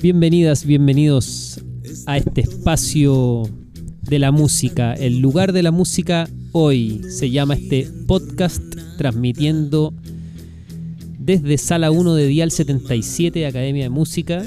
Bienvenidas, 0.00 0.64
bienvenidos 0.64 1.60
a 2.06 2.18
este 2.18 2.42
espacio 2.42 3.42
de 4.02 4.18
la 4.20 4.30
música, 4.30 4.94
el 4.94 5.18
lugar 5.18 5.52
de 5.52 5.62
la 5.64 5.72
música 5.72 6.28
hoy. 6.52 7.02
Se 7.10 7.30
llama 7.30 7.54
este 7.54 7.88
podcast 8.06 8.62
transmitiendo 8.96 9.92
desde 11.18 11.58
Sala 11.58 11.90
1 11.90 12.14
de 12.14 12.26
Dial 12.26 12.50
77, 12.52 13.44
Academia 13.44 13.82
de 13.84 13.90
Música. 13.90 14.44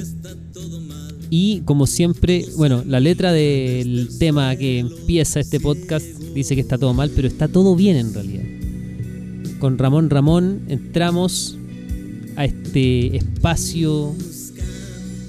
Y 1.33 1.61
como 1.61 1.87
siempre, 1.87 2.45
bueno, 2.57 2.83
la 2.85 2.99
letra 2.99 3.31
del 3.31 4.09
tema 4.19 4.53
que 4.57 4.79
empieza 4.79 5.39
este 5.39 5.61
podcast 5.61 6.05
dice 6.35 6.55
que 6.55 6.61
está 6.61 6.77
todo 6.77 6.93
mal, 6.93 7.09
pero 7.15 7.25
está 7.25 7.47
todo 7.47 7.73
bien 7.73 7.95
en 7.95 8.13
realidad. 8.13 8.43
Con 9.59 9.77
Ramón 9.77 10.09
Ramón 10.09 10.63
entramos 10.67 11.57
a 12.35 12.43
este 12.43 13.15
espacio 13.15 14.13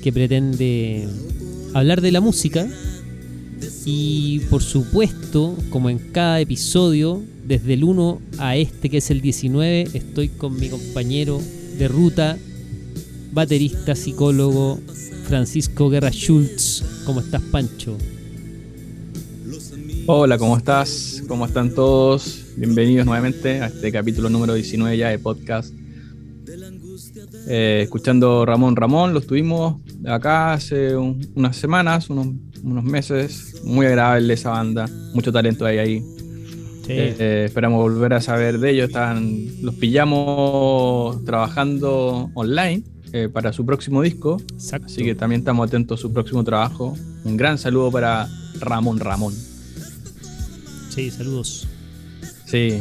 que 0.02 0.12
pretende 0.12 1.06
hablar 1.72 2.00
de 2.00 2.10
la 2.10 2.20
música 2.20 2.66
y 3.84 4.40
por 4.50 4.64
supuesto, 4.64 5.56
como 5.70 5.88
en 5.88 5.98
cada 5.98 6.40
episodio, 6.40 7.22
desde 7.46 7.74
el 7.74 7.84
1 7.84 8.20
a 8.38 8.56
este 8.56 8.90
que 8.90 8.96
es 8.96 9.08
el 9.12 9.20
19, 9.20 9.88
estoy 9.94 10.30
con 10.30 10.58
mi 10.58 10.68
compañero 10.68 11.40
de 11.78 11.86
ruta, 11.86 12.38
baterista, 13.32 13.94
psicólogo, 13.94 14.80
Francisco 15.22 15.88
Guerra 15.88 16.10
Schultz. 16.10 17.02
¿Cómo 17.04 17.20
estás, 17.20 17.40
Pancho? 17.42 17.96
Hola, 20.06 20.36
¿cómo 20.36 20.56
estás? 20.56 21.22
¿Cómo 21.28 21.46
están 21.46 21.74
todos? 21.74 22.46
Bienvenidos 22.56 23.06
nuevamente 23.06 23.60
a 23.60 23.66
este 23.66 23.92
capítulo 23.92 24.28
número 24.28 24.54
19 24.54 24.96
ya 24.96 25.08
de 25.08 25.18
podcast. 25.18 25.72
Eh, 27.48 27.80
escuchando 27.84 28.44
Ramón 28.44 28.76
Ramón, 28.76 29.12
lo 29.12 29.20
estuvimos 29.20 29.80
acá 30.06 30.52
hace 30.52 30.96
unas 30.96 31.56
semanas, 31.56 32.10
unos, 32.10 32.28
unos, 32.62 32.84
meses. 32.84 33.62
Muy 33.64 33.86
agradable 33.86 34.34
esa 34.34 34.50
banda, 34.50 34.88
mucho 35.14 35.32
talento 35.32 35.64
hay 35.64 35.78
ahí. 35.78 36.02
Eh, 36.88 37.44
esperamos 37.46 37.80
volver 37.80 38.12
a 38.14 38.20
saber 38.20 38.58
de 38.58 38.70
ellos. 38.70 38.88
Están, 38.88 39.46
los 39.62 39.74
pillamos 39.76 41.24
trabajando 41.24 42.30
online 42.34 42.91
eh, 43.12 43.28
para 43.32 43.52
su 43.52 43.64
próximo 43.66 44.02
disco. 44.02 44.40
Así 44.84 45.02
que 45.02 45.14
también 45.14 45.40
estamos 45.40 45.66
atentos 45.66 46.00
a 46.00 46.02
su 46.02 46.12
próximo 46.12 46.42
trabajo. 46.44 46.96
Un 47.24 47.36
gran 47.36 47.58
saludo 47.58 47.90
para 47.90 48.28
Ramón 48.58 48.98
Ramón. 48.98 49.34
Sí, 50.90 51.10
saludos. 51.10 51.66
Sí. 52.46 52.80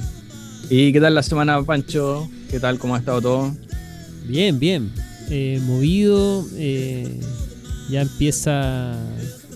¿Y 0.70 0.92
qué 0.94 1.02
tal 1.02 1.16
la 1.16 1.24
semana, 1.24 1.62
Pancho? 1.64 2.30
¿Qué 2.50 2.60
tal? 2.60 2.80
¿Cómo 2.80 2.96
ha 2.96 3.00
estado 3.00 3.22
todo? 3.22 3.56
Bien, 4.28 4.60
bien. 4.60 4.92
Eh, 5.30 5.62
movido. 5.66 6.46
ya 7.90 8.02
empieza 8.02 8.94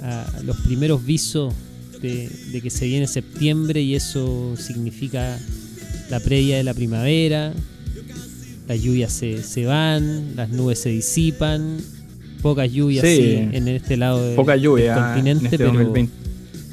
a, 0.01 0.41
los 0.43 0.57
primeros 0.57 1.05
visos 1.05 1.53
de, 2.01 2.29
que 2.61 2.69
se 2.69 2.85
viene 2.85 3.07
septiembre 3.07 3.81
y 3.81 3.95
eso 3.95 4.55
significa 4.57 5.39
la 6.09 6.19
previa 6.19 6.57
de 6.57 6.63
la 6.63 6.73
primavera, 6.73 7.53
las 8.67 8.81
lluvias 8.81 9.13
se, 9.13 9.65
van, 9.65 10.35
las 10.35 10.49
nubes 10.49 10.79
se 10.79 10.89
disipan, 10.89 11.77
pocas 12.41 12.71
lluvias 12.71 13.03
en 13.03 13.67
este 13.67 13.97
lado 13.97 14.25
del 14.25 14.35
continente, 14.35 15.45
este 15.45 15.57
pero 15.57 15.93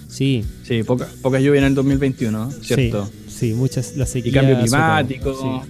sí, 0.09 0.45
sí, 0.63 0.83
poca, 0.83 1.09
poca 1.23 1.41
lluvia 1.41 1.59
en 1.61 1.65
el 1.65 1.75
2021, 1.75 2.51
¿cierto? 2.63 3.11
Sí, 3.29 3.55
muchas 3.55 3.97
las 3.97 4.11
sequías. 4.11 4.35
Y 4.35 4.39
cambio 4.39 4.61
climático, 4.61 5.65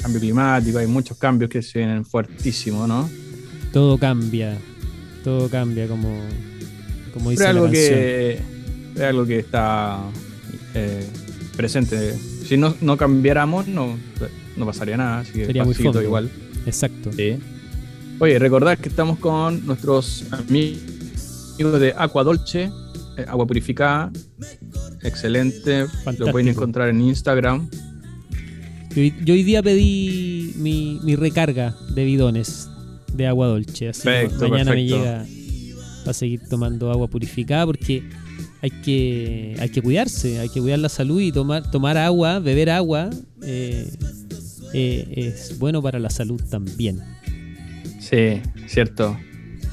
cambio 0.00 0.20
climático, 0.20 0.78
hay 0.78 0.86
muchos 0.86 1.18
cambios 1.18 1.50
que 1.50 1.62
se 1.62 1.78
vienen 1.78 2.04
fuertísimos, 2.04 2.88
¿no? 2.88 3.08
Todo 3.72 3.98
cambia, 3.98 4.56
todo 5.22 5.48
cambia 5.48 5.88
como, 5.88 6.20
como 7.12 7.30
dice 7.30 7.46
algo 7.46 7.70
que 7.70 8.40
es 8.94 9.02
algo 9.02 9.26
que 9.26 9.38
está 9.40 10.00
eh, 10.74 11.04
presente. 11.56 12.14
Si 12.46 12.56
no, 12.56 12.74
no 12.80 12.96
cambiáramos, 12.96 13.66
no, 13.66 13.96
no 14.56 14.66
pasaría 14.66 14.96
nada. 14.96 15.20
Así 15.20 15.32
que 15.32 15.46
Sería 15.46 15.64
muy 15.64 15.74
fondo. 15.74 16.02
igual. 16.02 16.30
Exacto. 16.66 17.10
Oye, 18.20 18.38
recordad 18.38 18.78
que 18.78 18.88
estamos 18.88 19.18
con 19.18 19.66
nuestros 19.66 20.24
amigos 20.30 21.80
de 21.80 21.94
Aqua 21.96 22.24
Dolce, 22.24 22.70
eh, 23.16 23.24
agua 23.28 23.46
purificada. 23.46 24.10
Excelente. 25.02 25.86
Lo 26.18 26.30
pueden 26.30 26.48
encontrar 26.48 26.88
en 26.88 27.00
Instagram. 27.00 27.68
Yo, 28.94 29.34
hoy 29.34 29.42
día 29.42 29.62
pedí 29.62 30.54
mi, 30.56 31.00
mi, 31.02 31.16
recarga 31.16 31.74
de 31.90 32.04
bidones 32.04 32.68
de 33.12 33.26
agua 33.26 33.48
dolce. 33.48 33.88
Así 33.88 34.02
perfecto, 34.02 34.48
mañana 34.48 34.70
me 34.72 34.84
llega 34.84 35.26
a 36.06 36.12
seguir 36.12 36.42
tomando 36.48 36.92
agua 36.92 37.08
purificada 37.08 37.66
porque 37.66 38.04
hay 38.62 38.70
que, 38.70 39.56
hay 39.58 39.68
que 39.68 39.82
cuidarse, 39.82 40.38
hay 40.38 40.48
que 40.48 40.60
cuidar 40.60 40.78
la 40.78 40.88
salud 40.88 41.20
y 41.20 41.32
tomar, 41.32 41.68
tomar 41.70 41.98
agua, 41.98 42.38
beber 42.38 42.70
agua 42.70 43.10
eh, 43.42 43.92
eh, 44.74 45.06
es 45.16 45.58
bueno 45.58 45.80
para 45.80 45.98
la 45.98 46.10
salud 46.10 46.42
también. 46.50 47.00
Sí, 48.00 48.42
cierto. 48.66 49.16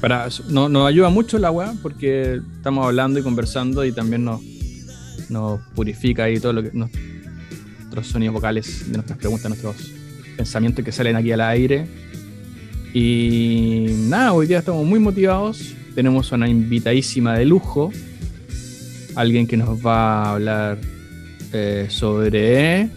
Para, 0.00 0.28
no, 0.48 0.68
nos 0.68 0.88
ayuda 0.88 1.10
mucho 1.10 1.36
el 1.36 1.44
agua 1.44 1.74
porque 1.82 2.40
estamos 2.56 2.86
hablando 2.86 3.18
y 3.18 3.22
conversando 3.22 3.84
y 3.84 3.92
también 3.92 4.24
nos, 4.24 4.40
nos 5.28 5.60
purifica 5.74 6.30
y 6.30 6.40
todo 6.40 6.54
lo 6.54 6.62
que 6.62 6.70
nuestros 6.72 8.06
sonidos 8.06 8.34
vocales 8.34 8.86
de 8.86 8.94
nuestras 8.94 9.18
preguntas, 9.18 9.48
nuestros 9.48 9.92
pensamientos 10.36 10.84
que 10.84 10.92
salen 10.92 11.16
aquí 11.16 11.30
al 11.32 11.42
aire. 11.42 11.86
Y 12.94 13.86
nada, 14.08 14.32
hoy 14.32 14.46
día 14.46 14.58
estamos 14.58 14.86
muy 14.86 14.98
motivados. 14.98 15.74
Tenemos 15.94 16.32
una 16.32 16.48
invitadísima 16.48 17.36
de 17.36 17.44
lujo 17.44 17.92
alguien 19.14 19.46
que 19.46 19.56
nos 19.56 19.84
va 19.84 20.22
a 20.22 20.32
hablar 20.32 20.78
eh, 21.52 21.86
sobre 21.88 22.88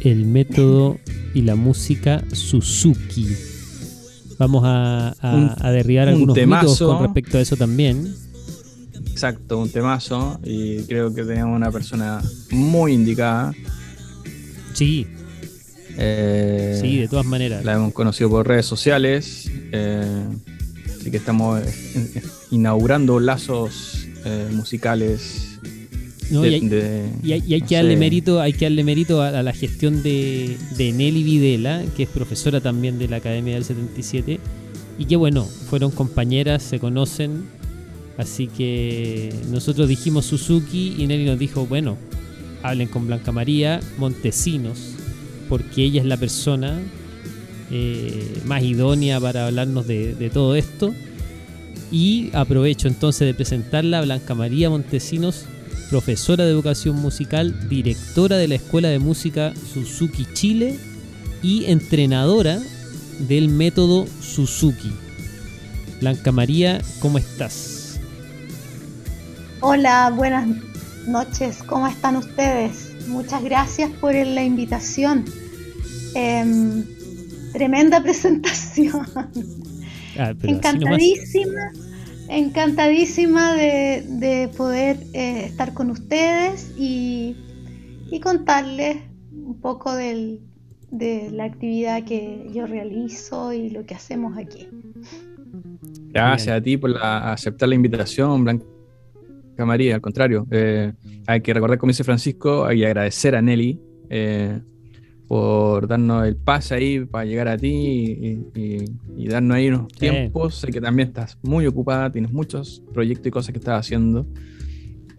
el 0.00 0.26
método 0.26 0.98
y 1.34 1.42
la 1.42 1.56
música 1.56 2.24
Suzuki. 2.32 3.28
Vamos 4.38 4.62
a, 4.64 5.14
derribar 5.72 6.08
algunos 6.08 6.36
mitos 6.36 6.78
con 6.78 7.02
respecto 7.02 7.38
a 7.38 7.40
eso 7.42 7.56
también. 7.56 8.14
Exacto, 9.10 9.58
un 9.58 9.70
temazo. 9.70 10.40
Y 10.44 10.82
creo 10.84 11.12
que 11.12 11.24
tenemos 11.24 11.54
una 11.54 11.70
persona 11.70 12.22
muy 12.50 12.94
indicada. 12.94 13.52
Sí. 14.72 15.06
Eh, 15.98 16.78
sí, 16.80 16.98
de 16.98 17.08
todas 17.08 17.26
maneras. 17.26 17.64
La 17.64 17.74
hemos 17.74 17.92
conocido 17.92 18.30
por 18.30 18.48
redes 18.48 18.64
sociales. 18.64 19.50
Eh, 19.72 20.24
así 20.98 21.10
que 21.10 21.18
estamos 21.18 21.60
inaugurando 22.50 23.20
lazos 23.20 24.06
eh, 24.24 24.48
musicales. 24.52 25.58
Y, 26.30 27.32
hay, 27.32 27.60
que 27.62 27.74
darle 27.74 27.96
mérito, 27.96 28.40
hay 28.40 28.52
que 28.52 28.66
darle 28.66 28.84
mérito 28.84 29.22
a, 29.22 29.42
la 29.42 29.52
gestión 29.52 30.02
de, 30.02 30.56
Nelly 30.78 31.22
Videla, 31.22 31.82
que 31.96 32.04
es 32.04 32.08
profesora 32.08 32.60
también 32.60 32.98
de 32.98 33.08
la 33.08 33.16
Academia 33.16 33.54
del 33.54 33.64
77, 33.64 34.38
y 34.98 35.04
que 35.04 35.16
bueno, 35.16 35.44
fueron 35.44 35.90
compañeras, 35.90 36.62
se 36.62 36.78
conocen, 36.78 37.44
así 38.16 38.46
que 38.46 39.34
nosotros 39.50 39.88
dijimos 39.88 40.26
Suzuki 40.26 40.94
y 40.98 41.06
Nelly 41.06 41.24
nos 41.24 41.38
dijo, 41.38 41.66
bueno, 41.66 41.96
hablen 42.62 42.88
con 42.88 43.06
Blanca 43.06 43.32
María 43.32 43.80
Montesinos, 43.98 44.94
porque 45.48 45.82
ella 45.82 46.00
es 46.00 46.06
la 46.06 46.16
persona 46.16 46.80
eh, 47.72 48.40
más 48.44 48.62
idónea 48.62 49.20
para 49.20 49.46
hablarnos 49.46 49.86
de 49.86 50.30
todo 50.32 50.54
esto. 50.54 50.94
Y 51.92 52.30
aprovecho 52.34 52.86
entonces 52.86 53.26
de 53.26 53.34
presentarla 53.34 53.98
a 53.98 54.02
Blanca 54.02 54.34
María 54.36 54.70
Montesinos, 54.70 55.46
profesora 55.90 56.44
de 56.44 56.52
educación 56.52 56.96
musical, 56.96 57.68
directora 57.68 58.36
de 58.36 58.46
la 58.46 58.54
Escuela 58.54 58.88
de 58.88 59.00
Música 59.00 59.52
Suzuki 59.72 60.24
Chile 60.32 60.78
y 61.42 61.64
entrenadora 61.64 62.60
del 63.18 63.48
método 63.48 64.06
Suzuki. 64.20 64.92
Blanca 66.00 66.30
María, 66.30 66.80
¿cómo 67.00 67.18
estás? 67.18 68.00
Hola, 69.60 70.12
buenas 70.16 70.48
noches, 71.08 71.58
¿cómo 71.64 71.88
están 71.88 72.16
ustedes? 72.16 72.94
Muchas 73.08 73.42
gracias 73.42 73.90
por 74.00 74.14
la 74.14 74.44
invitación. 74.44 75.24
Em, 76.14 76.84
tremenda 77.52 78.00
presentación. 78.02 79.06
Ah, 80.16 80.34
encantadísima, 80.42 81.72
encantadísima 82.36 83.54
de, 83.54 84.50
poder 84.56 84.98
eh, 85.12 85.44
estar 85.46 85.74
con 85.74 85.90
ustedes 85.90 86.72
y, 86.78 87.36
contarles 88.22 88.98
un 89.32 89.60
poco 89.60 89.94
de 89.94 90.40
la 91.32 91.44
actividad 91.44 92.04
que 92.04 92.50
yo 92.52 92.66
realizo 92.66 93.52
y 93.52 93.70
lo 93.70 93.86
que 93.86 93.94
hacemos 93.94 94.36
aquí. 94.36 94.68
Gracias 96.12 96.56
a 96.56 96.60
ti 96.60 96.76
por 96.76 96.96
aceptar 97.00 97.68
la 97.68 97.74
invitación, 97.74 98.44
Blanca 98.44 98.64
María, 99.58 99.94
al 99.94 100.00
contrario. 100.00 100.46
Eh, 100.50 100.92
hay 101.26 101.40
que 101.40 101.54
recordar, 101.54 101.78
como 101.78 101.90
dice 101.90 102.04
Francisco, 102.04 102.64
hay 102.64 102.80
que 102.80 102.86
agradecer 102.86 103.36
a 103.36 103.42
Nelly 103.42 103.80
eh, 104.08 104.60
por 105.30 105.86
darnos 105.86 106.26
el 106.26 106.34
pase 106.34 106.74
ahí 106.74 107.04
para 107.04 107.24
llegar 107.24 107.46
a 107.46 107.56
ti 107.56 108.42
y, 108.52 109.28
darnos 109.28 109.56
ahí 109.56 109.68
unos 109.68 109.86
tiempos. 109.92 110.56
Sé 110.56 110.72
que 110.72 110.80
también 110.80 111.06
estás 111.06 111.38
muy 111.40 111.68
ocupada, 111.68 112.10
tienes 112.10 112.32
muchos 112.32 112.82
proyectos 112.92 113.28
y 113.28 113.30
cosas 113.30 113.52
que 113.52 113.58
estás 113.60 113.78
haciendo. 113.78 114.26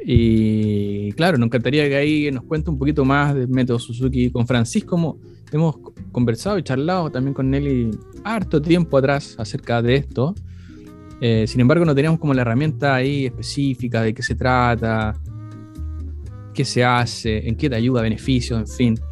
Y 0.05 1.13
claro, 1.13 1.37
nos 1.37 1.45
encantaría 1.45 1.87
que 1.87 1.95
ahí 1.95 2.29
nos 2.29 2.43
cuente 2.43 2.69
un 2.69 2.77
poquito 2.77 3.05
más 3.05 3.33
del 3.35 3.47
método 3.47 3.79
Suzuki 3.79 4.29
con 4.31 4.45
Francisco. 4.45 5.17
hemos 5.49 5.77
conversado 6.11 6.57
y 6.57 6.63
charlado 6.63 7.09
también 7.09 7.33
con 7.33 7.49
Nelly 7.49 7.91
harto 8.25 8.61
tiempo 8.61 8.97
atrás 8.97 9.37
acerca 9.39 9.81
de 9.81 9.95
esto. 9.95 10.35
Eh, 11.21 11.45
sin 11.47 11.61
embargo, 11.61 11.85
no 11.85 11.95
teníamos 11.95 12.19
como 12.19 12.33
la 12.33 12.41
herramienta 12.41 12.95
ahí 12.95 13.27
específica 13.27 14.01
de 14.01 14.13
qué 14.13 14.23
se 14.23 14.35
trata, 14.35 15.13
qué 16.53 16.65
se 16.65 16.83
hace, 16.83 17.47
en 17.47 17.55
qué 17.55 17.69
te 17.69 17.77
ayuda, 17.77 18.01
beneficios, 18.01 18.59
en 18.59 18.67
fin. 18.67 19.10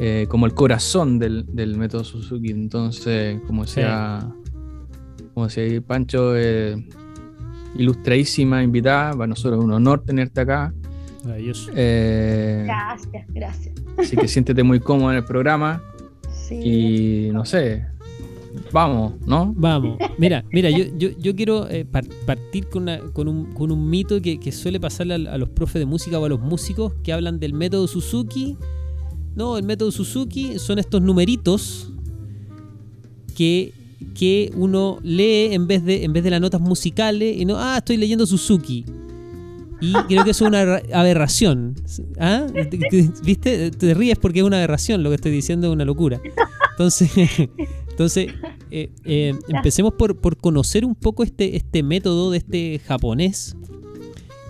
Eh, 0.00 0.26
como 0.28 0.46
el 0.46 0.54
corazón 0.54 1.18
del, 1.18 1.76
método 1.76 2.04
Suzuki. 2.04 2.50
Entonces, 2.50 3.40
como 3.46 3.64
decía, 3.64 4.32
como 5.34 5.46
decía 5.46 5.80
Pancho, 5.80 6.36
eh, 6.36 6.76
ilustradísima 7.76 8.62
invitada. 8.62 9.12
Para 9.12 9.26
nosotros 9.26 9.58
es 9.58 9.64
un 9.64 9.72
honor 9.72 10.04
tenerte 10.04 10.40
acá. 10.40 10.72
Eh, 11.74 12.64
gracias, 12.64 13.26
gracias. 13.28 13.74
Así 13.98 14.16
que 14.16 14.28
siéntete 14.28 14.62
muy 14.62 14.80
cómodo 14.80 15.10
en 15.10 15.16
el 15.18 15.24
programa. 15.24 15.82
Y 16.50 17.28
no 17.32 17.44
sé, 17.44 17.84
vamos, 18.72 19.14
¿no? 19.26 19.52
Vamos. 19.54 19.98
Mira, 20.16 20.44
mira, 20.50 20.70
yo, 20.70 20.84
yo, 20.96 21.36
quiero 21.36 21.68
eh, 21.68 21.84
partir 21.84 22.68
con, 22.68 22.86
con, 23.12 23.28
un, 23.28 23.52
con, 23.52 23.70
un, 23.70 23.90
mito 23.90 24.22
que, 24.22 24.52
suele 24.52 24.80
pasarle 24.80 25.14
a, 25.28 25.34
a, 25.34 25.38
los 25.38 25.50
profes 25.50 25.80
de 25.80 25.86
música 25.86 26.18
o 26.18 26.24
a 26.24 26.28
los 26.28 26.40
músicos 26.40 26.94
que 27.02 27.12
hablan 27.12 27.38
del 27.38 27.52
método 27.52 27.86
Suzuki. 27.86 28.56
No, 29.38 29.56
el 29.56 29.62
método 29.62 29.92
Suzuki 29.92 30.58
son 30.58 30.80
estos 30.80 31.00
numeritos 31.00 31.92
que 33.36 33.72
que 34.14 34.50
uno 34.56 34.98
lee 35.04 35.54
en 35.54 35.68
vez 35.68 35.84
de, 35.84 36.02
en 36.02 36.12
vez 36.12 36.24
de 36.24 36.30
las 36.30 36.40
notas 36.40 36.60
musicales 36.60 37.36
y 37.36 37.44
no, 37.44 37.56
ah, 37.56 37.76
estoy 37.78 37.98
leyendo 37.98 38.26
Suzuki. 38.26 38.84
Y 39.80 39.92
creo 39.92 40.24
que 40.24 40.32
eso 40.32 40.44
es 40.44 40.48
una 40.48 40.80
aberración. 40.92 41.76
¿Ah? 42.18 42.48
¿Viste? 43.22 43.70
Te 43.70 43.94
ríes 43.94 44.18
porque 44.18 44.40
es 44.40 44.44
una 44.44 44.56
aberración, 44.56 45.04
lo 45.04 45.10
que 45.10 45.14
estoy 45.14 45.30
diciendo 45.30 45.68
es 45.68 45.72
una 45.72 45.84
locura. 45.84 46.20
Entonces, 46.72 47.10
entonces 47.90 48.32
eh, 48.72 48.90
eh, 49.04 49.38
empecemos 49.48 49.94
por, 49.94 50.16
por, 50.16 50.36
conocer 50.36 50.84
un 50.84 50.96
poco 50.96 51.22
este, 51.22 51.56
este 51.56 51.84
método 51.84 52.32
de 52.32 52.38
este 52.38 52.80
japonés 52.80 53.56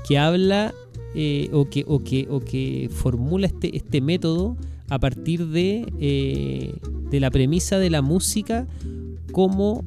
que 0.06 0.16
habla 0.16 0.72
eh, 1.14 1.50
o, 1.52 1.68
que, 1.68 1.84
o, 1.86 2.02
que, 2.02 2.26
o 2.30 2.40
que 2.40 2.88
formula 2.90 3.46
este, 3.48 3.76
este 3.76 4.00
método 4.00 4.56
a 4.88 4.98
partir 4.98 5.46
de, 5.46 6.78
de 7.10 7.20
la 7.20 7.30
premisa 7.30 7.78
de 7.78 7.90
la 7.90 8.02
música 8.02 8.66
como 9.32 9.84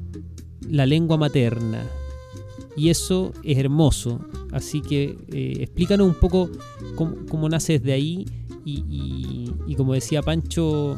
la 0.70 0.86
lengua 0.86 1.18
materna. 1.18 1.84
Y 2.76 2.90
eso 2.90 3.34
es 3.44 3.58
hermoso. 3.58 4.20
Así 4.52 4.82
que 4.82 5.18
eh, 5.32 5.58
explícanos 5.60 6.08
un 6.08 6.16
poco 6.16 6.50
cómo, 6.96 7.50
naces 7.50 7.84
de 7.84 7.94
ahí 7.94 8.26
y, 8.64 9.76
como 9.76 9.94
decía 9.94 10.22
Pancho, 10.22 10.98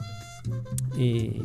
eh, 0.98 1.42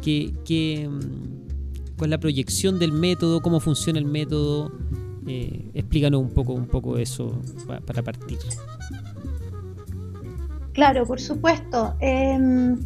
que, 0.00 0.88
mm, 0.88 1.96
cuál 1.96 2.08
es 2.08 2.10
la 2.10 2.20
proyección 2.20 2.78
del 2.78 2.92
método, 2.92 3.40
cómo 3.40 3.60
funciona 3.60 3.98
el 3.98 4.06
método. 4.06 4.72
Eh, 5.26 5.70
explícanos 5.74 6.20
un 6.20 6.30
poco, 6.30 6.52
un 6.52 6.66
poco 6.66 6.98
eso 6.98 7.40
para, 7.66 8.02
partir. 8.02 8.38
Claro, 10.72 11.06
por 11.06 11.20
supuesto. 11.20 11.94
Em, 12.00 12.78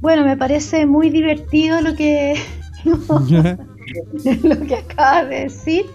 bueno, 0.00 0.24
me 0.24 0.36
parece 0.36 0.86
muy 0.86 1.10
divertido 1.10 1.80
lo 1.80 1.94
que, 1.94 2.34
lo 2.84 4.60
que 4.66 4.74
acabas 4.74 5.28
de 5.28 5.40
decir. 5.40 5.86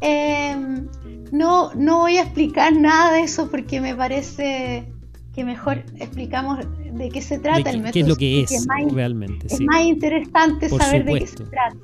Em, 0.00 0.88
no, 1.30 1.72
no 1.74 2.00
voy 2.00 2.18
a 2.18 2.22
explicar 2.22 2.74
nada 2.74 3.12
de 3.12 3.22
eso 3.22 3.50
porque 3.50 3.80
me 3.80 3.94
parece 3.94 4.92
que 5.32 5.44
mejor 5.44 5.84
explicamos 5.96 6.58
de 6.92 7.08
qué 7.08 7.22
se 7.22 7.38
trata 7.38 7.70
el 7.70 7.78
método. 7.78 7.92
¿Qué 7.92 8.00
es 8.00 8.08
lo 8.08 8.16
que 8.16 8.40
es, 8.42 8.66
realmente? 8.92 9.46
Es 9.46 9.60
más 9.60 9.82
interesante 9.82 10.68
saber 10.68 11.04
de 11.04 11.20
qué 11.20 11.26
se 11.26 11.44
trata. 11.44 11.76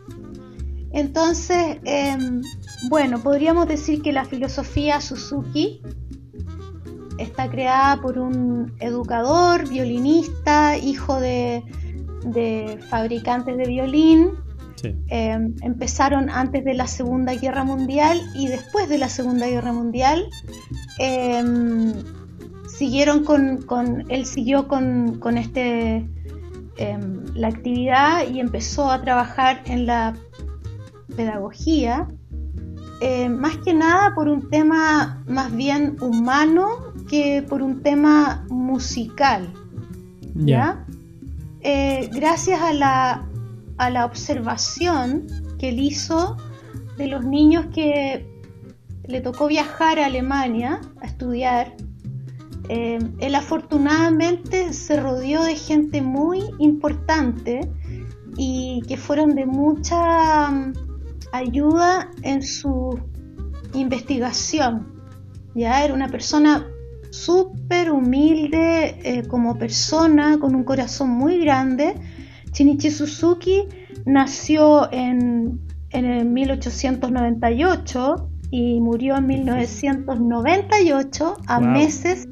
Entonces, 0.93 1.79
em, 1.85 2.43
bueno, 2.89 3.23
podríamos 3.23 3.69
decir 3.69 4.03
que 4.03 4.13
la 4.13 4.25
filosofía 4.25 5.01
Suzuki 5.01 5.81
está 7.19 7.51
creada 7.51 8.01
por 8.01 8.19
un 8.19 8.75
educador, 8.81 9.69
violinista, 9.69 10.79
hijo 10.79 11.21
de, 11.21 11.63
fabricantes 12.89 13.57
de 13.57 13.65
violín. 13.65 14.31
Em, 15.09 15.57
empezaron 15.63 16.31
antes 16.31 16.65
de 16.65 16.73
la 16.75 16.87
Segunda 16.87 17.35
Guerra 17.35 17.65
Mundial 17.65 18.21
y 18.37 18.47
después 18.47 18.89
de 18.89 18.99
la 18.99 19.09
Segunda 19.09 19.49
Guerra 19.49 19.73
Mundial 19.73 20.29
em, 21.01 21.93
siguieron 22.69 23.25
con, 23.25 24.05
él 24.09 24.25
siguió 24.25 24.69
con, 24.69 25.37
este 25.37 26.07
em, 26.77 27.25
la 27.35 27.49
actividad 27.49 28.29
y 28.29 28.39
empezó 28.39 28.89
a 28.89 29.03
trabajar 29.03 29.63
en 29.65 29.87
la 29.87 30.15
pedagogía 31.17 32.07
más 33.31 33.57
que 33.59 33.75
nada 33.75 34.13
por 34.15 34.29
un 34.29 34.51
tema 34.51 35.23
más 35.27 35.55
bien 35.55 35.97
humano 36.01 36.88
que 37.09 37.43
por 37.43 37.63
un 37.63 37.83
tema 37.83 38.45
musical. 38.49 39.53
¿Ya? 40.35 40.87
Eh, 41.63 42.09
gracias 42.13 42.61
a 42.61 42.73
la, 42.73 43.27
a 43.77 43.91
la 43.91 44.05
observación 44.05 45.27
que 45.59 45.71
él 45.71 45.81
hizo 45.81 46.37
de 46.97 47.09
los 47.09 47.25
niños 47.25 47.67
que 47.75 48.25
le 49.09 49.21
tocó 49.21 49.49
viajar 49.49 49.99
a 49.99 50.07
Alemania 50.07 50.81
a 51.01 51.07
estudiar, 51.07 51.75
eh, 52.69 52.99
él 53.19 53.35
afortunadamente 53.35 54.73
se 54.75 55.01
rodeó 55.01 55.43
de 55.43 55.57
gente 55.57 56.03
muy 56.03 56.43
importante 56.59 57.61
y 58.37 58.83
que 58.87 58.97
fueron 58.99 59.35
de 59.35 59.47
mucha 59.47 60.51
mm, 60.51 60.73
ayuda 61.33 62.11
en 62.23 62.43
su 62.43 63.01
investigación. 63.73 64.87
Ya 65.55 65.83
era 65.85 65.95
una 65.95 66.09
persona 66.09 66.67
súper 67.11 67.91
humilde 67.91 68.97
eh, 69.03 69.25
como 69.29 69.59
persona, 69.59 70.39
con 70.39 70.55
un 70.55 70.65
corazón 70.65 71.11
muy 71.11 71.41
grande. 71.41 71.95
Shinichi 72.53 72.91
Suzuki 72.91 73.65
nació 74.07 74.91
en, 74.93 75.61
en 75.91 76.33
1898 76.33 78.31
y 78.51 78.81
murió 78.81 79.17
en 79.17 79.27
1998 79.27 81.37
a 81.47 81.61
meses 81.61 82.27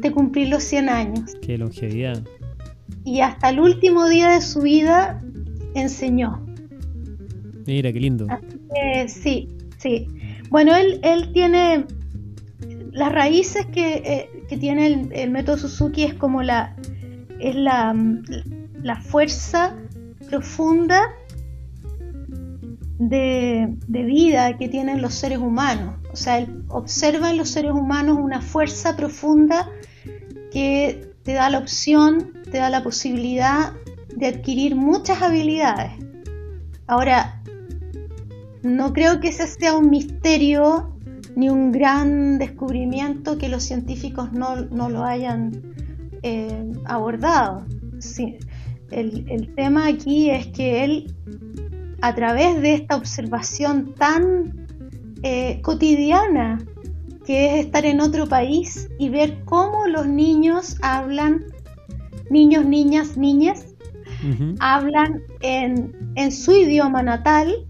de 0.00 0.12
cumplir 0.12 0.48
los 0.48 0.62
100 0.64 0.88
años. 0.88 1.34
Qué 1.42 1.58
longevidad. 1.58 2.22
Y 3.04 3.20
hasta 3.20 3.50
el 3.50 3.60
último 3.60 4.08
día 4.08 4.30
de 4.32 4.40
su 4.40 4.60
vida 4.60 5.22
enseñó. 5.74 6.42
Mira, 7.66 7.92
qué 7.92 8.00
lindo. 8.00 8.26
sí, 9.08 9.48
sí. 9.78 10.08
Bueno, 10.50 10.76
él, 10.76 11.00
él 11.02 11.32
tiene 11.32 11.84
las 12.96 13.12
raíces 13.12 13.66
que, 13.66 14.30
eh, 14.48 14.56
tiene 14.58 14.86
el, 15.12 15.30
método 15.30 15.58
Suzuki 15.58 16.04
es 16.04 16.14
como 16.14 16.42
la, 16.42 16.74
es 17.38 17.54
la, 17.54 17.94
la 18.82 18.96
fuerza 19.02 19.76
profunda 20.30 21.02
de, 22.98 23.76
vida 23.86 24.56
que 24.56 24.68
tienen 24.68 25.02
los 25.02 25.12
seres 25.12 25.38
humanos. 25.38 25.96
O 26.10 26.16
sea, 26.16 26.38
él 26.38 26.64
observa 26.68 27.30
en 27.30 27.36
los 27.36 27.50
seres 27.50 27.72
humanos 27.72 28.16
una 28.18 28.40
fuerza 28.40 28.96
profunda 28.96 29.68
que 30.50 31.12
te 31.22 31.34
da 31.34 31.50
la 31.50 31.58
opción, 31.58 32.32
te 32.50 32.56
da 32.56 32.70
la 32.70 32.82
posibilidad 32.82 33.74
de 34.16 34.28
adquirir 34.28 34.74
muchas 34.74 35.20
habilidades. 35.20 35.92
Ahora, 36.86 37.42
no 38.62 38.94
creo 38.94 39.20
que 39.20 39.28
ese 39.28 39.46
sea 39.46 39.74
un 39.74 39.90
misterio 39.90 40.95
ni 41.36 41.50
un 41.50 41.70
gran 41.70 42.38
descubrimiento 42.38 43.36
que 43.36 43.48
los 43.48 43.62
científicos 43.62 44.32
no, 44.32 44.56
lo 44.56 45.04
hayan 45.04 45.52
eh, 46.22 46.72
abordado. 46.86 47.66
el, 48.90 49.54
tema 49.54 49.86
aquí 49.86 50.30
es 50.30 50.46
que 50.48 50.82
él, 50.82 51.14
a 52.00 52.14
través 52.14 52.60
de 52.62 52.72
esta 52.74 52.96
observación 52.96 53.94
tan 53.94 54.66
eh, 55.22 55.60
cotidiana, 55.62 56.58
que 57.26 57.46
es 57.46 57.66
estar 57.66 57.84
en 57.84 58.00
otro 58.00 58.26
país 58.26 58.88
y 58.98 59.10
ver 59.10 59.44
cómo 59.44 59.86
los 59.88 60.06
niños 60.06 60.78
hablan, 60.80 61.44
niños, 62.30 62.64
niñas, 62.64 63.18
niñas, 63.18 63.74
hablan 64.58 65.22
en, 65.40 65.92
en 66.14 66.32
su 66.32 66.52
idioma 66.52 67.02
natal, 67.02 67.66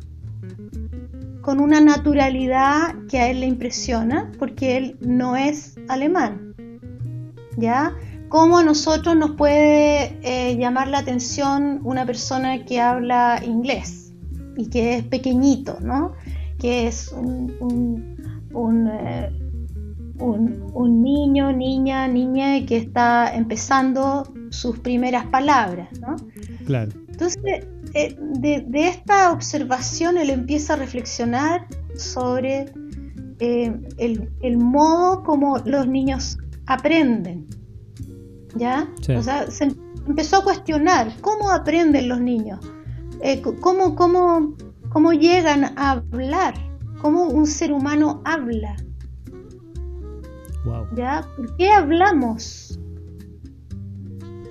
con 1.47 1.61
una 1.61 1.81
naturalidad 1.81 2.97
que 3.09 3.21
a 3.21 3.31
él 3.31 3.39
le 3.39 3.47
impresiona, 3.47 4.33
porque 4.37 4.77
él 4.77 4.97
no 5.01 5.37
es 5.37 5.77
alemán. 5.87 6.57
¿Ya? 7.57 7.95
¿Cómo 8.29 8.59
a 8.59 8.65
nosotros 8.65 9.15
nos 9.15 9.31
puede 9.37 10.19
eh, 10.25 10.57
llamar 10.57 10.89
la 10.89 10.99
atención 10.99 11.83
una 11.85 12.05
persona 12.05 12.65
que 12.65 12.81
habla 12.81 13.41
inglés 13.47 14.13
y 14.57 14.69
que 14.69 14.97
es 14.97 15.05
pequeñito, 15.05 15.79
¿no? 15.81 16.15
Que 16.59 16.89
es 16.89 17.13
un, 17.13 17.55
un, 18.53 18.89
eh, 18.89 19.31
niño, 20.89 21.53
niña, 21.53 22.09
niña 22.09 22.67
que 22.67 22.77
está 22.77 23.33
empezando 23.33 24.35
sus 24.51 24.81
primeras 24.81 25.27
palabras, 25.27 25.91
¿no? 26.01 26.17
Claro. 26.67 26.91
Entonces, 27.09 27.65
eh, 27.97 28.15
de, 28.19 28.89
esta 28.89 29.33
observación 29.33 30.19
él 30.19 30.29
empieza 30.29 30.75
a 30.75 30.77
reflexionar 30.77 31.67
sobre 31.97 32.73
el, 33.39 34.31
el 34.43 34.59
modo 34.59 35.23
como 35.23 35.59
los 35.65 35.87
niños 35.87 36.39
aprenden, 36.67 37.47
¿ya? 38.55 38.89
O 39.17 39.23
sea, 39.23 39.51
se 39.51 39.75
empezó 40.07 40.37
a 40.37 40.45
cuestionar 40.45 41.13
cómo 41.21 41.51
aprenden 41.51 42.09
los 42.09 42.21
niños, 42.21 42.61
eh, 43.23 43.41
cómo, 43.61 43.95
cómo, 43.95 44.55
cómo 44.91 45.13
llegan 45.13 45.65
a 45.79 45.93
hablar, 45.93 46.55
cómo 47.01 47.25
un 47.25 47.47
ser 47.47 47.73
humano 47.73 48.21
habla. 48.25 48.77
¿Ya? 50.95 51.27
¿Por 51.37 51.57
qué 51.57 51.71
hablamos? 51.71 52.79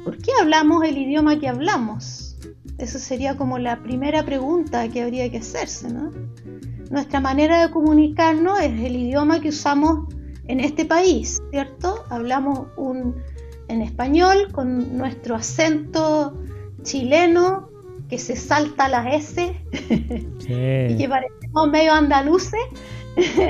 ¿Por 0.04 0.18
qué 0.18 0.32
hablamos 0.42 0.84
el 0.84 0.98
idioma 0.98 1.38
que 1.38 1.48
hablamos? 1.50 2.25
Eso 2.78 3.00
sería 3.00 3.38
como 3.38 3.58
la 3.58 3.82
primera 3.82 4.26
pregunta 4.26 4.88
que 4.90 5.02
habría 5.02 5.30
que 5.32 5.38
hacerse, 5.38 5.92
¿no? 5.92 6.12
Nuestra 6.92 7.20
manera 7.20 7.66
de 7.66 7.72
comunicarnos 7.72 8.60
es 8.60 8.80
el 8.82 8.96
idioma 8.96 9.40
que 9.40 9.50
usamos 9.50 10.14
en 10.48 10.60
este 10.60 10.86
país, 10.86 11.42
¿cierto? 11.52 12.04
Hablamos 12.10 12.68
un, 12.78 13.16
en 13.68 13.82
español 13.82 14.52
con 14.52 14.98
nuestro 14.98 15.36
acento 15.36 16.38
chileno 16.84 17.70
que 18.10 18.20
se 18.20 18.36
salta 18.36 18.88
las 18.88 19.32
S 19.32 19.62
y 19.72 20.98
que 20.98 21.10
parecemos 21.10 21.70
medio 21.72 21.94
andaluces. 21.94 22.62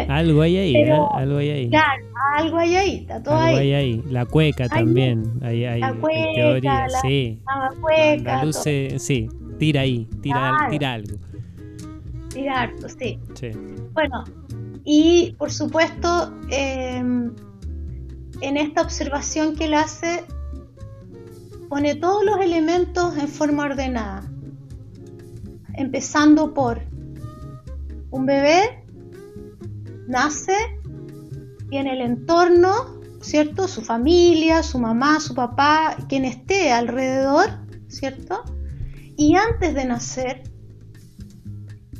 Algo 0.09 0.41
hay 0.41 0.57
ahí, 0.57 0.75
¿eh? 0.75 0.91
algo 1.13 1.37
hay 1.37 1.49
ahí. 1.49 1.69
Claro, 1.69 2.05
algo 2.37 2.57
hay 2.57 2.75
ahí, 2.75 2.95
está 2.97 3.21
todo 3.21 3.35
algo 3.35 3.57
ahí. 3.57 3.57
Hay 3.57 3.73
ahí. 3.73 4.03
La 4.09 4.25
cueca 4.25 4.69
también, 4.69 5.39
ahí 5.41 5.65
hay, 5.65 5.81
la 5.81 5.93
cueca, 5.93 6.33
teoría, 6.35 6.87
la, 6.87 6.99
sí. 7.01 7.39
La 7.45 7.81
cueca. 7.81 8.53
sí, 8.53 9.29
tira 9.57 9.81
ahí, 9.81 10.07
tira, 10.21 10.67
tira 10.69 10.93
algo. 10.93 11.17
Tira 12.33 12.61
harto, 12.61 12.89
sí. 12.89 13.19
sí. 13.33 13.49
Bueno, 13.93 14.23
y 14.83 15.35
por 15.37 15.51
supuesto, 15.51 16.33
eh, 16.49 16.97
en 16.97 18.57
esta 18.57 18.81
observación 18.81 19.55
que 19.55 19.65
él 19.65 19.73
hace, 19.73 20.25
pone 21.69 21.95
todos 21.95 22.23
los 22.23 22.39
elementos 22.39 23.17
en 23.17 23.27
forma 23.27 23.63
ordenada, 23.63 24.23
empezando 25.73 26.53
por 26.53 26.81
un 28.11 28.25
bebé, 28.25 28.84
nace, 30.07 30.55
tiene 31.69 31.93
el 31.93 32.01
entorno, 32.01 33.01
¿cierto? 33.21 33.67
Su 33.67 33.81
familia, 33.81 34.63
su 34.63 34.79
mamá, 34.79 35.19
su 35.19 35.33
papá, 35.33 35.97
quien 36.07 36.25
esté 36.25 36.71
alrededor, 36.71 37.49
¿cierto? 37.87 38.43
Y 39.17 39.35
antes 39.35 39.73
de 39.73 39.85
nacer, 39.85 40.43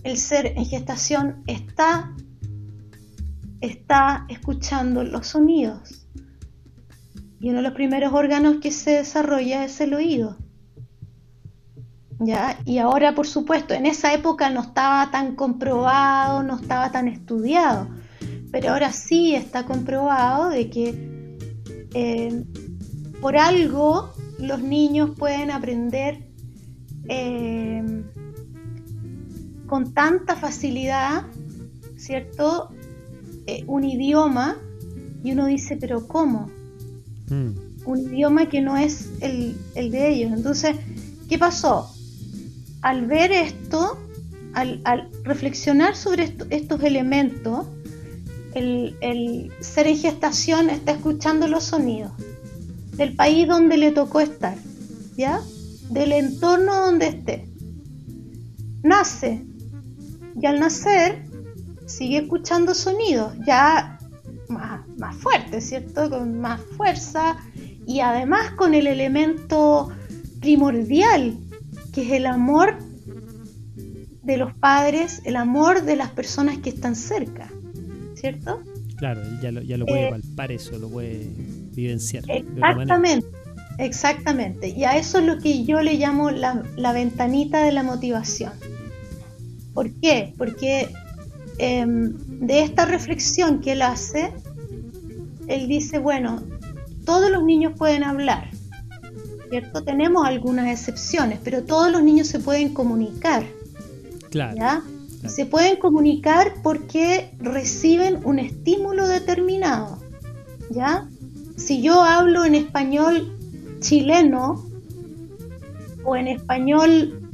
el 0.04 0.18
ser 0.18 0.48
en 0.48 0.66
gestación 0.66 1.44
está, 1.48 2.14
está 3.62 4.26
escuchando 4.30 5.04
los 5.04 5.28
sonidos. 5.28 6.08
Y 7.40 7.50
uno 7.50 7.58
de 7.58 7.64
los 7.64 7.74
primeros 7.74 8.14
órganos 8.14 8.58
que 8.62 8.72
se 8.72 8.92
desarrolla 8.92 9.66
es 9.66 9.82
el 9.82 9.94
oído. 9.94 10.38
¿Ya? 12.20 12.58
Y 12.66 12.78
ahora, 12.78 13.14
por 13.14 13.28
supuesto, 13.28 13.74
en 13.74 13.86
esa 13.86 14.14
época 14.14 14.50
no 14.50 14.62
estaba 14.62 15.12
tan 15.12 15.36
comprobado, 15.36 16.44
no 16.44 16.56
estaba 16.58 16.92
tan 16.92 17.08
estudiado, 17.08 17.90
pero 18.52 18.72
ahora 18.72 18.94
sí 18.94 19.36
está 19.36 19.66
comprobado 19.66 20.50
de 20.50 20.70
que 20.70 21.38
eh, 21.94 22.44
por 23.20 23.38
algo 23.38 24.12
los 24.40 24.62
niños 24.62 25.12
pueden 25.18 25.52
aprender 25.52 26.26
eh, 27.08 28.04
con 29.68 29.94
tanta 29.94 30.36
facilidad, 30.36 31.26
¿cierto? 31.98 32.70
Eh, 33.48 33.64
un 33.68 33.84
idioma 33.84 34.58
y 35.24 35.32
uno 35.32 35.46
dice, 35.48 35.78
pero 35.78 36.08
¿cómo? 36.08 36.50
Mm. 37.30 37.50
Un 37.86 38.00
idioma 38.00 38.48
que 38.48 38.62
no 38.62 38.78
es 38.78 39.12
el, 39.22 39.56
de 39.76 40.10
ellos. 40.10 40.32
Entonces, 40.32 40.78
¿qué 41.30 41.38
pasó? 41.38 41.95
Al 42.86 43.08
ver 43.08 43.32
esto, 43.32 43.98
al, 44.54 45.10
reflexionar 45.24 45.96
sobre 45.96 46.36
estos 46.52 46.84
elementos, 46.84 47.66
el, 48.54 49.52
ser 49.60 49.88
en 49.88 49.98
gestación 49.98 50.70
está 50.70 50.92
escuchando 50.92 51.48
los 51.48 51.64
sonidos 51.64 52.12
del 52.92 53.16
país 53.16 53.48
donde 53.48 53.78
le 53.78 53.92
tocó 53.92 54.20
estar, 54.20 54.56
¿ya? 55.18 55.42
Del 55.90 56.12
entorno 56.12 56.76
donde 56.76 57.08
esté. 57.08 57.50
Nace 58.84 59.44
y 60.40 60.46
al 60.46 60.60
nacer 60.60 61.26
sigue 61.88 62.20
escuchando 62.20 62.76
sonidos, 62.76 63.34
ya 63.48 63.98
más, 64.48 65.16
fuerte, 65.16 65.60
¿cierto? 65.60 66.08
Con 66.12 66.40
más 66.40 66.62
fuerza 66.78 67.38
y 67.88 68.02
además 68.02 68.52
con 68.52 68.76
el 68.76 68.86
elemento 68.86 69.90
primordial, 70.40 71.36
que 71.96 72.02
es 72.02 72.12
el 72.12 72.26
amor 72.28 72.78
de 74.22 74.38
los 74.38 74.54
padres, 74.58 75.22
el 75.24 75.38
amor 75.38 75.84
de 75.84 75.96
las 75.96 76.10
personas 76.10 76.58
que 76.58 76.70
están 76.70 76.96
cerca, 76.96 77.50
¿cierto? 78.16 78.62
Claro, 78.98 79.22
ya 79.42 79.52
lo, 79.52 79.62
ya 79.62 79.78
lo 79.78 79.86
puede 79.86 80.08
eh, 80.08 80.12
palpar 80.12 80.52
eso, 80.52 80.78
lo 80.78 80.90
puede 80.90 81.28
vivenciar. 81.74 82.24
Exactamente, 82.28 83.28
exactamente. 83.80 84.70
Y 84.70 84.84
a 84.84 84.98
eso 84.98 85.20
es 85.20 85.26
lo 85.26 85.40
que 85.40 85.64
yo 85.64 85.82
le 85.82 85.96
llamo 85.96 86.30
la, 86.30 86.64
la 86.76 86.92
ventanita 86.92 87.64
de 87.64 87.72
la 87.72 87.84
motivación. 87.84 88.52
¿Por 89.74 89.92
qué? 90.00 90.34
Porque 90.38 90.90
Em, 91.58 92.14
de 92.28 92.62
esta 92.62 92.86
reflexión 92.86 93.62
que 93.62 93.74
él 93.74 93.82
hace, 93.82 94.34
él 95.48 95.68
dice, 95.68 96.00
bueno, 96.00 96.44
todos 97.06 97.32
los 97.32 97.44
niños 97.44 97.74
pueden 97.78 98.04
hablar, 98.04 98.50
¿cierto? 99.50 99.84
Tenemos 99.84 100.26
algunas 100.26 100.68
excepciones, 100.68 101.40
pero 101.44 101.64
todos 101.64 101.92
los 101.92 102.04
niños 102.04 102.28
se 102.28 102.40
pueden 102.40 102.74
comunicar. 102.74 103.46
Claro. 104.30 104.84
Se 105.28 105.46
pueden 105.46 105.78
comunicar 105.78 106.54
porque 106.62 107.32
reciben 107.40 108.20
un 108.26 108.40
estímulo 108.40 109.08
determinado. 109.08 109.98
¿Ya? 110.70 111.08
Si 111.58 111.82
yo 111.82 112.02
hablo 112.02 112.46
en 112.46 112.56
español 112.56 113.36
chileno 113.80 114.64
o 116.04 116.16
en 116.16 116.28
español 116.28 117.30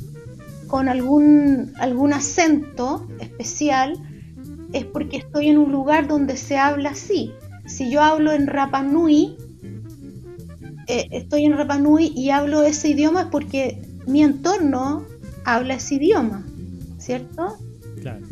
con 0.67 0.87
algún, 0.87 1.73
algún 1.79 2.13
acento 2.13 3.07
especial, 3.19 3.97
es 4.71 4.85
porque 4.85 5.17
estoy 5.17 5.49
en 5.49 5.57
un 5.57 5.71
lugar 5.71 6.07
donde 6.07 6.37
se 6.37 6.57
habla 6.57 6.91
así. 6.91 7.33
Si 7.65 7.91
yo 7.91 8.01
hablo 8.01 8.31
en 8.31 8.47
Rapa 8.47 8.81
Nui, 8.81 9.35
eh, 10.88 11.07
estoy 11.11 11.45
en 11.45 11.57
Rapa 11.57 11.77
Nui 11.77 12.11
y 12.15 12.29
hablo 12.29 12.63
ese 12.63 12.89
idioma 12.89 13.21
es 13.21 13.27
porque 13.27 13.81
mi 14.07 14.23
entorno 14.23 15.05
habla 15.45 15.75
ese 15.75 15.95
idioma, 15.95 16.43
¿cierto? 16.97 17.57
Claro. 18.01 18.25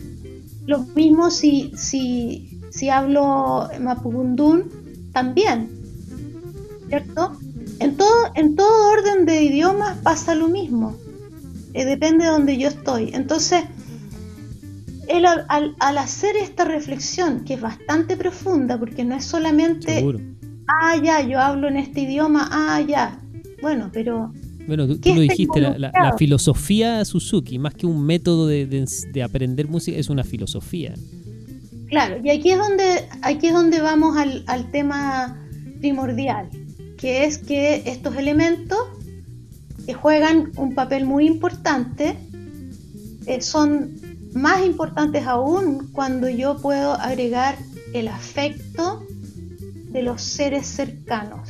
Lo 0.66 0.80
mismo 0.96 1.32
si, 1.32 1.72
si, 1.76 2.60
si 2.72 2.90
hablo 2.90 3.70
Mapudungún, 3.80 5.12
también, 5.12 5.70
¿cierto? 6.88 7.38
En 7.80 7.96
todo, 7.96 8.32
en 8.36 8.56
todo 8.56 8.92
orden 8.92 9.26
de 9.26 9.44
idiomas 9.44 9.98
pasa 10.00 10.36
lo 10.36 10.48
mismo. 10.48 10.96
Eh, 11.74 11.86
depende 11.86 12.26
de 12.26 12.32
donde 12.32 12.58
yo 12.58 12.68
estoy. 12.68 13.12
Entonces, 13.14 13.64
él 15.08 15.26
al, 15.26 15.98
hacer 15.98 16.36
esta 16.38 16.66
reflexión, 16.66 17.44
que 17.44 17.56
es 17.56 17.62
bastante 17.62 18.16
profunda, 18.16 18.78
porque 18.78 19.04
no 19.04 19.16
es 19.16 19.26
solamente, 19.26 20.06
ah, 20.70 20.96
ya, 21.02 21.22
yo 21.22 21.40
hablo 21.40 21.68
en 21.68 21.78
este 21.78 22.02
idioma, 22.02 22.48
ah, 22.52 22.82
ya, 22.82 23.20
bueno, 23.62 23.90
pero... 23.94 24.32
Bueno, 24.68 24.88
tú, 24.88 25.16
lo 25.16 25.22
dijiste, 25.22 25.62
la, 25.62 26.16
filosofía 26.18 27.04
Suzuki, 27.04 27.58
más 27.58 27.74
que 27.74 27.88
un 27.88 28.06
método 28.06 28.46
de, 28.46 28.86
aprender 29.24 29.68
música, 29.68 29.98
es 29.98 30.10
una 30.10 30.24
filosofía. 30.24 30.94
Claro, 31.88 32.20
y 32.24 32.30
aquí 32.30 32.52
es 32.52 32.60
donde, 32.60 33.08
aquí 33.24 33.48
es 33.48 33.54
donde 33.54 33.82
vamos 33.82 34.16
al, 34.16 34.72
tema 34.72 35.36
primordial, 35.80 36.50
que 36.98 37.26
es 37.26 37.40
que 37.40 37.82
estos 37.88 38.16
elementos 38.16 38.78
que 39.88 39.96
juegan 39.96 40.52
un 40.56 40.76
papel 40.76 41.06
muy 41.06 41.26
importante 41.26 42.16
eh, 43.26 43.42
son 43.42 43.96
más 44.34 44.64
importantes 44.64 45.26
aún 45.26 45.90
cuando 45.94 46.30
yo 46.30 46.58
puedo 46.58 46.94
agregar 46.94 47.58
el 47.94 48.08
afecto 48.08 49.04
de 49.90 50.04
los 50.04 50.22
seres 50.22 50.68
cercanos, 50.68 51.50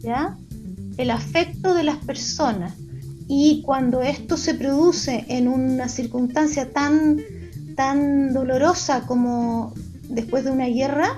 ¿ya? 0.00 0.36
El 0.96 1.10
afecto 1.10 1.74
de 1.74 1.82
las 1.82 1.96
personas. 1.98 2.74
Y 3.28 3.62
cuando 3.62 4.02
esto 4.02 4.36
se 4.36 4.54
produce 4.54 5.24
en 5.28 5.48
una 5.48 5.88
circunstancia 5.88 6.70
tan, 6.70 7.18
tan 7.76 8.32
dolorosa 8.34 9.06
como 9.06 9.72
después 10.08 10.44
de 10.44 10.50
una 10.50 10.66
guerra, 10.66 11.16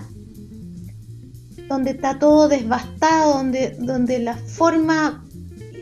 donde 1.69 1.93
está 1.93 2.19
todo 2.19 2.49
devastado, 2.49 3.35
donde, 3.39 3.77
donde 3.81 4.19
la 4.21 4.37
forma, 4.37 5.25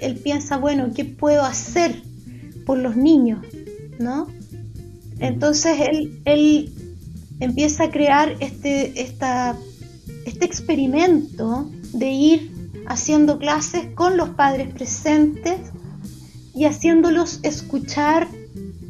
él 0.00 0.16
piensa, 0.16 0.56
bueno, 0.56 0.90
¿qué 0.94 1.04
puedo 1.04 1.42
hacer 1.42 2.02
por 2.64 2.78
los 2.78 2.96
niños? 2.96 3.44
¿No? 3.98 4.28
Entonces 5.18 5.78
él, 5.90 6.20
él 6.24 6.72
empieza 7.40 7.84
a 7.84 7.90
crear 7.90 8.36
este, 8.40 9.02
esta, 9.02 9.56
este 10.26 10.44
experimento 10.44 11.70
de 11.92 12.10
ir 12.10 12.52
haciendo 12.86 13.38
clases 13.38 13.86
con 13.94 14.16
los 14.16 14.30
padres 14.30 14.72
presentes 14.72 15.60
y 16.54 16.64
haciéndolos 16.64 17.40
escuchar 17.42 18.28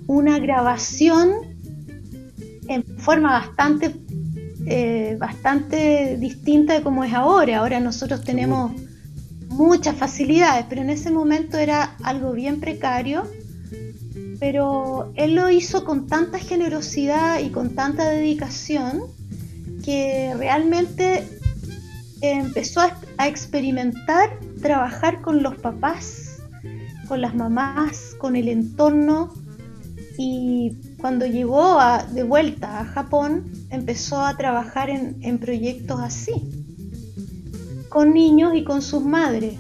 una 0.07 0.39
grabación 0.39 1.31
en 2.69 2.85
forma 2.99 3.33
bastante, 3.33 3.95
eh, 4.67 5.17
bastante 5.19 6.17
distinta 6.19 6.75
de 6.75 6.83
como 6.83 7.05
es 7.05 7.13
ahora. 7.13 7.59
Ahora 7.59 7.81
nosotros 7.81 8.23
tenemos 8.23 8.73
muchas 9.49 9.97
facilidades, 9.97 10.67
pero 10.69 10.83
en 10.83 10.91
ese 10.91 11.11
momento 11.11 11.59
era 11.59 11.97
algo 12.03 12.33
bien 12.33 12.61
precario. 12.61 13.25
Pero 14.41 15.13
él 15.15 15.37
lo 15.37 15.51
hizo 15.51 15.85
con 15.85 16.09
tanta 16.09 16.39
generosidad 16.39 17.41
y 17.41 17.51
con 17.51 17.77
tanta 17.77 18.09
dedicación 18.09 19.03
que 19.85 20.35
realmente 20.37 21.27
empezó 22.21 22.81
a 23.19 23.29
experimentar 23.29 24.39
trabajar 24.61 25.21
con 25.23 25.43
los 25.43 25.57
papás 25.57 26.33
con 27.13 27.21
las 27.21 27.35
mamás, 27.35 28.17
con 28.19 28.37
el 28.37 28.49
entorno 28.49 29.35
y 30.17 30.73
cuando 30.99 31.27
llegó 31.27 31.79
de 32.11 32.23
vuelta 32.23 32.81
a 32.81 32.85
Japón 32.87 33.53
empezó 33.69 34.25
a 34.25 34.35
trabajar 34.39 34.89
en, 34.89 35.39
proyectos 35.39 36.01
así, 36.01 36.33
con 37.91 38.15
niños 38.15 38.55
y 38.55 38.65
con 38.65 38.81
sus 38.81 39.03
madres 39.03 39.59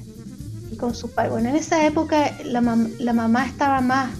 y 0.70 0.76
con 0.76 0.94
sus 0.94 1.10
padres. 1.10 1.32
Bueno, 1.32 1.50
en 1.50 1.56
esa 1.56 1.86
época 1.86 2.38
la, 2.44 2.62
mamá 2.62 3.46
estaba 3.46 3.82
más, 3.82 4.10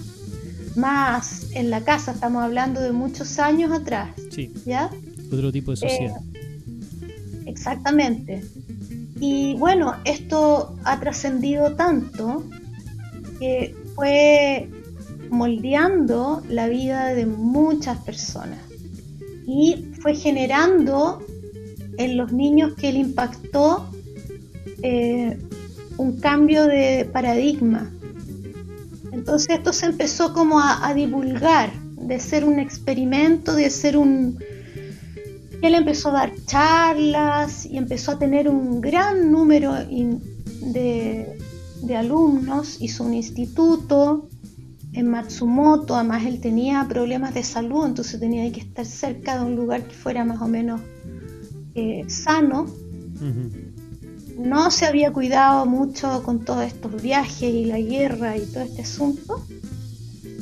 más 0.75 1.47
en 1.53 1.71
la 1.71 1.81
casa, 1.81 2.11
estamos 2.11 2.43
hablando 2.43 2.81
de 2.81 2.91
muchos 2.91 3.39
años 3.39 3.71
atrás. 3.71 4.11
Sí. 4.29 4.53
¿Ya? 4.63 4.91
Otro 5.33 5.51
tipo 5.51 5.71
de 5.71 5.77
sociedad. 5.77 6.17
Eh, 6.33 7.43
exactamente. 7.45 8.43
Y 9.19 9.55
bueno, 9.55 9.95
esto 10.05 10.75
ha 10.83 10.99
trascendido 10.99 11.75
tanto 11.75 12.43
fue 13.95 14.69
moldeando 15.29 16.43
la 16.49 16.67
vida 16.67 17.13
de 17.13 17.25
muchas 17.25 17.97
personas 17.99 18.59
y 19.45 19.87
fue 20.01 20.15
generando 20.15 21.21
en 21.97 22.17
los 22.17 22.31
niños 22.31 22.73
que 22.75 22.89
él 22.89 22.97
impactó 22.97 23.89
eh, 24.81 25.37
un 25.97 26.19
cambio 26.19 26.65
de 26.65 27.09
paradigma. 27.11 27.91
Entonces 29.11 29.57
esto 29.57 29.73
se 29.73 29.87
empezó 29.87 30.33
como 30.33 30.59
a, 30.59 30.91
divulgar, 30.95 31.71
de 31.97 32.19
ser 32.19 32.45
un 32.45 32.59
experimento, 32.59 33.53
de 33.53 33.69
ser 33.69 33.97
un... 33.97 34.39
Él 35.63 35.75
empezó 35.75 36.09
a 36.09 36.11
dar 36.11 36.33
charlas 36.45 37.65
y 37.65 37.77
empezó 37.77 38.11
a 38.11 38.19
tener 38.19 38.49
un 38.49 38.81
gran 38.81 39.31
número 39.31 39.73
de, 39.73 41.37
de 41.81 41.95
alumnos, 41.95 42.81
hizo 42.81 43.05
un 43.05 43.13
instituto 43.13 44.27
en 44.91 45.09
Matsumoto, 45.09 45.95
además 45.95 46.25
él 46.25 46.41
tenía 46.41 46.85
problemas 46.89 47.33
de 47.33 47.43
salud, 47.43 47.85
entonces 47.85 48.19
tenía 48.19 48.51
que 48.51 48.59
estar 48.59 48.85
cerca 48.85 49.39
de 49.39 49.45
un 49.45 49.55
lugar 49.55 49.87
que 49.87 49.95
fuera 49.95 50.25
más 50.25 50.41
o 50.41 50.49
menos 50.49 50.81
eh, 51.75 52.03
sano. 52.09 52.67
No 54.37 54.69
se 54.69 54.85
había 54.85 55.13
cuidado 55.13 55.65
mucho 55.65 56.23
con 56.23 56.43
todos 56.43 56.65
estos 56.65 57.01
viajes 57.01 57.41
y 57.41 57.63
la 57.63 57.79
guerra 57.79 58.35
y 58.35 58.41
todo 58.47 58.63
este 58.63 58.81
asunto. 58.81 59.41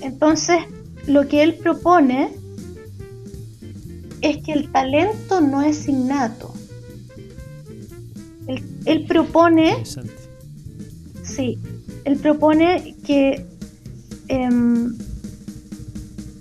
Entonces, 0.02 0.58
lo 1.06 1.28
que 1.28 1.44
él 1.44 1.60
propone 1.60 2.41
es 4.22 4.38
que 4.44 4.54
el 4.54 4.72
talento 4.72 5.42
no 5.42 5.62
es 5.62 5.88
innato. 5.88 6.54
Él, 8.48 8.64
él 8.86 9.06
propone 9.06 9.84
Sí, 11.24 11.58
él 12.04 12.18
propone 12.18 12.96
que 13.06 13.46
em, 14.28 14.98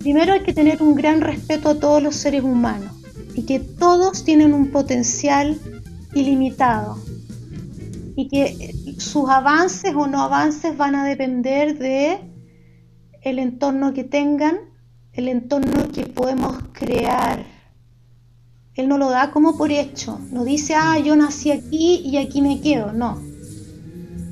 primero 0.00 0.32
hay 0.32 0.40
que 0.40 0.52
tener 0.52 0.82
un 0.82 0.94
gran 0.94 1.20
respeto 1.20 1.70
a 1.70 1.78
todos 1.78 2.02
los 2.02 2.16
seres 2.16 2.42
humanos 2.42 2.92
y 3.34 3.42
que 3.42 3.60
todos 3.60 4.24
tienen 4.24 4.52
un 4.52 4.70
potencial 4.70 5.58
ilimitado 6.14 6.98
y 8.16 8.28
que 8.28 8.96
sus 8.98 9.28
avances 9.30 9.94
o 9.94 10.06
no 10.06 10.22
avances 10.22 10.76
van 10.76 10.94
a 10.94 11.04
depender 11.04 11.78
de 11.78 12.18
el 13.22 13.38
entorno 13.38 13.92
que 13.92 14.04
tengan, 14.04 14.58
el 15.12 15.28
entorno 15.28 15.88
que 15.92 16.06
podemos 16.06 16.56
crear. 16.72 17.59
Él 18.74 18.88
no 18.88 18.98
lo 18.98 19.10
da 19.10 19.30
como 19.30 19.56
por 19.56 19.72
hecho, 19.72 20.18
no 20.30 20.44
dice, 20.44 20.74
ah, 20.74 20.98
yo 20.98 21.16
nací 21.16 21.50
aquí 21.50 22.02
y 22.04 22.16
aquí 22.16 22.40
me 22.40 22.60
quedo, 22.60 22.92
no 22.92 23.30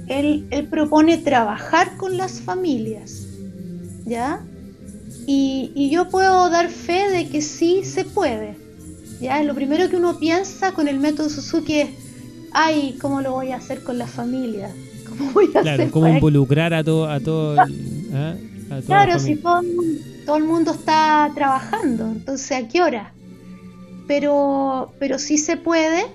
él, 0.08 0.68
propone 0.70 1.18
trabajar 1.18 1.96
con 1.96 2.16
las 2.16 2.40
familias, 2.40 3.26
¿ya? 4.04 4.40
Y, 5.26 5.90
yo 5.90 6.08
puedo 6.08 6.48
dar 6.50 6.68
fe 6.68 7.10
de 7.10 7.28
que 7.28 7.42
sí 7.42 7.84
se 7.84 8.04
puede, 8.04 8.56
¿ya? 9.20 9.42
Lo 9.42 9.54
primero 9.54 9.88
que 9.88 9.96
uno 9.96 10.18
piensa 10.18 10.72
con 10.72 10.88
el 10.88 10.98
método 10.98 11.28
Suzuki 11.28 11.80
es, 11.80 11.90
ay, 12.52 12.96
¿cómo 13.00 13.20
lo 13.20 13.32
voy 13.32 13.52
a 13.52 13.56
hacer 13.56 13.82
con 13.82 13.98
las 13.98 14.10
familias? 14.10 14.72
¿Cómo 15.08 15.30
voy 15.32 15.50
a 15.54 15.62
claro, 15.62 15.90
cómo 15.90 16.08
involucrar 16.08 16.74
a 16.74 16.82
todo, 16.82 17.08
a 17.08 17.20
todo, 17.20 17.60
¿ah? 18.14 18.34
Claro, 18.86 19.18
si 19.18 19.36
todo, 19.36 19.62
todo 20.26 20.36
el 20.36 20.44
mundo 20.44 20.72
está 20.72 21.30
trabajando, 21.34 22.06
entonces 22.06 22.52
¿a 22.52 22.68
qué 22.68 22.82
hora? 22.82 23.12
Pero, 24.08 24.92
pero 24.98 25.18
sí 25.18 25.38
se 25.38 25.56
puede. 25.56 26.06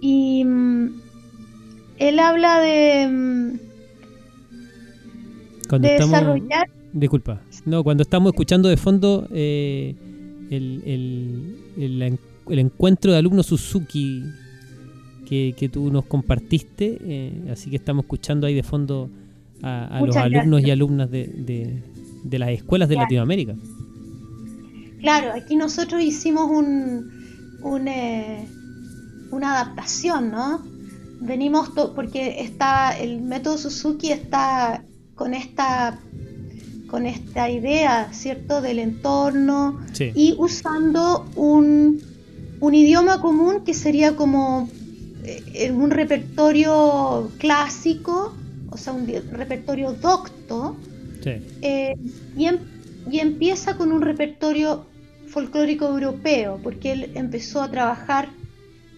Y, 0.00 0.44
mm, 0.44 1.00
él 1.98 2.18
habla 2.20 2.60
de, 2.60 3.08
mm, 3.08 3.58
cuando 5.68 5.88
desarrollar. 5.88 6.70
Disculpa, 6.92 7.40
no, 7.66 7.82
cuando 7.84 8.02
estamos 8.02 8.32
escuchando 8.32 8.68
de 8.68 8.76
fondo 8.76 9.28
eh, 9.32 9.94
el, 10.50 12.18
encuentro 12.46 13.12
de 13.12 13.18
alumnos 13.18 13.46
Suzuki 13.46 14.24
que, 15.26 15.70
tú 15.70 15.90
nos 15.92 16.06
compartiste, 16.06 16.98
eh, 17.02 17.50
así 17.52 17.68
que 17.68 17.76
estamos 17.76 18.04
escuchando 18.04 18.46
ahí 18.46 18.54
de 18.54 18.62
fondo 18.62 19.10
a, 19.62 20.00
los 20.04 20.16
alumnos 20.16 20.62
y 20.62 20.70
alumnas 20.70 21.10
de, 21.10 21.82
las 22.30 22.48
escuelas 22.50 22.88
de 22.88 22.96
Latinoamérica. 22.96 23.54
Claro, 25.00 25.32
aquí 25.32 25.56
nosotros 25.56 26.02
hicimos 26.02 26.50
un, 26.50 27.58
un 27.62 27.88
eh, 27.88 28.48
una 29.30 29.52
adaptación, 29.52 30.30
¿no? 30.30 30.62
venimos 31.20 31.70
porque 31.94 32.40
está 32.40 32.96
el 32.96 33.20
método 33.20 33.58
Suzuki 33.58 34.12
está 34.12 34.84
con 35.14 35.34
esta 35.34 35.98
con 36.86 37.04
esta 37.04 37.50
idea, 37.50 38.10
¿cierto?, 38.14 38.62
del 38.62 38.78
entorno 38.78 39.78
y 40.14 40.34
usando 40.38 41.26
un, 41.36 42.00
un, 42.60 42.74
idioma 42.74 43.20
común 43.20 43.62
que 43.62 43.74
sería 43.74 44.16
como 44.16 44.70
eh, 45.24 45.70
un 45.70 45.90
repertorio 45.90 47.30
clásico, 47.36 48.34
o 48.70 48.78
sea, 48.78 48.94
un 48.94 49.06
repertorio 49.06 49.92
docto, 49.92 50.78
eh, 51.60 51.94
y, 52.38 52.46
em, 52.46 52.58
y 53.10 53.20
empieza 53.20 53.76
con 53.76 53.92
un 53.92 54.02
repertorio 54.02 54.86
folclórico 55.26 55.86
europeo, 55.86 56.58
porque 56.62 56.92
él 56.92 57.12
empezó 57.14 57.62
a 57.62 57.70
trabajar 57.70 58.28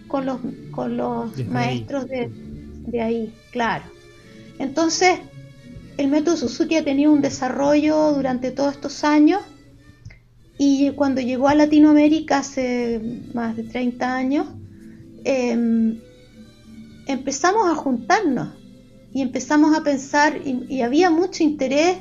con 0.09 0.27
los, 0.27 0.39
con 0.71 0.97
los 0.97 1.37
maestros 1.47 2.07
de, 2.09 2.31
de, 2.87 3.01
ahí, 3.01 3.35
claro. 3.53 3.85
Entonces, 4.59 5.19
el 5.97 6.09
método 6.09 6.37
Suzuki 6.37 6.77
ha 6.77 6.85
tenido 6.85 7.13
un 7.13 7.21
desarrollo 7.21 8.13
durante 8.13 8.51
todos 8.51 8.75
estos 8.75 9.05
años 9.05 9.41
y 10.63 10.91
cuando 10.91 11.23
llegó 11.23 11.49
a 11.49 11.55
Latinoamérica 11.55 12.39
hace 12.41 13.01
más 13.33 13.57
de 13.57 13.63
30 13.63 14.15
años, 14.15 14.47
em, 15.25 15.99
empezamos 17.07 17.67
a 17.67 17.75
juntarnos 17.75 18.49
y 19.15 19.23
empezamos 19.23 19.75
a 19.75 19.83
pensar 19.83 20.39
y, 20.45 20.83
había 20.83 21.11
mucho 21.11 21.43
interés 21.43 21.97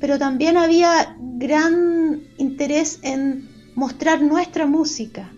pero 0.00 0.18
también 0.18 0.56
había 0.56 1.14
gran 1.20 2.22
interés 2.38 2.98
en 3.02 3.48
mostrar 3.74 4.22
nuestra 4.22 4.66
música. 4.66 5.30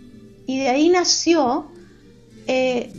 Y 0.47 0.61
de 0.61 0.69
ahí 0.69 0.89
nació, 0.89 1.67
eh, 2.47 2.93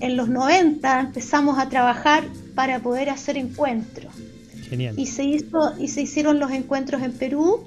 en 0.00 0.16
los 0.16 0.28
90 0.28 1.00
empezamos 1.00 1.58
a 1.58 1.68
trabajar 1.68 2.24
para 2.54 2.80
poder 2.80 3.10
hacer 3.10 3.38
encuentros. 3.38 4.12
Genial. 4.68 4.98
Y 4.98 5.06
se, 5.06 5.24
hizo, 5.24 5.74
y 5.78 5.88
se 5.88 6.02
hicieron 6.02 6.40
los 6.40 6.50
encuentros 6.50 7.02
en 7.02 7.12
Perú 7.12 7.64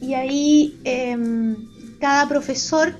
y 0.00 0.14
ahí 0.14 0.78
em, 0.84 1.56
cada 1.98 2.28
profesor 2.28 2.94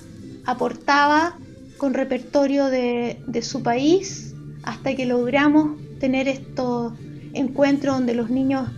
aportaba 0.47 1.37
con 1.77 1.93
repertorio 1.93 2.67
de, 2.67 3.23
de 3.27 3.43
su 3.43 3.63
país 3.63 4.35
hasta 4.63 4.95
que 4.95 5.05
logramos 5.05 5.79
tener 5.99 6.29
estos 6.29 6.95
encuentros 7.33 7.97
donde 7.97 8.15
los 8.15 8.31
niños 8.31 8.69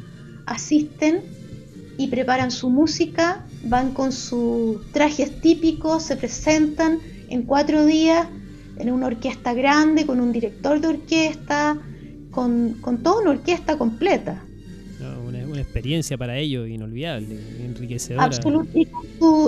asisten 0.47 1.23
y 1.99 2.09
preparan 2.09 2.51
su 2.51 2.71
música, 2.71 3.45
van 3.65 3.93
con 3.93 4.13
sus 4.13 4.91
trajes 4.93 5.41
típicos, 5.41 6.03
se 6.05 6.17
presentan 6.17 6.99
en 7.29 7.43
cuatro 7.43 7.85
días 7.87 8.27
en 8.79 8.91
una 8.91 9.07
orquesta 9.07 9.53
grande, 9.55 10.07
con 10.07 10.21
un 10.21 10.33
director 10.33 10.81
de 10.81 10.89
orquesta, 10.89 11.79
con, 12.31 12.81
toda 13.03 13.21
una 13.21 13.31
orquesta 13.31 13.77
completa. 13.77 14.43
una, 15.27 15.61
experiencia 15.61 16.17
para 16.19 16.39
ellos 16.39 16.69
inolvidable, 16.69 17.39
enriquecedora. 17.61 18.25
Absolutamente, 18.25 18.91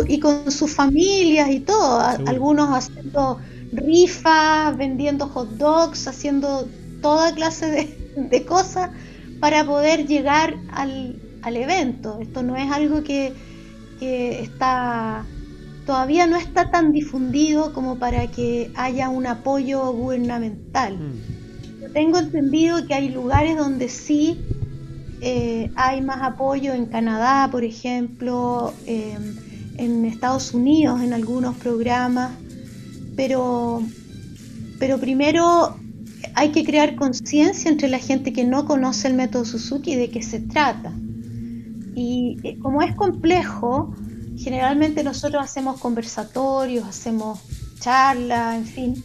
y, 0.08 0.20
con 0.20 0.50
sus 0.50 0.70
familias 0.70 1.50
y 1.50 1.60
todo, 1.60 2.00
algunos 2.00 2.70
haciendo 2.70 3.40
rifas, 3.72 4.76
vendiendo 4.76 5.26
hot 5.28 5.50
dogs, 5.56 6.06
haciendo 6.06 6.68
toda 7.00 7.34
clase 7.34 7.66
de, 7.66 8.28
de 8.28 8.44
cosas 8.44 8.90
para 9.40 9.64
poder 9.64 10.06
llegar 10.06 10.56
al, 10.72 11.20
al 11.42 11.56
evento. 11.56 12.18
Esto 12.20 12.42
no 12.42 12.56
es 12.56 12.70
algo 12.70 13.02
que, 13.02 13.32
está 14.00 15.24
todavía 15.86 16.26
no 16.26 16.36
está 16.36 16.70
tan 16.70 16.92
difundido 16.92 17.72
como 17.72 17.98
para 17.98 18.26
que 18.26 18.70
haya 18.74 19.08
un 19.08 19.26
apoyo 19.26 19.92
gubernamental. 19.92 20.98
Mm. 20.98 21.92
tengo 21.94 22.18
entendido 22.18 22.86
que 22.86 22.92
hay 22.92 23.08
lugares 23.08 23.56
donde 23.56 23.88
sí 23.88 24.38
eh, 25.22 25.70
hay 25.74 26.02
más 26.02 26.20
apoyo, 26.22 26.74
en 26.74 26.84
Canadá, 26.84 27.48
por 27.50 27.64
ejemplo, 27.64 28.74
em, 28.84 29.36
en 29.78 30.04
Estados 30.04 30.52
Unidos, 30.52 31.00
en 31.00 31.14
algunos 31.14 31.56
programas, 31.56 32.32
pero, 33.16 33.82
pero 34.78 34.98
primero 34.98 35.78
hay 36.34 36.50
que 36.50 36.64
crear 36.64 36.96
conciencia 36.96 37.70
entre 37.70 37.88
la 37.88 37.98
gente 37.98 38.32
que 38.32 38.44
no 38.44 38.66
conoce 38.66 39.08
el 39.08 39.14
método 39.14 39.44
Suzuki 39.44 39.94
de 39.94 40.10
qué 40.10 40.22
se 40.22 40.40
trata. 40.40 40.92
Y 41.94 42.38
eh, 42.42 42.58
como 42.58 42.82
es 42.82 42.94
complejo, 42.94 43.94
generalmente 44.36 45.04
nosotros 45.04 45.42
hacemos 45.42 45.80
conversatorios, 45.80 46.86
hacemos 46.86 47.38
charlas, 47.78 48.56
en 48.56 48.66
fin. 48.66 49.04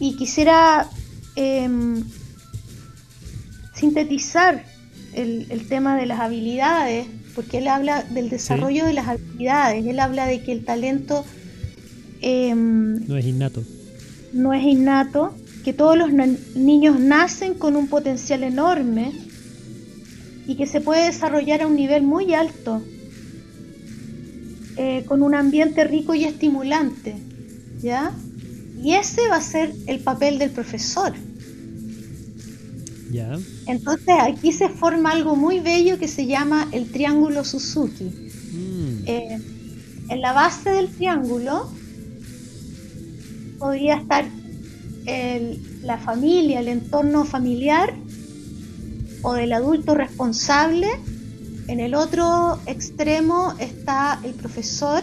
Y 0.00 0.16
quisiera 0.16 0.88
em, 1.36 2.02
sintetizar 3.74 4.64
el, 5.12 5.66
tema 5.68 5.96
de 5.96 6.06
las 6.06 6.20
habilidades, 6.20 7.06
porque 7.34 7.58
él 7.58 7.68
habla 7.68 8.04
del 8.04 8.30
desarrollo 8.30 8.86
de 8.86 8.94
las 8.94 9.06
habilidades, 9.06 9.84
él 9.86 10.00
habla 10.00 10.26
de 10.26 10.42
que 10.42 10.52
el 10.52 10.64
talento 10.64 11.26
em, 12.22 13.06
no 13.06 13.18
es 13.18 13.26
innato. 13.26 13.62
No 14.32 14.54
es 14.54 14.64
innato, 14.64 15.34
que 15.64 15.72
todos 15.72 15.96
los 15.96 16.10
niños 16.54 16.98
nacen 16.98 17.54
con 17.54 17.76
un 17.76 17.88
potencial 17.88 18.42
enorme 18.42 19.12
y 20.46 20.56
que 20.56 20.66
se 20.66 20.80
puede 20.80 21.06
desarrollar 21.06 21.62
a 21.62 21.66
un 21.66 21.76
nivel 21.76 22.02
muy 22.02 22.34
alto, 22.34 22.82
eh, 24.76 25.04
con 25.06 25.22
un 25.22 25.34
ambiente 25.34 25.84
rico 25.84 26.14
y 26.14 26.24
estimulante, 26.24 27.14
¿ya? 27.80 28.12
Y 28.82 28.94
ese 28.94 29.28
va 29.28 29.36
a 29.36 29.40
ser 29.40 29.72
el 29.86 30.00
papel 30.00 30.38
del 30.38 30.50
profesor. 30.50 31.12
¿Ya? 33.12 33.38
Entonces 33.66 34.14
aquí 34.20 34.52
se 34.52 34.68
forma 34.68 35.12
algo 35.12 35.36
muy 35.36 35.60
bello 35.60 35.98
que 35.98 36.08
se 36.08 36.26
llama 36.26 36.66
el 36.72 36.90
triángulo 36.90 37.44
Suzuki. 37.44 38.04
Mm. 38.04 39.04
Eh, 39.06 39.38
en 40.08 40.20
la 40.20 40.32
base 40.32 40.70
del 40.70 40.88
triángulo 40.88 41.70
podría 43.58 43.96
estar 43.96 44.24
la 45.04 45.98
familia, 45.98 46.60
el 46.60 46.68
entorno 46.68 47.24
familiar 47.24 47.94
o 49.22 49.34
del 49.34 49.52
adulto 49.52 49.94
responsable. 49.94 50.88
En 51.68 51.80
el 51.80 51.94
otro 51.94 52.58
extremo 52.66 53.54
está 53.58 54.20
el 54.24 54.34
profesor 54.34 55.02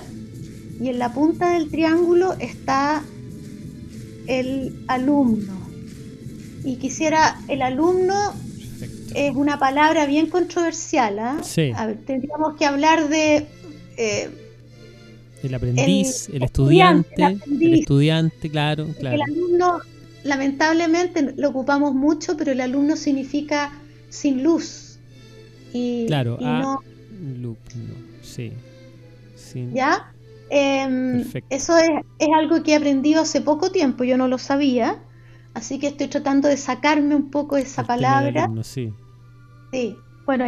y 0.80 0.90
en 0.90 1.00
la 1.00 1.14
punta 1.14 1.54
del 1.54 1.70
triángulo 1.70 2.34
está 2.40 3.04
el 4.28 4.84
alumno. 4.88 5.58
Y 6.64 6.76
quisiera, 6.78 7.40
el 7.48 7.62
alumno 7.62 8.34
es 9.16 9.36
una 9.36 9.58
palabra 9.60 10.06
bien 10.06 10.28
controversial. 10.28 11.20
¿ah? 11.20 11.38
tendríamos 12.06 12.56
que 12.58 12.66
hablar 12.66 13.10
de... 13.10 13.48
Eh, 13.98 14.49
el 15.44 15.54
aprendiz, 15.54 16.30
el, 16.30 16.44
estudiante, 16.44 17.24
el, 17.24 17.74
estudiante, 17.74 18.50
claro, 18.50 18.88
claro. 19.00 19.16
El 19.16 19.22
alumno, 19.22 19.80
lamentablemente, 20.24 21.34
lo 21.38 21.50
ocupamos 21.50 21.94
mucho, 21.94 22.36
pero 22.38 22.52
el 22.52 22.62
alumno 22.62 22.96
significa 22.96 23.72
sin 24.10 24.44
luz. 24.44 25.00
Y, 25.74 26.06
claro, 26.08 26.38
no, 26.40 26.80
sí. 28.22 28.52
¿Ya? 29.74 30.12
Em, 30.50 31.24
eso 31.50 31.78
es, 31.78 31.90
algo 32.36 32.64
que 32.64 32.72
he 32.72 32.76
aprendido 32.76 33.22
hace 33.22 33.42
poco 33.42 33.72
tiempo, 33.72 34.04
yo 34.04 34.18
no 34.18 34.28
lo 34.28 34.38
sabía, 34.40 34.98
así 35.54 35.78
que 35.80 35.88
estoy 35.88 36.08
tratando 36.08 36.48
de 36.48 36.58
sacarme 36.58 37.16
un 37.16 37.30
poco 37.30 37.58
esa 37.58 37.84
palabra. 37.84 38.50
sí. 38.64 38.92
sí. 39.72 39.96
bueno, 40.26 40.46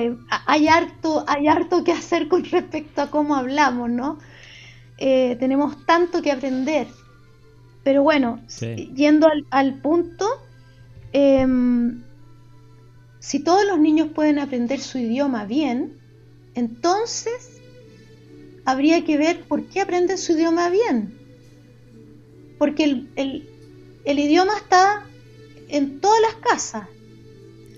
hay, 0.48 0.68
harto, 0.68 1.24
hay 1.28 1.48
harto 1.48 1.84
que 1.84 1.92
hacer 1.92 2.28
con 2.28 2.44
respecto 2.52 3.02
a 3.02 3.12
cómo 3.12 3.36
hablamos, 3.36 3.90
¿no? 3.90 4.18
Eh, 5.04 5.36
tenemos 5.40 5.84
tanto 5.88 6.22
que 6.22 6.32
aprender. 6.32 6.88
Pero 7.84 8.04
bueno, 8.04 8.40
yendo 8.94 9.28
al, 9.28 9.48
al 9.50 9.82
punto, 9.82 10.28
eh, 11.12 11.44
si 13.20 13.40
todos 13.40 13.66
los 13.66 13.80
niños 13.80 14.10
pueden 14.14 14.38
aprender 14.38 14.80
su 14.80 15.00
idioma 15.00 15.46
bien, 15.46 15.98
entonces 16.54 17.62
habría 18.66 19.04
que 19.04 19.18
ver 19.18 19.42
por 19.42 19.66
qué 19.66 19.82
aprenden 19.82 20.20
su 20.20 20.34
idioma 20.34 20.70
bien. 20.70 21.18
Porque 22.60 22.84
el, 23.16 23.48
idioma 24.06 24.54
está 24.58 25.06
en 25.68 26.00
todas 26.00 26.22
las 26.22 26.36
casas. 26.36 26.88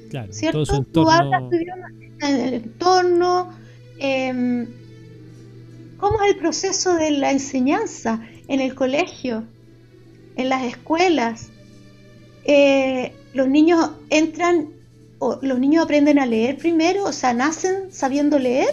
Claro, 0.10 0.34
¿cierto? 0.34 0.84
Tú 0.92 1.10
hablas 1.10 1.50
tu 1.50 1.56
idioma 1.56 1.88
en 2.20 2.36
el 2.36 2.54
entorno. 2.56 3.50
Em, 3.98 4.68
¿Cómo 6.04 6.22
es 6.22 6.32
el 6.32 6.38
proceso 6.38 6.96
de 6.96 7.12
la 7.12 7.32
enseñanza 7.32 8.20
en 8.50 8.60
el 8.60 8.76
colegio, 8.76 9.46
en 10.36 10.50
las 10.50 10.64
escuelas? 10.64 11.48
Eh, 12.44 13.14
los 13.34 13.48
niños 13.48 13.90
entran 14.10 14.68
los 15.42 15.60
niños 15.60 15.86
aprenden 15.86 16.20
a 16.20 16.26
leer 16.26 16.58
primero, 16.58 17.06
o 17.06 17.14
sea, 17.14 17.34
nacen 17.34 17.94
sabiendo 17.94 18.38
leer, 18.38 18.68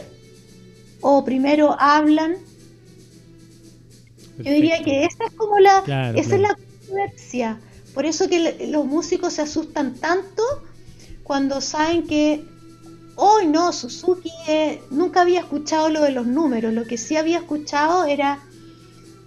o 1.02 1.24
primero 1.24 1.76
hablan. 1.78 2.34
Yo 4.38 4.50
diría 4.52 4.82
que 4.82 5.04
esa 5.04 5.26
es 5.26 5.32
como 5.34 5.60
la, 5.60 5.84
esa 6.16 6.34
es 6.34 6.40
la 6.40 6.56
controversia. 6.56 7.60
Por 7.94 8.06
eso 8.06 8.28
que 8.28 8.66
los 8.72 8.86
músicos 8.86 9.34
se 9.34 9.42
asustan 9.42 9.94
tanto 9.94 10.42
cuando 11.22 11.60
saben 11.60 12.08
que 12.08 12.44
hoy 13.20 13.46
no, 13.46 13.72
Suzuki 13.72 14.32
nunca 14.90 15.20
había 15.20 15.40
escuchado 15.40 15.90
lo 15.90 16.02
de 16.02 16.10
los 16.10 16.26
números, 16.26 16.72
lo 16.72 16.84
que 16.84 16.96
sí 16.96 17.16
había 17.16 17.38
escuchado 17.38 18.04
era 18.06 18.40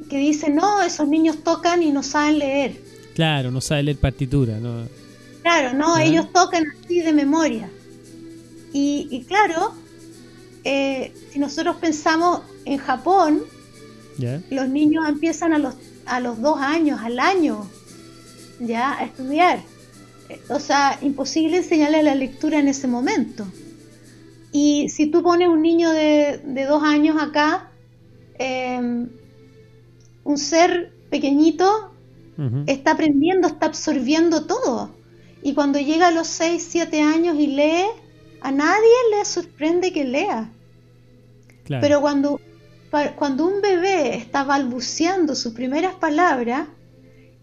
que 0.10 0.18
dicen, 0.18 0.56
no, 0.56 0.82
esos 0.82 1.08
niños 1.08 1.44
tocan 1.44 1.84
y 1.84 1.92
no 1.92 2.04
saben 2.04 2.40
leer. 2.40 2.82
Claro, 3.14 3.52
no 3.52 3.62
saben 3.62 3.86
leer 3.86 3.98
partitura, 3.98 4.60
no. 4.60 4.88
Claro, 5.44 5.78
no, 5.78 5.98
ellos 5.98 6.32
tocan 6.34 6.64
así 6.84 7.02
de 7.02 7.14
memoria. 7.14 7.70
Y, 8.74 9.24
claro, 9.28 9.76
eh, 10.64 11.14
si 11.32 11.38
nosotros 11.38 11.76
pensamos 11.76 12.42
en 12.66 12.80
Japón, 12.80 13.44
los 14.50 14.70
niños 14.70 15.08
empiezan 15.08 15.54
a 15.54 15.60
los, 15.60 15.76
a 16.08 16.20
los 16.20 16.42
dos 16.42 16.60
años, 16.60 17.00
al 17.04 17.20
año, 17.20 17.70
ya, 18.60 18.98
a 18.98 19.06
estudiar. 19.06 19.62
O 20.50 20.60
sea, 20.60 20.98
imposible 21.04 21.58
enseñarle 21.58 22.02
la 22.02 22.16
lectura 22.16 22.58
en 22.58 22.68
ese 22.68 22.88
momento. 22.88 23.46
Y 24.54 24.88
si 24.90 25.08
tú 25.08 25.24
pones 25.24 25.50
un 25.50 25.64
niño 25.64 25.92
de, 25.92 26.66
dos 26.70 26.84
años 26.84 27.18
acá, 27.20 27.72
em, 28.38 29.10
un 30.24 30.38
ser 30.38 30.94
pequeñito 31.10 31.90
está 32.66 32.92
aprendiendo, 32.92 33.48
está 33.48 33.66
absorbiendo 33.66 34.46
todo. 34.46 34.96
Y 35.42 35.54
cuando 35.54 35.80
llega 35.80 36.08
a 36.08 36.12
los 36.12 36.28
6, 36.28 36.66
7 36.70 37.02
años 37.02 37.36
y 37.38 37.48
lee, 37.48 37.86
A 38.42 38.52
nadie 38.52 38.96
le 39.16 39.24
sorprende 39.24 39.94
que 39.94 40.04
lea. 40.04 40.52
Pero 41.66 42.02
cuando, 42.02 42.42
cuando 43.16 43.46
un 43.46 43.62
bebé 43.62 44.18
está 44.18 44.44
balbuceando 44.44 45.34
sus 45.34 45.54
primeras 45.54 45.96
palabras 45.96 46.68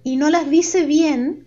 y 0.05 0.17
no 0.17 0.29
las 0.29 0.51
dice 0.51 0.85
bien, 0.85 1.47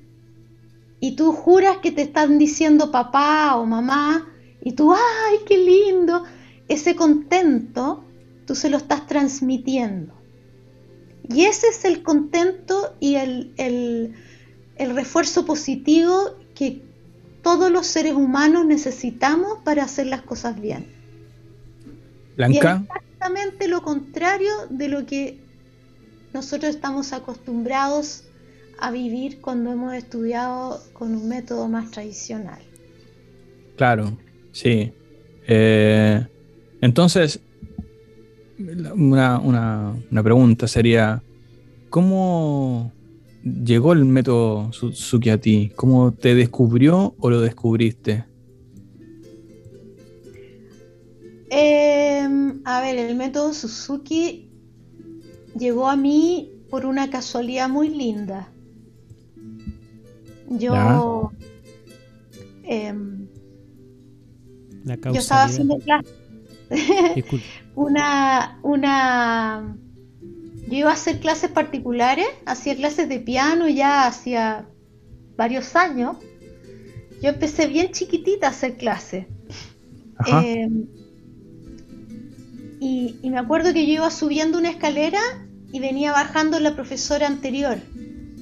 y 0.99 1.15
tú 1.15 1.34
juras 1.34 1.78
que 1.84 1.91
te 1.91 2.02
están 2.02 2.39
diciendo 2.39 2.89
papá 2.89 3.56
o 3.58 3.65
mamá, 3.65 4.33
y 4.63 4.73
tú, 4.73 4.93
¡ay, 4.93 5.38
qué 5.45 5.58
lindo! 5.58 6.23
Ese 6.67 6.95
contento, 6.95 8.04
tú 8.45 8.56
se 8.56 8.69
lo 8.69 8.78
estás 8.78 9.08
transmitiendo. 9.08 10.13
Y 11.28 11.45
ese 11.45 11.67
es 11.67 11.86
el 11.86 12.04
contento 12.04 12.95
y 12.99 13.15
el, 13.15 13.54
el 13.58 14.95
refuerzo 14.95 15.45
positivo 15.45 16.36
que 16.56 16.82
todos 17.41 17.69
los 17.69 17.86
seres 17.86 18.13
humanos 18.13 18.65
necesitamos 18.65 19.60
para 19.63 19.84
hacer 19.84 20.08
las 20.08 20.21
cosas 20.21 20.60
bien. 20.60 20.88
Blanca. 22.36 22.84
exactamente 22.88 23.67
lo 23.67 23.84
contrario 23.84 24.52
de 24.69 24.88
lo 24.88 25.06
que 25.06 25.39
nosotros 26.34 26.73
estamos 26.73 27.13
acostumbrados 27.13 28.23
a 28.80 28.89
vivir 28.89 29.39
cuando 29.39 29.71
hemos 29.71 29.93
estudiado 29.93 30.82
con 30.93 31.13
un 31.13 31.30
método 31.30 31.67
más 31.67 31.91
tradicional. 31.91 32.62
Claro, 33.78 34.17
sí. 34.54 34.94
Eh, 35.46 36.26
entonces, 36.80 37.42
una, 38.96 39.39
una, 39.39 40.24
pregunta 40.24 40.68
sería, 40.68 41.22
¿cómo 41.89 42.94
llegó 43.44 43.92
el 43.94 44.06
método 44.06 44.72
Suzuki 44.72 45.30
a 45.30 45.38
ti? 45.38 45.72
¿Cómo 45.76 46.13
te 46.13 46.36
descubrió 46.36 47.16
o 47.20 47.30
lo 47.30 47.42
descubriste? 47.42 48.26
Em, 51.50 52.62
a 52.66 52.82
ver, 52.82 52.98
el 52.98 53.16
método 53.16 53.54
Suzuki 53.54 54.50
llegó 55.58 55.89
a 55.89 55.96
mí 55.96 56.52
por 56.70 56.86
una 56.86 57.10
casualidad 57.10 57.70
muy 57.70 57.89
linda. 57.89 58.50
Yo, 60.50 61.32
yo 64.84 65.19
estaba 65.19 65.43
haciendo 65.46 65.78
clase. 65.80 66.10
una, 67.76 68.60
una, 68.63 69.76
yo 70.67 70.78
iba 70.78 70.89
a 70.89 70.93
hacer 70.93 71.19
clases 71.19 71.52
particulares, 71.52 72.26
hacía 72.46 72.76
clases 72.76 73.10
de 73.10 73.19
piano 73.19 73.67
ya 73.67 74.08
hacía 74.08 74.67
varios 75.36 75.76
años. 75.76 76.17
Yo 77.22 77.30
empecé 77.30 77.67
bien 77.67 77.91
chiquitita 77.91 78.48
a 78.48 78.50
hacer 78.50 78.78
clases. 78.78 79.26
Em, 80.28 80.86
y, 82.80 83.17
me 83.24 83.38
acuerdo 83.38 83.74
que 83.74 83.86
yo 83.86 83.93
iba 83.93 84.10
subiendo 84.12 84.58
una 84.58 84.69
escalera 84.69 85.19
y 85.72 85.80
venía 85.80 86.12
bajando 86.12 86.60
la 86.60 86.76
profesora 86.76 87.28
anterior 87.28 87.78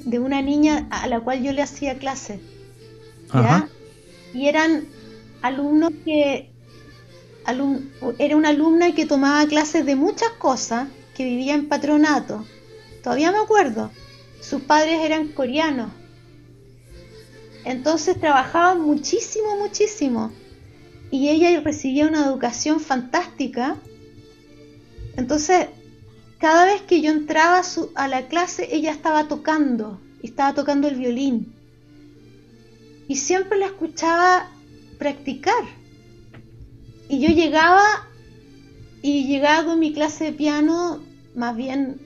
de 0.06 0.20
una 0.20 0.42
niña 0.42 0.88
a 0.90 1.08
la 1.08 1.20
cual 1.20 1.44
yo 1.44 1.54
le 1.54 1.62
hacía 1.62 1.98
clase. 1.98 2.40
Y 4.34 4.48
eran 4.48 4.86
alumnos 5.42 5.92
que... 6.06 6.52
era 8.18 8.38
una 8.38 8.50
alumna 8.50 8.94
que 8.94 9.06
tomaba 9.06 9.46
clases 9.48 9.86
de 9.86 9.96
muchas 9.96 10.32
cosas, 10.32 10.88
que 11.16 11.24
vivía 11.26 11.54
en 11.54 11.68
patronato. 11.68 12.46
Todavía 13.04 13.32
me 13.32 13.40
acuerdo. 13.40 13.92
Sus 14.42 14.62
padres 14.62 15.02
eran 15.04 15.30
coreanos. 15.30 15.92
Entonces 17.64 18.20
trabajaban 18.20 18.82
muchísimo, 18.82 19.58
muchísimo. 19.58 20.32
Y 21.12 21.30
ella 21.30 21.60
recibía 21.62 22.08
una 22.08 22.26
educación 22.26 22.80
fantástica 22.80 23.78
entonces, 25.18 25.68
cada 26.40 26.66
vez 26.66 26.82
que 26.84 27.02
yo 27.02 27.12
entraba 27.12 27.62
a, 27.96 28.08
la 28.08 28.28
clase, 28.28 28.68
ella 28.72 28.92
estaba 28.92 29.28
tocando, 29.28 30.00
estaba 30.24 30.54
tocando 30.54 30.88
el 30.88 30.96
violín. 30.96 31.54
Y 33.08 33.18
siempre 33.18 33.58
la 33.58 33.68
escuchaba 33.68 34.50
practicar. 35.02 35.64
Y 37.10 37.22
yo 37.22 37.30
llegaba 37.30 37.82
y 39.02 39.26
llegaba 39.26 39.66
con 39.66 39.80
mi 39.80 39.94
clase 39.94 40.26
de 40.26 40.32
piano, 40.34 41.02
más 41.34 41.58
bien, 41.58 42.00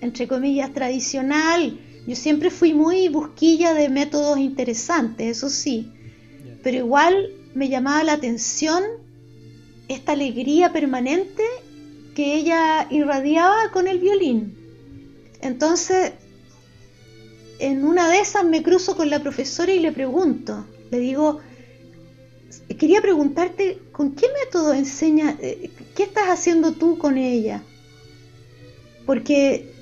entre 0.00 0.26
comillas, 0.26 0.72
tradicional. 0.72 1.78
Yo 2.06 2.16
siempre 2.16 2.50
fui 2.50 2.72
muy 2.72 3.08
busquilla 3.08 3.74
de 3.74 3.90
métodos 3.90 4.38
interesantes, 4.38 5.36
eso 5.36 5.50
sí. 5.50 5.92
Pero 6.62 6.78
igual 6.78 7.32
me 7.54 7.68
llamaba 7.68 8.02
la 8.02 8.14
atención 8.14 8.82
esta 9.88 10.12
alegría 10.12 10.72
permanente 10.72 11.42
que 12.14 12.34
ella 12.34 12.86
irradiaba 12.90 13.70
con 13.74 13.88
el 13.88 13.98
violín. 13.98 14.56
Entonces, 15.42 16.12
en 17.58 17.84
una 17.84 18.08
de 18.08 18.20
esas 18.20 18.46
me 18.46 18.62
cruzo 18.62 18.96
con 18.96 19.10
la 19.10 19.20
profesora 19.20 19.70
y 19.74 19.80
le 19.80 19.92
pregunto, 19.92 20.64
le 20.90 20.98
digo, 20.98 21.42
quería 22.78 23.00
preguntarte, 23.00 23.78
¿con 23.92 24.12
qué 24.12 24.26
método 24.44 24.74
enseña, 24.74 25.36
eh, 25.40 25.70
qué 25.94 26.04
estás 26.04 26.28
haciendo 26.28 26.72
tú 26.72 26.98
con 26.98 27.18
ella? 27.18 27.62
Porque 29.04 29.72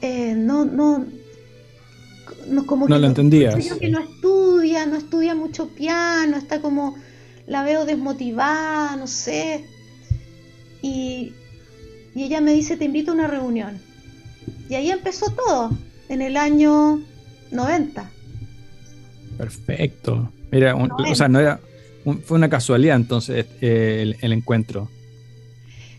eh, 0.00 0.34
no, 0.36 0.64
no, 0.64 1.06
no, 2.48 2.66
como 2.66 2.88
no 2.88 2.96
que 2.96 3.00
lo 3.00 3.06
entendías. 3.06 3.54
que 3.78 3.88
no 3.88 4.00
estudia, 4.00 4.86
no 4.86 4.96
estudia 4.96 5.34
mucho 5.34 5.68
piano, 5.68 6.36
está 6.36 6.60
como, 6.60 6.96
la 7.46 7.62
veo 7.62 7.84
desmotivada, 7.84 8.96
no 8.96 9.06
sé. 9.06 9.64
Y 10.82 11.32
y 12.14 12.22
ella 12.22 12.40
me 12.40 12.52
dice, 12.52 12.76
te 12.76 12.84
invito 12.84 13.10
a 13.10 13.14
una 13.14 13.26
reunión. 13.26 13.80
Y 14.68 14.74
ahí 14.74 14.90
empezó 14.90 15.26
todo, 15.30 15.70
en 16.08 16.22
el 16.22 16.36
año 16.36 17.00
90. 17.50 18.10
Perfecto. 19.36 20.30
Mira, 20.52 20.76
o 20.76 21.14
sea, 21.14 21.28
no 21.28 21.40
era, 21.40 21.60
fue 22.04 22.36
una 22.36 22.50
casualidad 22.50 22.96
entonces 22.96 23.46
el, 23.60 24.32
encuentro. 24.32 24.88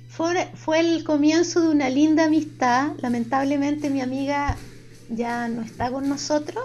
Fue, 0.09 0.49
fue 0.53 0.79
el 0.79 1.03
comienzo 1.03 1.61
de 1.61 1.69
una 1.69 1.89
linda 1.89 2.25
amistad. 2.25 2.91
Lamentablemente 3.01 3.89
mi 3.89 4.01
amiga 4.01 4.55
ya 5.09 5.47
no 5.47 5.61
está 5.61 5.91
con 5.91 6.07
nosotros, 6.07 6.63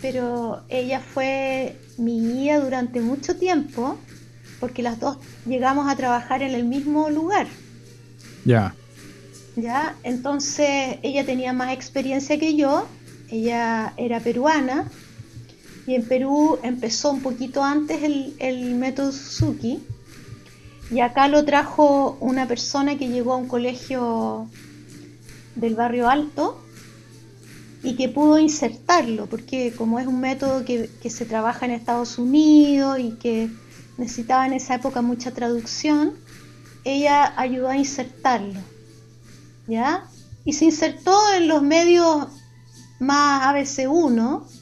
pero 0.00 0.62
ella 0.68 1.00
fue 1.00 1.76
mi 1.98 2.20
guía 2.20 2.60
durante 2.60 3.00
mucho 3.00 3.36
tiempo, 3.36 3.98
porque 4.60 4.82
las 4.82 5.00
dos 5.00 5.18
llegamos 5.46 5.88
a 5.88 5.96
trabajar 5.96 6.42
en 6.42 6.54
el 6.54 6.64
mismo 6.64 7.10
lugar. 7.10 7.46
Ya. 8.44 8.74
Ya, 9.56 9.96
entonces 10.02 10.98
ella 11.02 11.24
tenía 11.24 11.52
más 11.52 11.72
experiencia 11.72 12.38
que 12.38 12.56
yo, 12.56 12.86
ella 13.30 13.94
era 13.96 14.20
peruana 14.20 14.90
y 15.86 15.94
en 15.94 16.06
Perú 16.06 16.58
empezó 16.62 17.12
un 17.12 17.22
poquito 17.22 17.62
antes 17.62 18.02
el, 18.02 18.74
método 18.74 19.12
Suzuki 19.12 19.80
y 20.90 21.00
acá 21.00 21.28
lo 21.28 21.44
trajo 21.44 22.16
una 22.20 22.46
persona 22.48 22.98
que 22.98 23.08
llegó 23.08 23.32
a 23.32 23.36
un 23.36 23.46
colegio 23.46 24.48
del 25.54 25.74
barrio 25.74 26.08
alto 26.08 26.60
y 27.82 27.94
que 27.94 28.08
pudo 28.08 28.38
insertarlo, 28.38 29.26
porque 29.26 29.72
como 29.76 30.00
es 30.00 30.06
un 30.08 30.20
método 30.20 30.64
que, 30.64 30.90
que, 31.00 31.10
se 31.10 31.24
trabaja 31.24 31.66
en 31.66 31.72
Estados 31.72 32.18
Unidos 32.18 32.98
y 32.98 33.12
que 33.12 33.48
necesitaba 33.96 34.46
en 34.46 34.54
esa 34.54 34.74
época 34.74 35.02
mucha 35.02 35.30
traducción, 35.30 36.14
ella 36.84 37.32
ayudó 37.36 37.68
a 37.68 37.76
insertarlo, 37.76 38.60
¿ya? 39.68 40.04
Y 40.44 40.52
se 40.52 40.64
insertó 40.64 41.16
en 41.34 41.46
los 41.46 41.62
medios 41.62 42.28
más 42.98 43.42
ABC1 43.54 44.55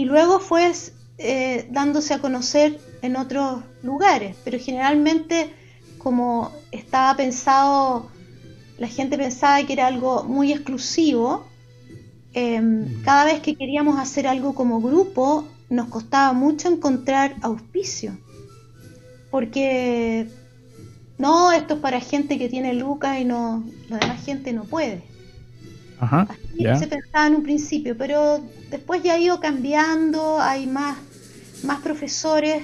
y 0.00 0.06
luego 0.06 0.40
fue 0.40 0.72
eh, 1.18 1.68
dándose 1.70 2.14
a 2.14 2.20
conocer 2.20 2.80
en 3.02 3.16
otros 3.16 3.60
lugares, 3.82 4.34
pero 4.44 4.58
generalmente 4.58 5.52
como 5.98 6.50
estaba 6.72 7.14
pensado, 7.18 8.10
la 8.78 8.88
gente 8.88 9.18
pensaba 9.18 9.62
que 9.62 9.74
era 9.74 9.88
algo 9.88 10.24
muy 10.24 10.52
exclusivo, 10.52 11.44
em, 12.32 13.02
cada 13.02 13.26
vez 13.26 13.40
que 13.40 13.56
queríamos 13.56 13.98
hacer 13.98 14.26
algo 14.26 14.54
como 14.54 14.80
grupo 14.80 15.46
nos 15.68 15.88
costaba 15.88 16.32
mucho 16.32 16.68
encontrar 16.68 17.36
auspicio, 17.42 18.16
porque 19.30 20.28
no, 21.18 21.52
esto 21.52 21.74
es 21.74 21.80
para 21.80 22.00
gente 22.00 22.38
que 22.38 22.48
tiene 22.48 22.72
lucas 22.72 23.20
y 23.20 23.26
no, 23.26 23.64
la 23.90 23.98
demás 23.98 24.24
gente 24.24 24.54
no 24.54 24.64
puede. 24.64 25.09
Ajá, 26.00 26.28
Así 26.66 26.78
se 26.78 26.86
pensaba 26.86 27.26
en 27.26 27.36
un 27.36 27.42
principio, 27.42 27.96
pero 27.96 28.40
después 28.70 29.02
ya 29.02 29.14
ha 29.14 29.18
ido 29.18 29.38
cambiando, 29.38 30.40
hay 30.40 30.66
más, 30.66 30.96
más 31.62 31.80
profesores, 31.80 32.62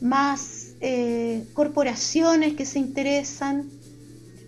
más 0.00 0.74
eh, 0.80 1.44
corporaciones 1.52 2.54
que 2.54 2.66
se 2.66 2.80
interesan. 2.80 3.68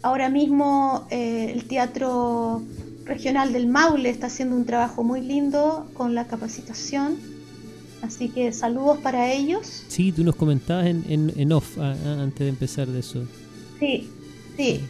Ahora 0.02 0.28
mismo 0.28 1.06
eh, 1.10 1.52
el 1.54 1.66
Teatro 1.66 2.62
Regional 3.04 3.52
del 3.52 3.68
Maule 3.68 4.10
está 4.10 4.26
haciendo 4.26 4.56
un 4.56 4.66
trabajo 4.66 5.04
muy 5.04 5.20
lindo 5.20 5.88
con 5.94 6.14
la 6.14 6.26
capacitación. 6.26 7.16
Así 8.02 8.28
que 8.28 8.52
saludos 8.52 8.98
para 8.98 9.32
ellos. 9.32 9.84
Sí, 9.88 10.12
tú 10.12 10.24
nos 10.24 10.36
comentabas 10.36 10.86
en, 10.86 11.32
en, 11.36 11.52
off 11.52 11.78
antes 11.78 12.40
de 12.40 12.48
empezar 12.48 12.88
de 12.88 13.00
eso. 13.00 13.24
Sí, 13.78 14.10
sí. 14.56 14.80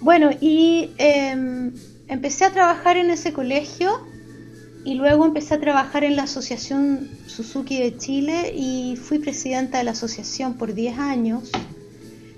Bueno, 0.00 0.30
y 0.40 0.90
em, 0.96 1.72
empecé 2.10 2.44
a 2.44 2.50
trabajar 2.50 2.96
en 2.96 3.08
ese 3.08 3.32
colegio 3.32 4.04
y 4.84 4.94
luego 4.94 5.24
empecé 5.24 5.54
a 5.54 5.60
trabajar 5.60 6.02
en 6.02 6.16
la 6.16 6.24
Asociación 6.24 7.08
Suzuki 7.26 7.78
de 7.78 7.96
Chile 7.96 8.52
y 8.54 8.96
fui 8.96 9.20
presidenta 9.20 9.78
de 9.78 9.84
la 9.84 9.92
asociación 9.92 10.54
por 10.54 10.74
10 10.74 10.98
años. 10.98 11.50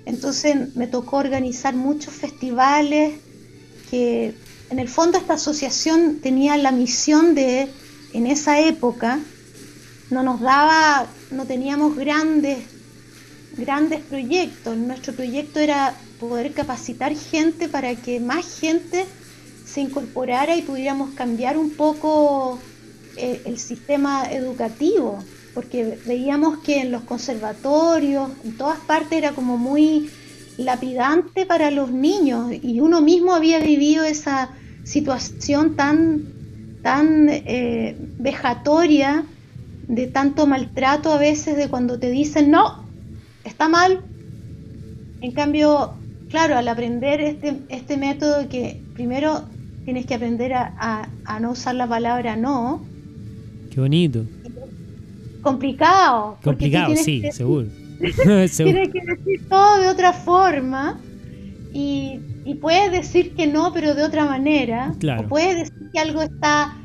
Entonces 0.05 0.75
me 0.75 0.85
tocó 0.85 1.17
organizar 1.17 1.73
muchos 1.73 2.13
festivales 2.13 3.15
que 3.89 4.35
en 4.69 4.77
el 4.77 4.87
fondo 4.87 5.17
esta 5.17 5.33
asociación 5.33 6.19
tenía 6.21 6.55
la 6.57 6.71
misión 6.71 7.33
de, 7.33 7.67
en 8.13 8.27
esa 8.27 8.59
época, 8.59 9.19
no 10.11 10.21
nos 10.21 10.39
daba, 10.39 11.07
no 11.31 11.45
teníamos 11.45 11.95
grandes, 11.95 12.59
grandes 13.57 14.01
proyectos. 14.01 14.77
Nuestro 14.77 15.13
proyecto 15.13 15.59
era 15.59 15.95
poder 16.19 16.53
capacitar 16.53 17.15
gente 17.15 17.67
para 17.69 17.95
que 17.95 18.19
más 18.19 18.59
gente 18.59 19.07
se 19.73 19.81
incorporara 19.81 20.55
y 20.55 20.61
pudiéramos 20.61 21.15
cambiar 21.15 21.57
un 21.57 21.71
poco 21.71 22.59
eh, 23.17 23.41
el 23.45 23.57
sistema 23.57 24.31
educativo, 24.31 25.17
porque 25.55 25.97
veíamos 26.05 26.59
que 26.59 26.81
en 26.81 26.91
los 26.91 27.01
conservatorios, 27.01 28.29
en 28.43 28.55
todas 28.55 28.79
partes 28.81 29.17
era 29.17 29.31
como 29.31 29.57
muy 29.57 30.11
lapidante 30.57 31.47
para 31.47 31.71
los 31.71 31.89
niños 31.89 32.51
y 32.61 32.81
uno 32.81 33.01
mismo 33.01 33.33
había 33.33 33.59
vivido 33.59 34.03
esa 34.03 34.51
situación 34.83 35.75
tan, 35.75 36.21
tan 36.83 37.27
eh, 37.29 37.95
vejatoria 38.19 39.25
de 39.87 40.05
tanto 40.05 40.45
maltrato 40.45 41.11
a 41.11 41.17
veces 41.17 41.57
de 41.57 41.67
cuando 41.67 41.97
te 41.97 42.11
dicen 42.11 42.51
no, 42.51 42.85
está 43.43 43.69
mal. 43.69 44.01
En 45.21 45.31
cambio, 45.31 45.93
claro, 46.29 46.57
al 46.57 46.67
aprender 46.67 47.21
este, 47.21 47.59
este 47.69 47.97
método 47.97 48.47
que 48.49 48.79
primero 48.93 49.45
tienes 49.85 50.05
que 50.05 50.15
aprender 50.15 50.53
a, 50.53 51.07
no 51.39 51.51
usar 51.51 51.75
la 51.75 51.87
palabra 51.87 52.35
no. 52.35 52.85
Qué 53.71 53.79
bonito. 53.79 54.25
Complicado. 55.41 56.37
Complicado, 56.43 56.95
sí, 56.95 57.23
seguro. 57.31 57.67
tienes 57.99 58.89
que 58.89 59.01
decir 59.01 59.47
todo 59.49 59.81
de 59.81 59.87
otra 59.87 60.13
forma 60.13 60.99
y, 61.73 62.19
puedes 62.61 62.91
decir 62.91 63.33
que 63.35 63.47
no, 63.47 63.73
pero 63.73 63.95
de 63.95 64.03
otra 64.03 64.25
manera. 64.25 64.93
Claro. 64.99 65.23
O 65.23 65.27
puedes 65.27 65.57
decir 65.57 65.89
que 65.91 65.99
algo 65.99 66.21
está 66.21 66.77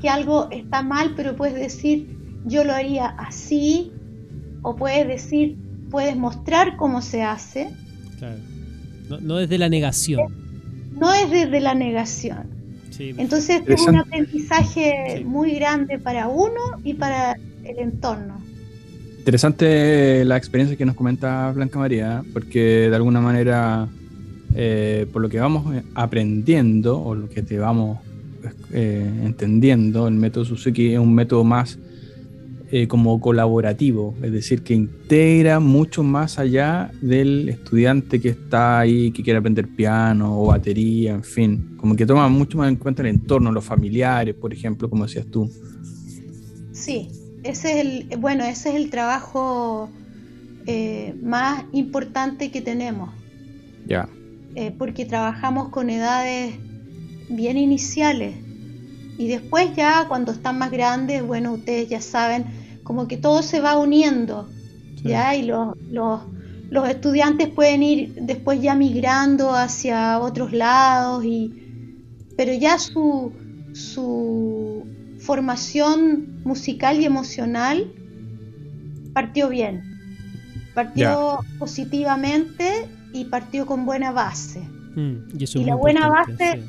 que 0.00 0.08
algo 0.08 0.48
está 0.50 0.82
mal, 0.82 1.12
pero 1.16 1.36
puedes 1.36 1.54
decir 1.54 2.18
yo 2.44 2.64
lo 2.64 2.72
haría 2.72 3.06
así, 3.06 3.92
o 4.62 4.74
puedes 4.74 5.06
decir, 5.06 5.56
puedes 5.90 6.16
mostrar 6.16 6.76
cómo 6.76 7.02
se 7.02 7.22
hace. 7.22 7.70
Claro. 8.18 8.38
No, 9.20 9.36
desde 9.36 9.58
la 9.58 9.68
negación. 9.68 10.41
No 11.02 11.12
es 11.12 11.28
desde 11.32 11.58
la 11.58 11.74
negación. 11.74 12.46
Entonces 12.96 13.62
es 13.66 13.80
un 13.88 13.96
aprendizaje 13.96 15.24
muy 15.26 15.56
grande 15.56 15.98
para 15.98 16.28
uno 16.28 16.60
y 16.84 16.94
para 16.94 17.36
el 17.64 17.78
entorno. 17.80 18.40
Interesante 19.18 20.24
la 20.24 20.36
experiencia 20.36 20.76
que 20.76 20.86
nos 20.86 20.94
comenta 20.94 21.50
Blanca 21.50 21.80
María, 21.80 22.22
porque 22.32 22.88
de 22.88 22.94
alguna 22.94 23.20
manera, 23.20 23.88
eh, 24.54 25.08
por 25.12 25.22
lo 25.22 25.28
que 25.28 25.40
vamos 25.40 25.74
aprendiendo 25.96 27.02
o 27.02 27.16
lo 27.16 27.28
que 27.28 27.42
te 27.42 27.58
vamos 27.58 27.98
eh, 28.72 29.12
entendiendo, 29.24 30.06
el 30.06 30.14
método 30.14 30.44
Suzuki 30.44 30.92
es 30.92 31.00
un 31.00 31.16
método 31.16 31.42
más 31.42 31.80
eh, 32.74 32.88
como 32.88 33.20
colaborativo, 33.20 34.14
es 34.22 34.32
decir, 34.32 34.62
que 34.62 34.72
integra 34.72 35.60
mucho 35.60 36.02
más 36.02 36.38
allá 36.38 36.90
del 37.02 37.50
estudiante 37.50 38.18
que 38.18 38.30
está 38.30 38.78
ahí, 38.78 39.10
que 39.12 39.22
quiere 39.22 39.40
aprender 39.40 39.68
piano 39.68 40.40
o 40.40 40.46
batería, 40.46 41.12
en 41.12 41.22
fin, 41.22 41.76
como 41.76 41.94
que 41.94 42.06
toma 42.06 42.30
mucho 42.30 42.56
más 42.56 42.70
en 42.70 42.76
cuenta 42.76 43.02
el 43.02 43.08
entorno, 43.08 43.52
los 43.52 43.62
familiares, 43.62 44.34
por 44.34 44.54
ejemplo, 44.54 44.88
como 44.88 45.04
decías 45.04 45.26
tú. 45.26 45.50
Sí, 46.72 47.10
ese 47.42 47.78
es 47.78 47.86
el, 47.86 48.18
bueno, 48.18 48.42
ese 48.44 48.70
es 48.70 48.76
el 48.76 48.88
trabajo 48.88 49.90
eh, 50.64 51.14
más 51.22 51.64
importante 51.72 52.50
que 52.50 52.62
tenemos. 52.62 53.10
Ya. 53.86 54.08
Eh, 54.54 54.74
porque 54.78 55.04
trabajamos 55.04 55.68
con 55.68 55.90
edades 55.90 56.54
bien 57.28 57.58
iniciales. 57.58 58.34
Y 59.18 59.28
después 59.28 59.76
ya 59.76 60.06
cuando 60.08 60.32
están 60.32 60.56
más 60.56 60.70
grandes, 60.70 61.22
bueno, 61.22 61.52
ustedes 61.52 61.90
ya 61.90 62.00
saben, 62.00 62.61
como 62.82 63.08
que 63.08 63.16
todo 63.16 63.42
se 63.42 63.60
va 63.60 63.78
uniendo, 63.78 64.48
¿ya? 65.02 65.34
Y 65.34 65.44
los, 65.44 65.76
los, 65.90 66.88
estudiantes 66.88 67.48
pueden 67.48 67.82
ir 67.82 68.14
después 68.14 68.60
ya 68.60 68.74
migrando 68.74 69.54
hacia 69.54 70.18
otros 70.18 70.52
lados, 70.52 71.24
y, 71.24 71.52
pero 72.36 72.52
ya 72.52 72.78
su, 72.78 73.32
su 73.72 74.86
formación 75.18 76.40
musical 76.44 77.00
y 77.00 77.04
emocional 77.04 77.92
partió 79.12 79.48
bien, 79.48 79.82
partió 80.74 81.40
positivamente 81.58 82.88
y 83.12 83.26
partió 83.26 83.66
con 83.66 83.84
buena 83.84 84.10
base. 84.10 84.60
Mm, 84.94 85.36
y, 85.38 85.64
la 85.64 85.74
buena 85.74 86.08
base... 86.08 86.62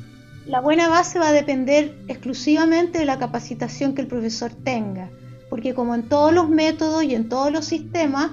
La 0.46 0.60
buena 0.60 0.90
base 0.90 1.18
va 1.18 1.28
a 1.28 1.32
depender 1.32 1.96
exclusivamente 2.06 2.98
de 2.98 3.06
la 3.06 3.18
capacitación 3.18 3.94
que 3.94 4.02
el 4.02 4.08
profesor 4.08 4.52
tenga 4.52 5.08
porque 5.54 5.72
como 5.72 5.94
en 5.94 6.08
todos 6.08 6.34
los 6.34 6.48
métodos 6.48 7.04
y 7.04 7.14
en 7.14 7.28
todos 7.28 7.52
los 7.52 7.64
sistemas, 7.64 8.32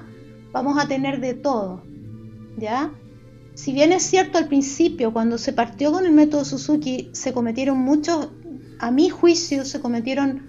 vamos 0.52 0.84
a 0.84 0.88
tener 0.88 1.22
de 1.22 1.36
todo, 1.36 1.84
¿ya? 2.58 2.92
Si 3.54 3.74
bien 3.74 3.92
es 3.92 4.02
cierto 4.02 4.40
al 4.40 4.48
principio, 4.48 5.14
cuando 5.14 5.38
se 5.38 5.54
partió 5.54 5.92
con 5.92 6.04
el 6.04 6.14
método 6.14 6.44
Suzuki, 6.44 7.12
se 7.12 7.32
cometieron 7.32 7.78
muchos, 7.78 8.30
a 8.80 8.90
mi 8.90 9.10
juicio, 9.10 9.66
se 9.66 9.80
cometieron 9.80 10.48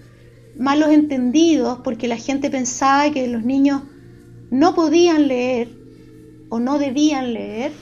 malos 0.57 0.89
entendidos, 0.89 1.81
porque 1.85 2.09
la 2.09 2.17
gente 2.17 2.49
pensaba 2.49 3.11
que 3.11 3.29
los 3.29 3.45
niños 3.45 3.83
no 4.51 4.75
podían 4.75 5.29
leer 5.29 5.69
o 6.49 6.59
no 6.59 6.79
debían 6.79 7.35
leer. 7.35 7.73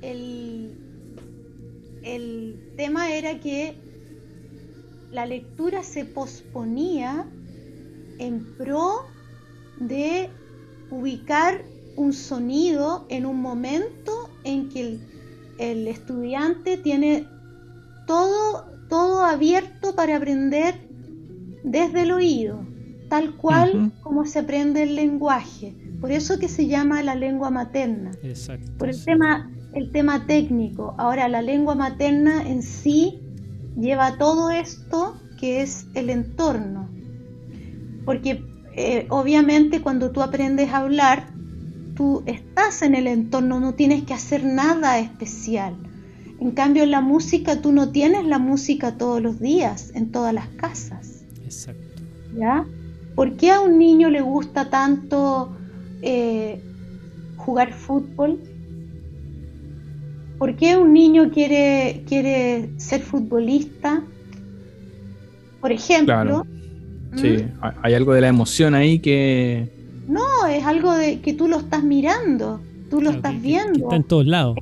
El, 0.00 0.78
el 2.04 2.72
tema 2.74 3.12
era 3.12 3.38
que 3.38 3.83
la 5.14 5.26
lectura 5.26 5.84
se 5.84 6.04
posponía 6.04 7.24
en 8.18 8.44
pro 8.58 9.06
de 9.78 10.28
ubicar 10.90 11.62
un 11.96 12.12
sonido 12.12 13.06
en 13.08 13.24
un 13.24 13.40
momento 13.40 14.28
en 14.42 14.68
que 14.68 14.98
el, 15.58 15.86
estudiante 15.86 16.76
tiene 16.78 17.28
todo, 18.08 18.66
todo 18.88 19.24
abierto 19.24 19.94
para 19.94 20.16
aprender 20.16 20.74
desde 21.62 22.02
el 22.02 22.10
oído, 22.10 22.66
tal 23.08 23.36
cual 23.36 23.92
como 24.02 24.26
se 24.26 24.40
aprende 24.40 24.82
el 24.82 24.96
lenguaje. 24.96 25.76
Por 26.00 26.10
eso 26.10 26.40
que 26.40 26.48
se 26.48 26.66
llama 26.66 27.04
la 27.04 27.14
lengua 27.14 27.50
materna. 27.50 28.10
Por 28.78 28.88
el 28.88 29.04
tema, 29.04 29.50
el 29.74 29.92
tema 29.92 30.26
técnico. 30.26 30.94
Ahora, 30.98 31.28
la 31.28 31.40
lengua 31.40 31.76
materna 31.76 32.46
en 32.46 32.62
sí 32.62 33.23
lleva 33.76 34.16
todo 34.18 34.50
esto 34.50 35.16
que 35.38 35.62
es 35.62 35.86
el 35.94 36.10
entorno. 36.10 36.88
Porque 38.04 38.44
eh, 38.76 39.06
obviamente 39.10 39.80
cuando 39.80 40.10
tú 40.10 40.22
aprendes 40.22 40.70
a 40.70 40.78
hablar, 40.78 41.26
tú 41.94 42.22
estás 42.26 42.82
en 42.82 42.94
el 42.94 43.06
entorno, 43.06 43.60
no 43.60 43.74
tienes 43.74 44.04
que 44.04 44.14
hacer 44.14 44.44
nada 44.44 44.98
especial. 44.98 45.76
En 46.40 46.50
cambio, 46.50 46.82
en 46.82 46.90
la 46.90 47.00
música 47.00 47.60
tú 47.62 47.72
no 47.72 47.90
tienes 47.90 48.26
la 48.26 48.38
música 48.38 48.98
todos 48.98 49.22
los 49.22 49.40
días, 49.40 49.92
en 49.94 50.10
todas 50.10 50.34
las 50.34 50.48
casas. 50.48 51.24
Exacto. 51.44 52.02
¿Ya? 52.36 52.66
¿Por 53.14 53.36
qué 53.36 53.52
a 53.52 53.60
un 53.60 53.78
niño 53.78 54.10
le 54.10 54.20
gusta 54.20 54.68
tanto 54.68 55.56
eh, 56.02 56.60
jugar 57.36 57.72
fútbol? 57.72 58.40
¿Por 60.38 60.56
qué 60.56 60.76
un 60.76 60.92
niño 60.92 61.30
quiere, 61.30 62.04
quiere 62.06 62.70
ser 62.76 63.00
futbolista? 63.00 64.02
Por 65.60 65.72
ejemplo. 65.72 66.46
Sí, 67.16 67.44
hay 67.82 67.94
algo 67.94 68.12
de 68.12 68.20
la 68.20 68.28
emoción 68.28 68.74
ahí 68.74 68.98
que... 68.98 69.68
No, 70.08 70.46
es 70.46 70.64
algo 70.64 70.92
de 70.92 71.20
que 71.20 71.32
tú 71.32 71.48
lo 71.48 71.58
estás 71.58 71.82
mirando, 71.82 72.60
tú 72.90 73.00
lo 73.00 73.10
estás 73.10 73.40
viendo. 73.40 73.84
está 73.84 73.96
en 73.96 74.04
todos 74.04 74.26
lados. 74.26 74.56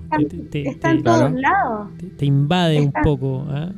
Está, 0.52 0.90
en 0.90 1.02
todos 1.02 1.32
lados. 1.32 1.88
Te, 2.18 2.26
invade 2.26 2.80
un 2.80 2.92
poco. 3.02 3.46
¿ah? 3.48 3.72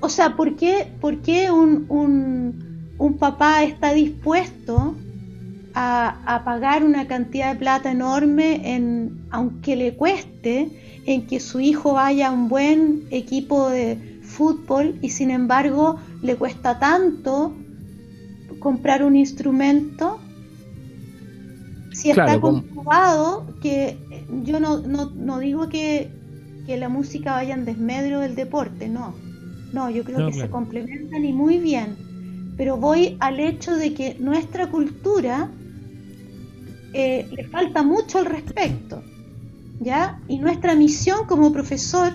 O 0.00 0.08
sea, 0.08 0.34
¿por 0.34 0.56
qué, 0.56 0.88
por 1.00 1.18
qué 1.18 1.50
un, 1.50 1.84
un, 1.88 2.94
un 2.98 3.18
papá 3.18 3.62
está 3.62 3.92
dispuesto 3.92 4.96
a, 5.74 6.16
a, 6.24 6.44
pagar 6.44 6.82
una 6.82 7.06
cantidad 7.06 7.52
de 7.52 7.58
plata 7.58 7.92
enorme, 7.92 8.74
en, 8.74 9.20
aunque 9.30 9.76
le 9.76 9.94
cueste, 9.94 10.70
en 11.06 11.26
que 11.26 11.40
su 11.40 11.60
hijo 11.60 11.94
vaya 11.94 12.28
a 12.28 12.32
un 12.32 12.48
buen 12.48 13.04
equipo 13.10 13.68
de 13.68 14.20
fútbol 14.22 14.98
y 15.02 15.10
sin 15.10 15.30
embargo 15.30 15.96
le 16.22 16.36
cuesta 16.36 16.78
tanto 16.78 17.54
comprar 18.60 19.02
un 19.02 19.16
instrumento 19.16 20.20
si 21.92 22.10
está 22.10 22.40
comprobado 22.40 23.46
que 23.60 23.98
yo 24.44 24.60
no, 24.60 25.38
digo 25.38 25.68
que, 25.68 26.10
la 26.68 26.88
música 26.88 27.32
vaya 27.32 27.54
en 27.54 27.64
desmedro 27.64 28.20
del 28.20 28.36
deporte, 28.36 28.88
no. 28.88 29.12
No, 29.72 29.90
yo 29.90 30.04
creo 30.04 30.28
que 30.28 30.34
se 30.34 30.48
complementan 30.48 31.24
y 31.24 31.32
muy 31.32 31.58
bien. 31.58 31.96
Pero 32.56 32.76
voy 32.76 33.16
al 33.18 33.40
hecho 33.40 33.74
de 33.74 33.92
que 33.92 34.16
nuestra 34.20 34.70
cultura 34.70 35.50
eh, 36.92 37.28
le 37.32 37.48
falta 37.48 37.82
mucho 37.82 38.18
al 38.18 38.26
respecto. 38.26 39.02
¿Ya? 39.80 40.20
Y 40.28 40.38
nuestra 40.38 40.74
misión 40.74 41.26
como 41.26 41.52
profesor, 41.52 42.12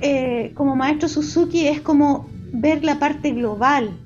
eh, 0.00 0.52
como 0.54 0.76
maestro 0.76 1.08
Suzuki, 1.08 1.66
es 1.66 1.80
como 1.80 2.28
ver 2.52 2.84
la 2.84 2.98
parte 2.98 3.32
global, 3.32 3.98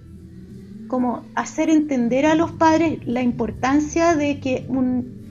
como 0.88 1.24
hacer 1.34 1.70
entender 1.70 2.26
a 2.26 2.34
los 2.34 2.52
padres 2.52 3.05
la 3.07 3.22
importancia 3.22 4.14
de 4.14 4.38
que 4.40 4.64
un, 4.68 5.22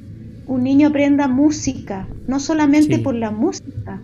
niño 0.47 0.89
aprenda 0.89 1.27
música, 1.27 2.07
no 2.27 2.39
solamente 2.39 2.99
por 2.99 3.15
la 3.15 3.31
música, 3.31 4.01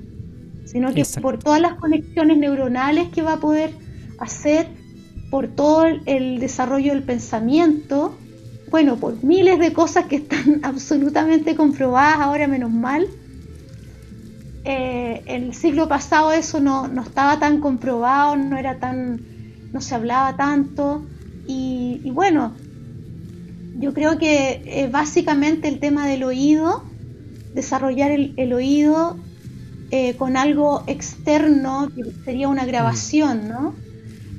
sino 0.65 0.93
que 0.93 1.03
por 1.21 1.37
todas 1.37 1.61
las 1.61 1.75
conexiones 1.75 2.37
neuronales 2.37 3.09
que 3.09 3.21
va 3.21 3.33
a 3.33 3.39
poder 3.39 3.71
hacer, 4.17 4.67
por 5.29 5.47
todo 5.47 5.85
el 6.05 6.39
desarrollo 6.39 6.93
del 6.93 7.03
pensamiento, 7.03 8.17
bueno, 8.69 8.97
por 8.97 9.23
miles 9.23 9.59
de 9.59 9.73
cosas 9.73 10.05
que 10.05 10.17
están 10.17 10.59
absolutamente 10.63 11.55
comprobadas 11.55 12.19
ahora, 12.19 12.47
menos 12.47 12.71
mal. 12.71 13.07
Eh, 14.65 15.23
el 15.25 15.53
siglo 15.53 15.87
pasado 15.87 16.31
eso 16.31 16.59
no, 16.59 16.87
no 16.87 17.01
estaba 17.01 17.39
tan 17.39 17.59
comprobado, 17.59 18.35
no 18.35 18.57
era 18.57 18.79
tan, 18.79 19.19
no 19.71 19.81
se 19.81 19.95
hablaba 19.95 20.35
tanto. 20.35 21.05
Y, 21.47 22.11
bueno, 22.11 22.53
yo 23.79 23.93
creo 23.95 24.19
que 24.19 24.61
eh, 24.65 24.87
básicamente 24.91 25.67
el 25.67 25.79
tema 25.79 26.05
del 26.05 26.23
oído, 26.23 26.83
desarrollar 27.55 28.11
el, 28.11 28.53
oído 28.53 29.17
eh, 29.89 30.15
con 30.15 30.37
algo 30.37 30.83
externo, 30.85 31.89
que 31.95 32.03
sería 32.23 32.49
una 32.49 32.65
grabación, 32.65 33.47
¿no? 33.47 33.73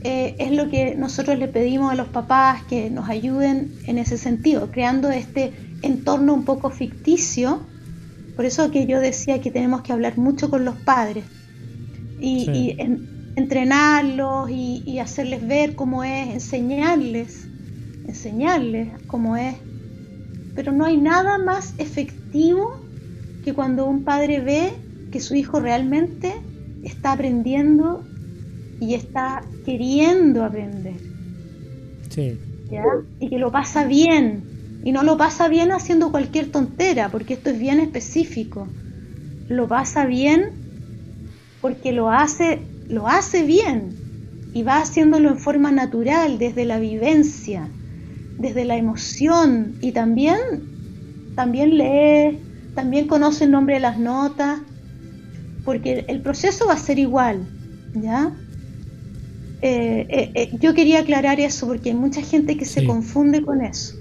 Eh, 0.03 0.36
es 0.38 0.53
lo 0.53 0.70
que 0.70 0.94
nosotros 0.94 1.38
le 1.38 1.48
pedimos 1.48 1.92
a 1.92 1.94
los 1.94 2.09
papás 2.09 2.62
que 2.64 2.88
nos 2.88 3.09
ayuden 3.09 3.74
en 3.86 3.98
ese 3.98 4.16
sentido, 4.16 4.70
creando 4.70 5.11
este 5.11 5.53
entorno 5.82 6.32
un 6.32 6.44
poco 6.44 6.70
ficticio. 6.70 7.61
Por 8.34 8.46
eso 8.46 8.70
que 8.70 8.86
yo 8.86 8.98
decía 9.01 9.40
que 9.40 9.51
tenemos 9.51 9.82
que 9.82 9.92
hablar 9.92 10.16
mucho 10.16 10.48
con 10.48 10.64
los 10.64 10.76
padres 10.76 11.24
y, 12.18 12.76
entrenarlos 13.36 14.51
y, 14.51 14.98
hacerles 14.98 15.46
ver 15.46 15.74
cómo 15.74 16.03
es, 16.03 16.28
enseñarles, 16.28 17.46
enseñarles 18.07 18.88
cómo 19.07 19.36
es. 19.36 19.57
Pero 20.55 20.72
no 20.72 20.86
hay 20.86 20.96
nada 20.96 21.38
más 21.38 21.74
efectivo 21.76 22.80
que 23.44 23.53
cuando 23.53 23.86
un 23.86 24.05
padre 24.05 24.40
ve 24.40 24.72
que 25.12 25.20
su 25.20 25.34
hijo 25.34 25.61
realmente 25.61 26.34
está 26.82 27.12
aprendiendo 27.12 28.05
y 28.81 28.95
está 28.95 29.43
queriendo 29.64 30.45
aprender. 30.45 30.97
Sí. 32.09 32.39
Y 33.20 33.28
que 33.28 33.39
lo 33.39 33.53
pasa 33.53 33.85
bien. 33.85 34.81
Y 34.85 34.93
no 34.93 35.03
lo 35.03 35.16
pasa 35.16 35.49
bien 35.49 35.72
haciendo 35.72 36.11
cualquier 36.11 36.51
tontera, 36.51 37.11
porque 37.11 37.35
esto 37.35 37.51
es 37.51 37.59
bien 37.59 37.81
específico. 37.81 38.66
Lo 39.49 39.68
pasa 39.68 40.07
bien 40.07 40.53
porque 41.61 41.93
lo 41.93 42.11
hace 42.11 42.61
lo 42.89 43.07
hace 43.07 43.45
bien 43.45 43.97
y 44.53 44.62
va 44.62 44.78
haciéndolo 44.78 45.28
en 45.31 45.39
forma 45.39 45.70
natural, 45.70 46.39
desde 46.39 46.64
la 46.64 46.81
vivencia, 46.81 47.68
desde 48.39 48.64
la 48.64 48.76
emoción 48.76 49.76
y 49.81 49.93
también, 49.93 50.39
también 51.37 51.78
lee, 51.78 52.41
también 52.74 53.07
conoce 53.07 53.45
el 53.45 53.53
nombre 53.53 53.74
de 53.76 53.81
las 53.81 53.99
notas, 53.99 54.61
porque 55.64 56.05
el 56.09 56.20
proceso 56.20 56.66
va 56.66 56.72
a 56.72 56.78
ser 56.78 56.99
igual, 56.99 57.47
¿ya? 57.95 58.33
Eh, 59.63 60.07
eh, 60.09 60.31
eh, 60.35 60.51
yo 60.59 60.75
quería 60.75 61.01
aclarar 61.01 61.39
eso 61.39 61.67
porque 61.67 61.91
hay 61.91 61.97
mucha 61.97 62.23
gente 62.23 62.57
que 62.57 62.65
se 62.65 62.85
confunde 62.85 63.43
con 63.43 63.63
eso, 63.63 63.95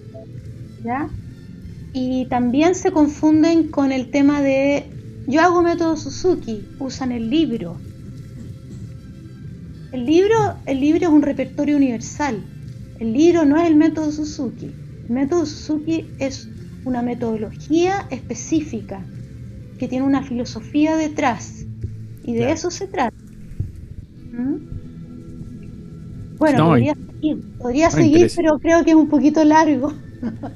¿ya? 0.83 1.09
Y 1.91 2.27
también 2.27 2.75
se 2.75 2.91
confunden 2.91 3.67
con 3.67 3.91
el 3.91 4.09
tema 4.09 4.41
de, 4.41 4.85
yo 5.27 5.41
hago 5.41 5.61
método 5.61 5.97
Suzuki, 5.97 6.65
usan 6.79 7.11
el 7.11 7.29
libro, 7.29 7.77
el 9.91 10.05
libro, 10.05 10.55
el 10.67 10.79
libro 10.79 11.07
es 11.07 11.11
un 11.11 11.23
repertorio 11.23 11.75
universal. 11.75 12.43
El 12.99 13.13
libro 13.13 13.43
no 13.45 13.57
es 13.57 13.67
el 13.67 13.75
método 13.75 14.11
Suzuki. 14.11 14.71
El 15.07 15.09
método 15.09 15.47
Suzuki 15.47 16.05
es 16.19 16.47
una 16.85 17.01
metodología 17.01 18.05
específica 18.11 19.03
que 19.79 19.87
tiene 19.87 20.05
una 20.05 20.21
filosofía 20.21 20.95
detrás. 20.95 21.65
Y 22.23 22.35
de 22.35 22.51
eso 22.51 22.69
se 22.69 22.87
trata. 22.87 23.17
¿Mm? 24.31 24.78
Bueno, 26.39 26.75
podría 27.57 27.91
seguir, 27.91 28.31
pero 28.35 28.57
creo 28.59 28.83
que 28.83 28.91
es 28.91 28.95
un 28.95 29.09
poquito 29.09 29.43
largo. 29.43 29.93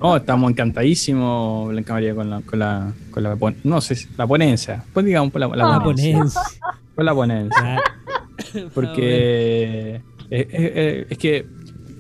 Oh, 0.02 0.18
estamos 0.18 0.52
encantadísimos, 0.52 1.70
Blanca 1.70 1.94
María, 1.94 2.14
con 2.14 2.30
la, 2.30 2.42
con 2.42 2.60
la, 2.60 2.94
con 3.10 3.24
la, 3.24 3.38
no 3.64 3.80
sé, 3.80 3.96
la 4.18 4.28
ponencia. 4.28 4.84
Pues 4.92 5.06
digamos, 5.06 5.34
la, 5.36 5.48
la, 5.48 5.82
ponencia. 5.82 6.42
Con 6.94 7.06
la 7.06 7.14
ponencia. 7.14 7.82
Porque 8.74 10.02
es, 10.30 11.18
que 11.18 11.46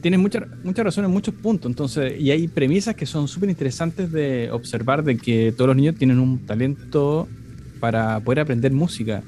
tienes 0.01 0.19
mucha, 0.19 0.45
mucha 0.65 0.83
razón 0.83 1.05
en 1.05 1.11
muchos 1.11 1.33
puntos. 1.35 1.69
Entonces, 1.69 2.19
y 2.19 2.31
hay 2.31 2.49
premisas 2.49 2.95
que 2.95 3.05
son 3.05 3.29
súper 3.29 3.49
interesantes 3.49 4.11
de 4.11 4.51
observar 4.51 5.03
de 5.03 5.17
que 5.17 5.53
todos 5.53 5.69
los 5.69 5.77
niños 5.77 5.95
tienen 5.95 6.19
un 6.19 6.45
talento 6.45 7.29
para 7.79 8.19
poder 8.19 8.41
aprender 8.41 8.73
música. 8.73 9.23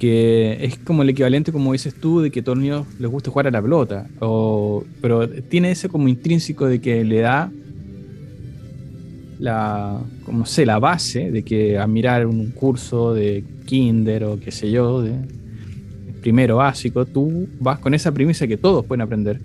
Que 0.00 0.58
es 0.64 0.78
como 0.78 1.02
el 1.02 1.10
equivalente, 1.10 1.52
como 1.52 1.72
dices 1.72 1.94
tú, 1.94 2.20
de 2.20 2.32
que 2.32 2.40
a 2.40 2.42
todos 2.42 2.58
los 2.58 2.62
niños 2.64 2.86
les 2.98 3.08
gusta 3.08 3.30
jugar 3.30 3.46
a 3.46 3.50
la 3.52 3.62
pelota. 3.62 4.08
O, 4.18 4.82
pero 5.00 5.28
tiene 5.28 5.70
ese 5.70 5.88
como 5.88 6.08
intrínseco 6.08 6.66
de 6.66 6.80
que 6.80 7.04
le 7.04 7.20
da 7.20 7.52
la, 9.38 10.00
como 10.24 10.46
sé, 10.46 10.66
la 10.66 10.78
base 10.78 11.30
de 11.30 11.42
que 11.42 11.78
a 11.78 11.86
mirar 11.86 12.26
un 12.26 12.50
curso 12.50 13.14
de 13.14 13.44
kinder 13.66 14.24
o 14.24 14.40
qué 14.40 14.50
sé 14.50 14.70
yo, 14.70 15.02
de, 15.02 15.12
primero 16.20 16.56
básico, 16.56 17.06
tú 17.06 17.48
vas 17.58 17.78
con 17.78 17.94
esa 17.94 18.12
premisa 18.12 18.46
que 18.46 18.56
todos 18.56 18.84
pueden 18.84 19.00
aprender, 19.00 19.40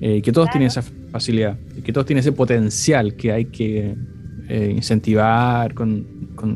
eh, 0.00 0.22
que 0.22 0.32
todos 0.32 0.50
tienen 0.50 0.68
esa 0.68 0.82
facilidad, 0.82 1.58
que 1.84 1.92
todos 1.92 2.06
tienen 2.06 2.20
ese 2.20 2.32
potencial 2.32 3.14
que 3.14 3.32
hay 3.32 3.44
que 3.46 3.94
eh, 4.48 4.72
incentivar 4.74 5.74
con, 5.74 6.06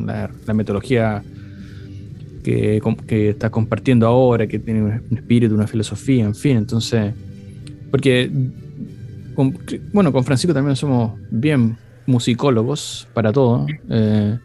la, 0.07 0.31
metodología 0.55 1.23
que, 2.47 2.81
que 3.09 3.31
estás 3.31 3.51
compartiendo 3.51 4.07
ahora, 4.07 4.47
que 4.47 4.61
tiene 4.61 4.83
un 4.83 5.17
espíritu, 5.19 5.55
una 5.55 5.67
filosofía, 5.67 6.25
en 6.25 6.35
fin, 6.35 6.59
entonces, 6.59 7.13
porque, 7.91 8.31
bueno, 9.93 10.13
con 10.13 10.23
Francisco 10.23 10.55
también 10.55 10.77
somos 10.77 11.19
bien 11.29 11.77
musicólogos 12.07 13.09
para 13.13 13.33
todo, 13.33 13.67
eh, 13.91 14.39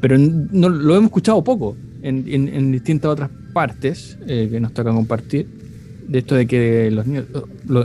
pero 0.00 0.16
no, 0.16 0.70
lo 0.70 0.96
hemos 0.96 1.08
escuchado 1.08 1.44
poco 1.44 1.76
en, 2.02 2.24
en 2.26 2.72
distintas 2.72 3.10
otras 3.10 3.30
partes 3.52 4.18
eh, 4.26 4.48
que 4.50 4.58
nos 4.58 4.72
toca 4.72 4.90
compartir, 4.90 5.46
de 6.08 6.18
esto 6.18 6.34
de 6.34 6.46
que 6.46 6.90
los 6.90 7.06
niños, 7.06 7.26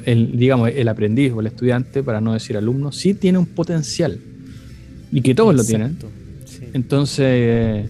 el, 0.06 0.38
digamos, 0.38 0.72
el 0.74 0.88
aprendiz 0.88 1.34
o 1.34 1.42
el 1.42 1.48
estudiante, 1.48 2.02
para 2.02 2.22
no 2.22 2.34
decir 2.34 2.56
alumno, 2.56 2.94
sí 2.94 3.14
tiene 3.14 3.38
un 3.38 3.46
potencial 3.46 4.20
y 5.12 5.22
que 5.22 5.36
todos 5.36 5.54
lo 5.54 5.64
tienen. 5.66 5.98
Entonces, 6.74 7.90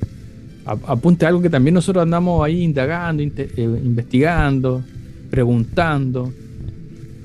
apunte 0.68 1.26
algo 1.26 1.42
que 1.42 1.50
también 1.50 1.74
nosotros 1.74 2.04
andamos 2.04 2.44
ahí 2.44 2.62
indagando, 2.62 3.24
eh, 3.24 3.52
investigando, 3.58 4.84
preguntando. 5.30 6.32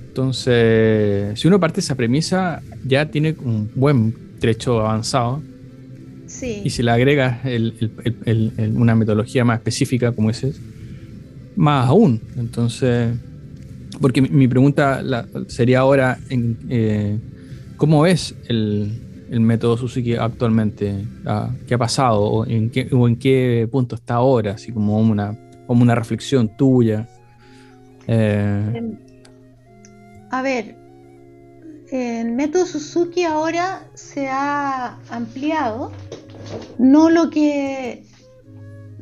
Entonces, 0.09 1.38
si 1.38 1.49
uno 1.49 1.59
parte 1.59 1.76
de 1.76 1.80
esa 1.80 1.95
premisa, 1.95 2.62
ya 2.84 3.07
tiene 3.07 3.34
un 3.43 3.70
buen 3.74 4.14
trecho 4.38 4.80
avanzado 4.80 5.43
y 6.64 6.70
si 6.70 6.82
le 6.82 6.90
agregas 6.90 7.40
una 8.74 8.95
metodología 8.95 9.45
más 9.45 9.59
específica 9.59 10.12
como 10.12 10.30
ese, 10.30 10.53
más 11.57 11.88
aún. 11.88 12.20
Entonces, 12.36 13.14
porque 14.01 14.22
mi, 14.22 14.49
pregunta 14.49 15.03
sería 15.49 15.80
ahora, 15.80 16.18
en, 16.30 16.57
eh, 16.68 17.18
¿cómo 17.76 18.03
ves 18.03 18.34
el, 18.49 18.93
método 19.41 19.76
Suzuki 19.76 20.14
actualmente? 20.14 21.05
¿Qué 21.66 21.74
ha 21.74 21.78
pasado? 21.78 22.22
¿O 22.22 22.47
en 22.47 22.70
qué, 22.70 22.89
en 22.91 23.16
qué 23.16 23.68
punto 23.70 23.97
está 23.97 24.14
ahora? 24.14 24.53
Así 24.53 24.72
como 24.72 24.99
una, 24.99 25.37
como 25.66 25.83
una 25.83 25.95
reflexión 25.95 26.57
tuya. 26.57 27.09
Eh, 28.07 28.72
em, 28.74 28.99
a 30.30 30.43
ver, 30.43 30.76
el 31.91 32.33
método 32.33 32.66
Suzuki 32.66 33.24
ahora 33.24 33.87
se 33.95 34.28
ha 34.28 34.99
ampliado 35.11 35.93
no 36.78 37.11
lo 37.11 37.30
que, 37.30 38.05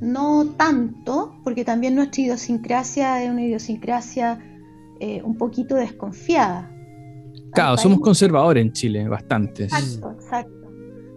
no 0.00 0.46
tanto, 0.56 1.36
porque 1.44 1.64
también 1.64 1.94
nuestra 1.94 2.22
idiosincrasia 2.22 3.22
es 3.22 3.30
una 3.30 3.42
idiosincrasia 3.42 4.38
eh, 4.98 5.22
un 5.22 5.36
poquito 5.36 5.76
desconfiada, 5.76 6.70
Claro, 7.52 7.76
somos 7.76 8.00
conservadores 8.00 8.64
en 8.64 8.72
Chile, 8.72 9.08
bastantes. 9.08 9.72
Exacto, 9.72 10.12
exacto. 10.12 10.72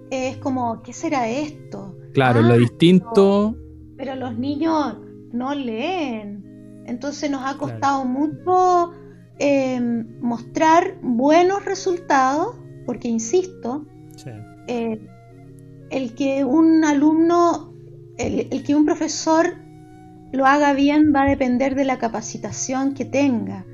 Es 0.09 0.37
como, 0.37 0.81
¿qué 0.81 0.93
será 0.93 1.29
esto? 1.29 1.97
Claro, 2.13 2.41
lo 2.41 2.53
ah, 2.53 2.57
distinto. 2.57 3.55
Pero, 3.97 4.15
los 4.15 4.37
niños 4.37 4.97
no 5.31 5.55
leen. 5.55 6.83
Entonces 6.85 7.31
nos 7.31 7.43
ha 7.45 7.57
costado 7.57 8.05
mucho 8.05 8.91
em, 9.39 10.19
mostrar 10.21 10.97
buenos 11.01 11.65
resultados, 11.65 12.55
porque 12.85 13.07
insisto, 13.07 13.85
eh, 14.67 14.99
el 15.89 16.13
que 16.15 16.43
un 16.43 16.83
alumno, 16.83 17.73
el 18.17 18.63
que 18.63 18.75
un 18.75 18.85
profesor 18.85 19.63
lo 20.33 20.47
haga 20.47 20.73
bien 20.73 21.13
va 21.15 21.21
a 21.21 21.29
depender 21.29 21.75
de 21.75 21.85
la 21.85 21.99
capacitación 21.99 22.95
que 22.95 23.05
tenga. 23.05 23.65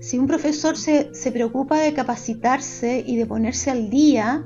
Si 0.00 0.18
un 0.18 0.26
profesor 0.26 0.76
se, 0.76 1.10
preocupa 1.32 1.78
de 1.78 1.92
capacitarse 1.92 3.02
y 3.06 3.16
de 3.16 3.26
ponerse 3.26 3.70
al 3.70 3.90
día, 3.90 4.44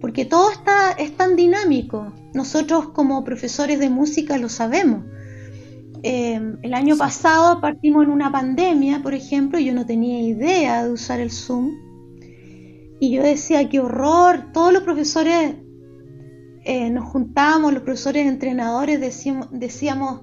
porque 0.00 0.24
todo 0.24 0.50
está, 0.50 0.92
es 0.92 1.16
tan 1.16 1.36
dinámico, 1.36 2.12
nosotros 2.34 2.88
como 2.90 3.24
profesores 3.24 3.78
de 3.78 3.90
música 3.90 4.36
lo 4.38 4.48
sabemos. 4.48 5.04
Eh, 6.02 6.38
el 6.62 6.74
año 6.74 6.96
pasado 6.96 7.60
partimos 7.60 8.04
en 8.04 8.10
una 8.10 8.30
pandemia, 8.30 9.02
por 9.02 9.14
ejemplo, 9.14 9.58
y 9.58 9.64
yo 9.64 9.74
no 9.74 9.86
tenía 9.86 10.20
idea 10.20 10.84
de 10.84 10.92
usar 10.92 11.20
el 11.20 11.30
Zoom. 11.30 11.72
Y 13.00 13.10
yo 13.10 13.22
decía, 13.22 13.68
qué 13.68 13.80
horror, 13.80 14.52
todos 14.52 14.72
los 14.72 14.82
profesores 14.82 15.56
eh, 16.64 16.90
nos 16.90 17.04
juntábamos, 17.04 17.72
los 17.72 17.82
profesores 17.82 18.26
entrenadores 18.26 19.00
decíamos 19.00 20.20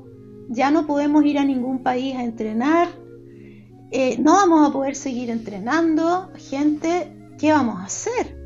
ya 0.49 0.69
no 0.69 0.85
podemos 0.85 1.23
ir 1.25 1.39
a 1.39 1.45
ningún 1.45 1.81
país 1.81 2.15
a 2.15 2.23
entrenar, 2.23 2.89
eh, 3.91 4.17
no 4.19 4.33
vamos 4.33 4.69
a 4.69 4.71
poder 4.71 4.95
seguir 4.95 5.29
entrenando, 5.29 6.31
gente, 6.37 7.11
¿qué 7.37 7.51
vamos 7.51 7.79
a 7.79 7.83
hacer? 7.83 8.37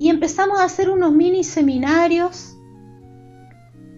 Y 0.00 0.08
empezamos 0.08 0.58
a 0.58 0.64
hacer 0.64 0.90
unos 0.90 1.12
mini 1.12 1.44
seminarios 1.44 2.56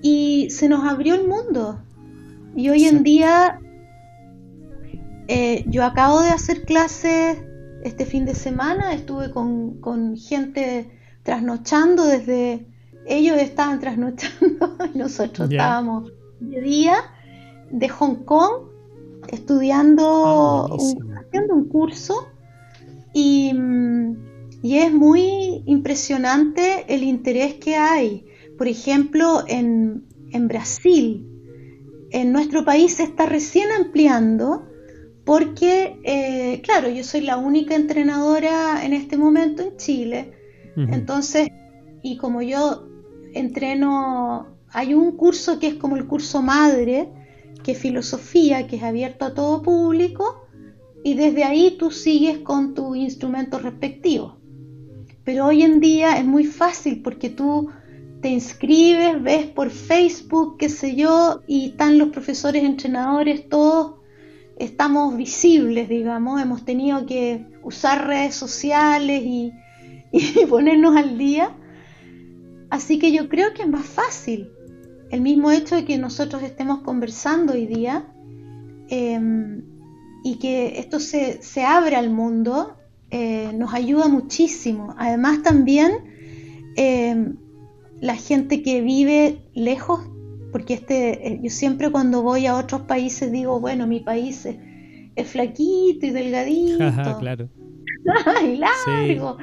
y 0.03 0.51
se 0.51 0.69
nos 0.69 0.85
abrió 0.85 1.15
el 1.15 1.27
mundo. 1.27 1.83
Y 2.55 2.69
hoy 2.69 2.85
en 2.85 3.03
día 3.03 3.59
eh, 5.27 5.65
yo 5.69 5.85
acabo 5.85 6.21
de 6.21 6.29
hacer 6.29 6.65
clases 6.65 7.39
este 7.83 8.05
fin 8.05 8.27
de 8.27 8.35
semana, 8.35 8.93
estuve 8.93 9.31
con, 9.31 9.81
con 9.81 10.17
gente 10.17 10.91
trasnochando 11.23 12.05
desde... 12.05 12.67
Ellos 13.09 13.39
estaban 13.39 13.81
trasnochando 13.81 14.77
y 14.93 14.99
nosotros 14.99 15.51
estábamos 15.51 16.13
de 16.41 16.61
día 16.61 16.97
de 17.71 17.89
Hong 17.89 18.25
Kong 18.25 18.76
estudiando, 19.29 20.69
ah, 20.71 20.77
haciendo 21.21 21.55
un 21.55 21.69
curso 21.69 22.29
y, 23.13 23.53
y, 24.63 24.79
es 24.79 24.93
muy 24.93 25.63
impresionante 25.67 26.85
el 26.95 27.03
interés 27.03 27.55
que 27.55 27.77
hay. 27.77 28.27
Por 28.59 28.69
ejemplo, 28.69 29.45
en, 29.47 30.05
en 30.33 30.49
Brasil, 30.49 31.27
en 32.11 32.33
nuestro 32.33 32.65
país 32.65 32.95
se 32.95 33.05
está 33.05 33.27
recién 33.27 33.71
ampliando 33.73 34.67
porque, 35.25 35.99
eh, 36.05 36.61
claro, 36.63 36.89
yo 36.89 37.03
soy 37.03 37.23
la 37.23 37.37
única 37.37 37.75
entrenadora 37.75 38.85
en 38.85 38.93
este 38.93 39.17
momento 39.17 39.63
en 39.63 39.77
Chile, 39.77 40.33
entonces, 40.77 41.49
y 42.03 42.19
como 42.19 42.43
yo 42.43 42.87
entreno 43.33 44.57
hay 44.71 44.93
un 44.93 45.13
curso 45.13 45.59
que 45.59 45.69
es 45.69 45.75
como 45.75 45.97
el 45.97 46.07
curso 46.07 46.43
madre, 46.43 47.09
que 47.67 47.75
filosofía, 47.75 48.69
que 48.69 48.77
es 48.77 48.85
abierto 48.85 49.25
a 49.25 49.35
todo 49.35 49.61
público, 49.61 50.47
y 51.03 51.15
desde 51.15 51.43
ahí 51.43 51.77
tú 51.77 51.91
sigues 51.91 52.39
con 52.39 52.75
tu 52.75 52.95
instrumento 52.95 53.59
respectivo. 53.59 54.37
Pero 55.25 55.47
hoy 55.47 55.65
en 55.65 55.81
día 55.81 56.17
es 56.17 56.25
muy 56.25 56.45
fácil 56.45 57.03
porque 57.03 57.29
tú 57.29 57.69
te 58.23 58.29
inscribes, 58.29 59.21
ves 59.21 59.47
por 59.47 59.71
Facebook, 59.71 60.59
qué 60.59 60.69
sé 60.69 60.95
yo, 60.95 61.43
y 61.49 61.71
están 61.71 61.99
los 61.99 62.11
profesores, 62.11 62.63
entrenadores, 62.63 63.49
todos 63.49 63.97
estamos 64.61 65.17
visibles, 65.17 65.89
digamos, 65.89 66.41
hemos 66.41 66.65
tenido 66.65 67.05
que 67.05 67.47
usar 67.65 68.07
redes 68.07 68.37
sociales 68.37 69.25
y, 69.25 69.53
y 70.13 70.47
ponernos 70.47 70.97
al 70.97 71.19
día. 71.19 71.53
Así 72.71 73.01
que 73.01 73.11
yo 73.11 73.29
creo 73.29 73.55
que 73.55 73.63
es 73.63 73.69
más 73.69 73.87
fácil 73.87 74.53
el 75.11 75.21
mismo 75.21 75.51
hecho 75.51 75.77
de 75.77 75.85
que 75.85 75.99
nosotros 75.99 76.43
estemos 76.43 76.81
conversando 76.81 77.53
hoy 77.53 77.67
día 77.67 78.07
em, 78.89 79.63
y 80.25 80.37
que 80.39 80.79
esto 80.79 81.01
se, 81.01 81.43
se 81.43 81.65
abre 81.65 81.97
al 81.97 82.11
mundo 82.11 82.77
eh, 83.11 83.53
nos 83.55 83.73
ayuda 83.73 84.09
muchísimo. 84.09 84.95
Además 84.99 85.43
también 85.43 85.93
em, 86.77 87.37
la 88.01 88.17
gente 88.17 88.63
que 88.63 88.81
vive 88.81 89.39
lejos, 89.55 90.01
porque 90.51 90.75
este, 90.75 91.29
eh, 91.29 91.41
yo 91.43 91.51
siempre 91.51 91.91
cuando 91.91 92.23
voy 92.23 92.47
a 92.47 92.57
otros 92.57 92.83
países 92.83 93.31
digo, 93.31 93.61
bueno, 93.61 93.87
mi 93.87 94.01
país 94.01 94.45
es, 94.45 94.57
flaquito 95.29 96.05
y 96.05 96.11
delgadito. 96.11 96.79
claro. 97.21 97.49
y 98.45 98.57
largo. 98.57 99.39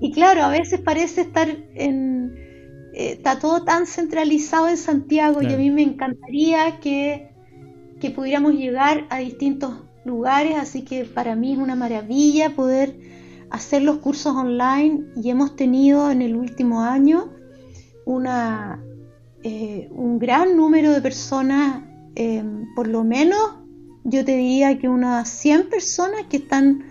Y 0.00 0.10
claro, 0.10 0.42
a 0.42 0.48
veces 0.48 0.80
parece 0.80 1.20
estar 1.20 1.48
en, 1.74 2.34
eh, 2.92 3.12
está 3.12 3.38
todo 3.38 3.64
tan 3.64 3.86
centralizado 3.86 4.68
en 4.68 4.76
Santiago 4.76 5.42
y 5.42 5.52
a 5.52 5.56
mí 5.56 5.70
me 5.70 5.82
encantaría 5.82 6.78
que, 6.80 7.30
pudiéramos 8.14 8.54
llegar 8.54 9.06
a 9.10 9.18
distintos 9.18 9.74
lugares, 10.04 10.56
así 10.56 10.82
que 10.82 11.04
para 11.04 11.36
mí 11.36 11.52
es 11.52 11.58
una 11.58 11.76
maravilla 11.76 12.50
poder 12.50 12.96
hacer 13.48 13.82
los 13.82 13.98
cursos 13.98 14.34
online 14.34 15.04
y 15.14 15.30
hemos 15.30 15.54
tenido 15.54 16.10
en 16.10 16.20
el 16.20 16.34
último 16.34 16.82
año 16.82 17.30
una, 18.04 18.82
eh, 19.44 19.88
un 19.92 20.18
gran 20.18 20.56
número 20.56 20.90
de 20.90 21.00
personas, 21.00 21.84
em, 22.16 22.74
por 22.74 22.88
lo 22.88 23.04
menos 23.04 23.38
yo 24.02 24.24
te 24.24 24.36
diría 24.36 24.78
que 24.78 24.88
unas 24.88 25.28
100 25.28 25.68
personas 25.68 26.22
que 26.28 26.38
están, 26.38 26.84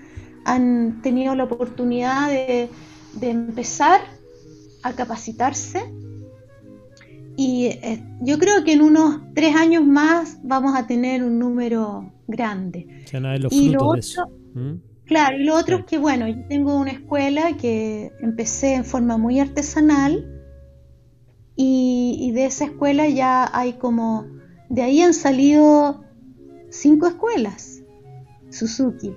han 0.46 1.02
tenido 1.02 1.36
la 1.36 1.44
oportunidad 1.44 2.30
de, 2.30 2.70
de 3.20 3.30
empezar 3.30 4.00
a 4.84 4.94
capacitarse 4.94 5.92
y 7.36 7.66
eh, 7.66 8.04
yo 8.22 8.38
creo 8.38 8.64
que 8.64 8.74
en 8.74 8.82
unos 8.82 9.22
tres 9.34 9.56
años 9.56 9.86
más 9.86 10.38
vamos 10.44 10.76
a 10.76 10.88
tener 10.88 11.24
un 11.24 11.40
número 11.40 12.12
grande. 12.28 12.88
y 13.50 13.70
lo 13.70 13.86
otro, 13.86 14.30
¿Mm? 14.54 14.74
Claro, 15.06 15.38
y 15.38 15.44
lo 15.44 15.56
otro 15.56 15.78
es 15.78 15.86
que, 15.86 15.98
bueno, 15.98 16.28
yo 16.28 16.46
tengo 16.48 16.78
una 16.78 16.92
escuela 16.92 17.58
que 17.58 18.12
empecé 18.22 18.76
en 18.76 18.86
forma 18.86 19.18
muy 19.18 19.40
artesanal 19.40 20.42
y, 21.56 22.18
y 22.20 22.32
de 22.32 22.46
esa 22.46 22.66
escuela 22.66 23.08
ya 23.10 23.50
hay 23.52 23.74
como, 23.74 24.28
de 24.70 24.84
ahí 24.84 25.02
han 25.02 25.14
salido 25.14 26.04
cinco 26.70 27.08
escuelas, 27.08 27.82
Suzuki. 28.50 29.14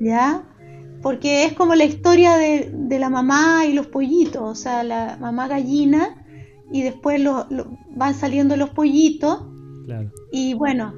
¿Ya? 0.00 0.42
Porque 1.02 1.44
es 1.44 1.52
como 1.54 1.74
la 1.74 1.84
historia 1.84 2.36
de, 2.36 2.98
la 2.98 3.10
mamá 3.10 3.66
y 3.66 3.72
los 3.72 3.88
pollitos, 3.88 4.42
o 4.42 4.54
sea, 4.54 4.84
la 4.84 5.16
mamá 5.20 5.48
gallina 5.48 6.24
y 6.70 6.82
después 6.82 7.20
lo, 7.20 7.46
van 7.90 8.14
saliendo 8.14 8.56
los 8.56 8.70
pollitos. 8.70 9.46
Y 10.30 10.54
bueno, 10.54 10.94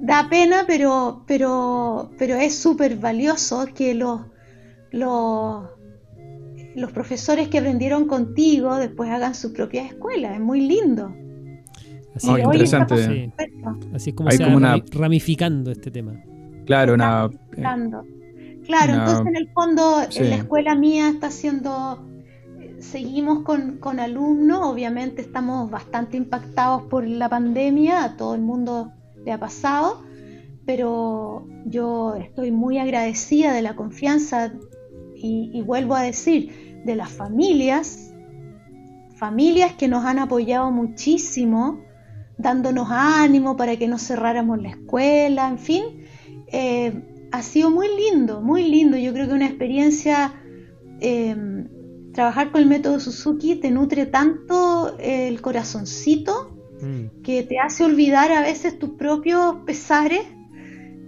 da 0.00 0.28
pena, 0.28 0.64
pero, 0.66 1.24
pero, 1.26 2.10
pero 2.18 2.34
es 2.34 2.56
súper 2.56 2.96
valioso 2.96 3.66
que 3.74 3.94
los, 3.94 4.20
los, 4.92 5.64
los 6.76 6.92
profesores 6.92 7.48
que 7.48 7.58
aprendieron 7.58 8.06
contigo 8.06 8.76
después 8.76 9.10
hagan 9.10 9.34
su 9.34 9.52
propia 9.52 9.86
escuela, 9.86 10.34
es 10.34 10.40
muy 10.40 10.60
lindo. 10.60 11.12
Así, 12.14 12.30
interesante. 12.30 13.32
Así 13.94 14.10
es 14.10 14.16
como 14.16 14.30
se 14.30 14.44
va 14.44 14.82
ramificando 14.92 15.70
este 15.70 15.90
tema. 15.90 16.22
Claro, 16.66 16.94
una... 16.94 17.30
Claro, 18.66 18.94
entonces 18.94 19.26
en 19.26 19.36
el 19.36 19.48
fondo 19.52 20.00
en 20.14 20.30
la 20.30 20.36
escuela 20.36 20.74
mía 20.74 21.08
está 21.08 21.28
haciendo, 21.28 22.04
seguimos 22.80 23.44
con, 23.44 23.78
con, 23.78 24.00
alumnos, 24.00 24.60
obviamente 24.62 25.22
estamos 25.22 25.70
bastante 25.70 26.16
impactados 26.16 26.82
por 26.82 27.06
la 27.06 27.28
pandemia, 27.28 28.04
a 28.04 28.16
todo 28.16 28.34
el 28.34 28.40
mundo 28.42 28.92
le 29.24 29.32
ha 29.32 29.38
pasado, 29.38 30.02
pero 30.64 31.46
yo 31.64 32.16
estoy 32.16 32.50
muy 32.50 32.78
agradecida 32.78 33.52
de 33.52 33.62
la 33.62 33.76
confianza 33.76 34.52
y, 35.14 35.50
y 35.54 35.62
vuelvo 35.62 35.94
a 35.94 36.02
decir, 36.02 36.82
de 36.84 36.96
las 36.96 37.10
familias, 37.10 38.12
familias 39.16 39.72
que 39.74 39.88
nos 39.88 40.04
han 40.04 40.18
apoyado 40.18 40.70
muchísimo, 40.70 41.80
dándonos 42.38 42.88
ánimo 42.90 43.56
para 43.56 43.76
que 43.76 43.88
no 43.88 43.98
cerráramos 43.98 44.60
la 44.60 44.70
escuela, 44.70 45.48
en 45.48 45.58
fin. 45.58 45.84
Eh, 46.48 47.15
ha 47.32 47.42
sido 47.42 47.70
muy 47.70 47.88
lindo, 47.88 48.40
muy 48.40 48.68
lindo. 48.68 48.96
Yo 48.96 49.12
creo 49.12 49.28
que 49.28 49.34
una 49.34 49.46
experiencia, 49.46 50.34
em, 51.00 51.68
trabajar 52.12 52.50
con 52.50 52.62
el 52.62 52.66
método 52.66 52.98
Suzuki 52.98 53.56
te 53.56 53.70
nutre 53.70 54.06
tanto 54.06 54.96
el 54.98 55.40
corazoncito 55.42 56.56
mm. 56.80 57.22
que 57.22 57.42
te 57.42 57.58
hace 57.58 57.84
olvidar 57.84 58.32
a 58.32 58.40
veces 58.40 58.78
tus 58.78 58.90
propios 58.90 59.56
pesares 59.66 60.22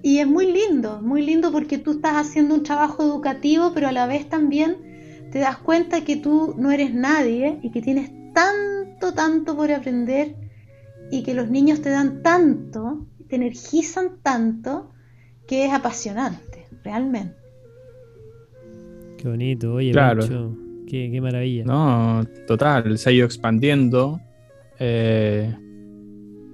y 0.03 0.19
es 0.19 0.27
muy 0.27 0.53
lindo, 0.53 1.01
muy 1.03 1.25
lindo 1.25 1.51
porque 1.51 1.79
tú 1.79 1.93
estás 1.93 2.15
haciendo 2.15 2.55
un 2.55 2.63
trabajo 2.63 3.03
educativo, 3.03 3.73
pero 3.75 3.89
a 3.89 3.93
la 3.93 4.07
vez 4.07 4.29
también 4.29 4.77
te 5.33 5.39
das 5.39 5.59
cuenta 5.59 6.05
que 6.05 6.17
tú 6.17 6.55
no 6.57 6.71
eres 6.71 6.95
nadie 6.95 7.59
y 7.63 7.71
que 7.71 7.83
tienes 7.83 8.11
tanto, 8.33 9.15
tanto 9.15 9.57
por 9.57 9.73
aprender 9.73 10.37
y 11.11 11.23
que 11.23 11.35
los 11.35 11.51
niños 11.51 11.81
te 11.83 11.91
dan 11.91 12.23
tanto, 12.23 13.07
te 13.29 13.37
energizan 13.37 14.19
tanto, 14.23 14.93
que 15.49 15.65
es 15.65 15.73
apasionante, 15.73 16.69
realmente. 16.85 17.35
Qué 19.17 19.29
bonito, 19.29 19.75
oye, 19.75 19.91
claro. 19.91 20.55
qué, 20.87 21.19
maravilla. 21.21 21.65
No, 21.65 22.25
total, 22.47 22.97
se 22.99 23.09
ha 23.09 23.13
ido 23.13 23.25
expandiendo 23.25 24.21
eh, 24.79 25.53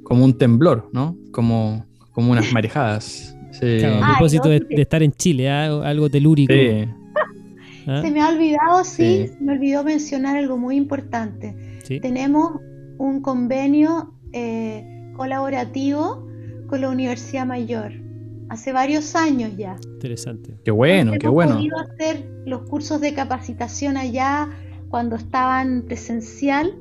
como 0.04 0.24
un 0.24 0.38
temblor, 0.38 0.88
¿no? 0.92 1.18
Como, 1.32 1.84
como 2.12 2.32
unas 2.32 2.50
marejadas. 2.54 3.36
a 3.60 4.12
propósito 4.12 4.48
de, 4.48 4.64
estar 4.70 5.02
en 5.02 5.12
Chile, 5.12 5.50
¿ah? 5.50 5.66
algo 5.86 6.08
telúrico. 6.08 6.54
¿Ah? 7.86 8.00
Se 8.00 8.10
me 8.10 8.22
ha 8.22 8.28
olvidado, 8.28 8.82
sí, 8.84 9.26
me 9.40 9.52
olvidó 9.52 9.84
mencionar 9.84 10.36
algo 10.36 10.56
muy 10.56 10.76
importante. 10.76 11.54
Tenemos 12.00 12.60
un 12.96 13.20
convenio 13.20 14.14
eh, 14.32 15.12
colaborativo 15.16 16.26
con 16.68 16.80
la 16.80 16.88
Universidad 16.88 17.44
Mayor. 17.44 18.03
Hace 18.48 18.72
varios 18.72 19.14
años 19.14 19.56
ya. 19.56 19.76
Interesante. 19.94 20.56
Qué 20.64 20.70
bueno, 20.70 21.12
qué 21.18 21.28
bueno. 21.28 21.58
Hemos 21.58 21.62
podido 21.62 21.78
hacer 21.78 22.30
los 22.46 22.62
cursos 22.68 23.00
de 23.00 23.14
capacitación 23.14 23.96
allá 23.96 24.50
cuando 24.88 25.16
estaban 25.16 25.82
presencial 25.82 26.78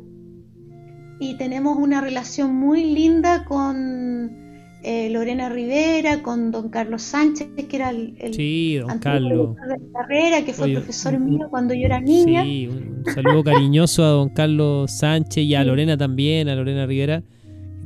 y 1.20 1.38
tenemos 1.38 1.78
una 1.78 2.02
relación 2.02 2.54
muy 2.54 2.84
linda 2.84 3.46
con 3.46 4.44
eh, 4.84 5.10
Lorena 5.10 5.48
Rivera, 5.48 6.22
con 6.22 6.52
don 6.52 6.70
Carlos 6.70 7.02
Sánchez, 7.04 7.48
que 7.70 7.76
era 7.76 7.92
el, 7.92 8.34
sí, 8.34 8.76
don 8.76 9.00
Carlos. 9.00 9.56
de 9.56 9.92
carrera, 9.94 10.44
que 10.44 10.52
fue 10.52 10.74
profesor 10.74 11.18
mío 11.18 11.48
cuando 11.50 11.74
yo 11.74 11.86
era 11.86 12.02
niña. 12.02 12.44
Sí, 12.44 12.68
un 12.68 13.06
saludo 13.06 13.44
cariñoso 13.46 14.04
a 14.04 14.10
don 14.10 14.30
Carlos 14.30 14.92
Sánchez 14.92 15.46
y 15.46 15.56
a 15.56 15.64
Lorena 15.64 15.96
también, 15.96 16.50
a 16.50 16.56
Lorena 16.56 16.86
Rivera. 16.86 17.24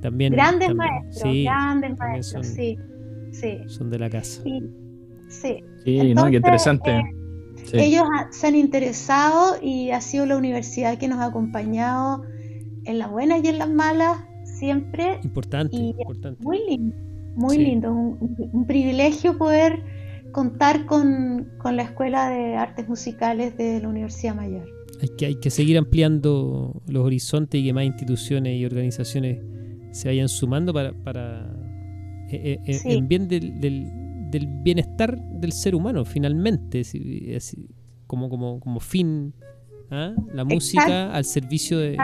También, 0.01 0.33
grandes 0.33 0.73
maestros, 0.73 1.33
grandes 1.43 1.97
maestros, 1.97 2.47
sí, 2.47 2.77
sí. 3.39 3.59
Son 3.67 3.89
de 3.89 3.99
la 3.99 4.09
casa. 4.09 4.41
Sí, 4.43 4.63
sí. 5.29 5.63
sí 5.83 6.13
¿no? 6.13 6.29
Qué 6.29 6.37
interesante. 6.37 6.91
Eh, 6.91 7.03
ellos 7.73 8.03
se 8.31 8.47
han 8.47 8.55
interesado 8.55 9.57
y 9.61 9.91
ha 9.91 10.01
sido 10.01 10.25
la 10.25 10.37
universidad 10.37 10.97
que 10.97 11.07
nos 11.07 11.19
ha 11.19 11.25
acompañado 11.25 12.23
en 12.85 12.99
las 12.99 13.11
buenas 13.11 13.43
y 13.43 13.47
en 13.47 13.57
las 13.57 13.69
malas 13.69 14.17
siempre. 14.45 15.19
Importante, 15.23 15.75
importante. 15.75 16.43
Muy 16.43 16.59
lindo, 16.67 16.95
muy 17.35 17.57
lindo. 17.57 17.91
Un, 17.91 18.65
privilegio 18.65 19.37
poder 19.37 19.83
contar 20.31 20.85
con, 20.85 21.51
la 21.63 21.83
Escuela 21.83 22.29
de 22.29 22.55
Artes 22.55 22.87
Musicales 22.87 23.57
de 23.57 23.81
la 23.81 23.89
Universidad 23.89 24.35
Mayor. 24.35 24.67
Hay 25.01 25.09
que, 25.17 25.25
hay 25.27 25.35
que 25.35 25.49
seguir 25.49 25.77
ampliando 25.77 26.81
los 26.87 27.05
horizontes 27.05 27.59
y 27.61 27.65
que 27.65 27.73
más 27.73 27.83
instituciones 27.83 28.57
y 28.57 28.65
organizaciones 28.65 29.43
se 29.91 30.07
vayan 30.07 30.29
sumando 30.29 30.73
para, 30.73 30.93
para 31.03 31.66
eh, 32.29 32.59
eh, 32.65 32.79
en 32.85 33.07
bien 33.07 33.27
del, 33.27 33.59
del, 33.59 34.47
bienestar 34.63 35.17
del 35.17 35.51
ser 35.51 35.75
humano, 35.75 36.05
finalmente, 36.05 36.83
como, 38.05 38.29
como, 38.29 38.59
como 38.59 38.79
fin, 38.79 39.33
¿ah? 39.91 40.13
la 40.33 40.43
música 40.43 41.11
al 41.11 41.25
servicio 41.25 41.79
de, 41.79 41.97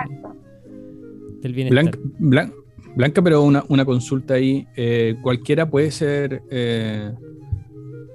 Blanca, 2.96 3.22
pero 3.24 3.44
una, 3.44 3.86
consulta 3.86 4.36
ahí. 4.36 4.68
Eh, 4.76 5.16
¿Cualquiera 5.22 5.70
puede 5.70 5.92
ser 5.92 6.44
eh, 6.50 7.12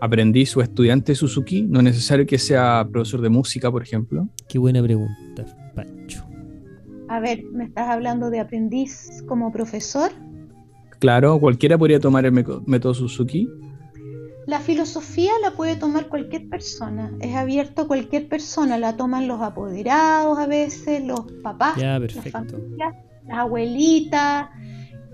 aprendiz 0.01 0.57
o 0.57 0.63
estudiante 0.63 1.13
de 1.13 1.17
Suzuki? 1.17 1.63
¿No 1.63 1.81
es 1.81 1.85
necesario 1.85 2.27
que 2.27 2.39
sea 2.39 2.87
profesor 2.91 3.21
de 3.21 3.29
música, 3.29 3.71
por 3.71 3.83
ejemplo? 3.83 4.29
Qué 4.49 4.59
buena 4.59 4.83
pregunta, 4.83 5.45
Pancho. 5.75 6.25
A 7.09 7.21
ver, 7.21 7.43
¿me 7.53 7.65
estás 7.65 7.89
hablando 7.89 8.31
de 8.31 8.41
aprendiz 8.41 9.23
como 9.27 9.51
profesor? 9.51 10.13
Claro, 10.99 11.39
cualquiera 11.39 11.79
podría 11.79 12.01
tomar 12.01 12.27
el 12.27 12.33
método 12.33 12.95
Suzuki. 12.95 13.49
La 14.47 14.61
filosofía 14.61 15.33
la 15.43 15.51
puede 15.51 15.77
tomar 15.77 16.09
cualquier 16.09 16.49
persona, 16.49 17.13
es 17.21 17.37
abierto 17.37 17.83
a 17.83 17.87
cualquier 17.87 18.29
persona, 18.29 18.79
la 18.79 18.97
toman 18.97 19.29
los 19.29 19.43
apoderados 19.43 20.39
a 20.39 20.47
veces, 20.47 21.05
los 21.05 21.21
papás, 21.43 21.77
ya, 21.77 22.01
perfecto 22.01 22.57
las 23.29 23.39
abuelitas 23.39 24.49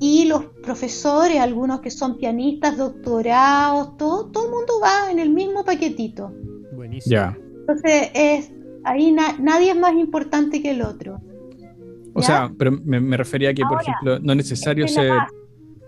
y 0.00 0.26
los 0.26 0.46
profesores, 0.62 1.40
algunos 1.40 1.80
que 1.80 1.90
son 1.90 2.16
pianistas, 2.16 2.76
doctorados, 2.76 3.96
todo, 3.96 4.26
todo 4.30 4.46
el 4.46 4.50
mundo 4.50 4.74
va 4.82 5.10
en 5.10 5.18
el 5.18 5.30
mismo 5.30 5.64
paquetito. 5.64 6.32
Buenísimo. 6.74 7.36
Entonces, 7.60 8.10
es, 8.14 8.52
ahí 8.84 9.12
nadie 9.12 9.70
es 9.70 9.76
más 9.76 9.94
importante 9.94 10.62
que 10.62 10.70
el 10.70 10.82
otro. 10.82 11.20
O 12.12 12.22
sea, 12.22 12.52
pero 12.56 12.70
me, 12.70 13.16
refería 13.16 13.50
a 13.50 13.54
que, 13.54 13.62
por 13.68 13.80
ejemplo, 13.82 14.18
no 14.20 14.32
es 14.32 14.36
necesario 14.36 14.86
ser... 14.88 15.12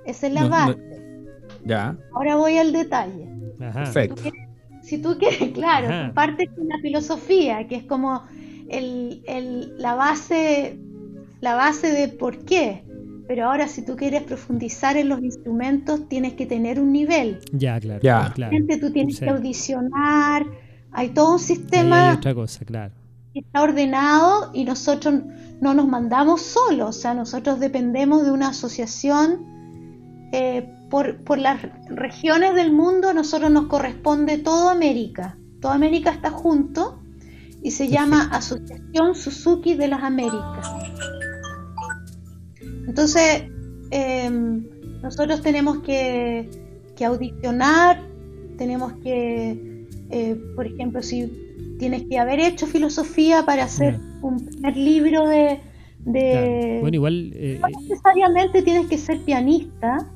esa 0.07 0.27
es 0.27 0.33
la 0.33 0.49
base. 0.49 0.79
ya. 1.65 1.97
Ahora 2.15 2.37
voy 2.37 2.59
al 2.59 2.73
detalle. 2.73 3.29
Perfecto. 3.59 4.23
Si 4.83 4.99
tú 4.99 5.17
quieres, 5.19 5.51
claro, 5.55 6.13
parte 6.15 6.47
con 6.49 6.69
la 6.69 6.79
filosofía, 6.79 7.67
que 7.67 7.77
es 7.77 7.85
como 7.85 8.23
el, 8.69 9.23
el, 9.27 9.75
la 9.79 9.95
base 9.95 10.79
la 11.41 11.55
base 11.55 11.91
de 11.93 12.09
por 12.09 12.45
qué. 12.45 12.85
Pero 13.29 13.47
ahora 13.47 13.67
si 13.67 13.85
tú 13.85 13.97
quieres 13.97 14.23
profundizar 14.23 14.97
en 14.97 15.09
los 15.09 15.21
instrumentos, 15.21 16.09
tienes 16.09 16.35
que 16.35 16.47
tener 16.47 16.81
un 16.81 16.93
nivel. 16.93 17.41
Ya, 17.53 17.81
claro. 17.81 18.01
Ya. 18.03 18.33
Tú 18.81 18.93
tienes 18.93 19.19
que 19.19 19.29
audicionar. 19.29 20.47
Hay 20.93 21.11
todo 21.11 21.33
un 21.33 21.39
sistema 21.39 22.15
otra 22.15 22.35
cosa, 22.35 22.65
claro. 22.65 22.95
que 23.33 23.41
está 23.41 23.63
ordenado 23.63 24.51
y 24.55 24.65
nosotros 24.65 25.23
no 25.61 25.75
nos 25.75 25.89
mandamos 25.89 26.43
solos. 26.43 26.97
O 26.97 27.01
sea, 27.01 27.15
nosotros 27.15 27.59
dependemos 27.59 28.25
de 28.25 28.31
una 28.31 28.49
asociación. 28.49 29.56
Eh, 30.39 30.69
por, 30.91 31.17
por 31.25 31.39
las 31.39 31.63
regiones 31.89 32.55
del 32.55 32.71
mundo, 32.71 33.09
a 33.09 33.15
nosotros 33.15 33.51
nos 33.51 33.69
corresponde 33.69 34.37
toda 34.37 34.71
América. 34.71 35.39
Toda 35.63 35.73
América 35.73 36.11
está 36.11 36.29
junto 36.29 37.01
y 37.63 37.71
se 37.71 37.89
llama 37.89 38.29
Asociación 38.31 39.15
Suzuki 39.15 39.77
de 39.77 39.89
las 39.89 40.03
Américas. 40.03 40.71
Entonces, 42.87 43.45
em, 43.91 44.63
nosotros 45.01 45.41
tenemos 45.41 45.79
que, 45.79 46.51
audicionar, 47.03 48.03
tenemos 48.59 48.93
que, 49.03 49.87
eh, 50.11 50.37
por 50.55 50.67
ejemplo, 50.67 51.03
si 51.03 51.33
tienes 51.79 52.03
que 52.11 52.19
haber 52.19 52.41
hecho 52.41 52.67
filosofía 52.67 53.47
para 53.47 53.65
hacer 53.65 53.99
un 54.21 54.45
primer 54.45 54.77
libro 54.77 55.27
de... 55.27 55.61
Bueno, 56.83 56.95
igual... 56.95 57.33
Eh, 57.35 57.59
no 57.59 57.81
necesariamente 57.81 58.61
tienes 58.61 58.87
que 58.87 58.99
ser 58.99 59.19
pianista, 59.21 60.07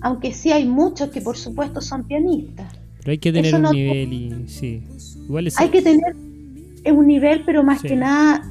aunque 0.00 0.32
sí 0.32 0.52
hay 0.52 0.66
muchos 0.66 1.10
que 1.10 1.20
por 1.20 1.36
supuesto 1.36 1.80
son 1.80 2.04
pianistas. 2.04 2.72
Pero 2.98 3.12
hay 3.12 3.18
que 3.18 3.32
tener 3.32 3.54
un 3.54 3.62
nivel 3.62 4.12
y 4.12 4.48
sí. 4.48 4.82
Igual 5.24 5.48
Hay 5.56 5.68
que 5.68 5.82
tener 5.82 6.14
un 6.92 7.06
nivel, 7.06 7.42
pero 7.44 7.62
más 7.62 7.82
que 7.82 7.96
nada 7.96 8.42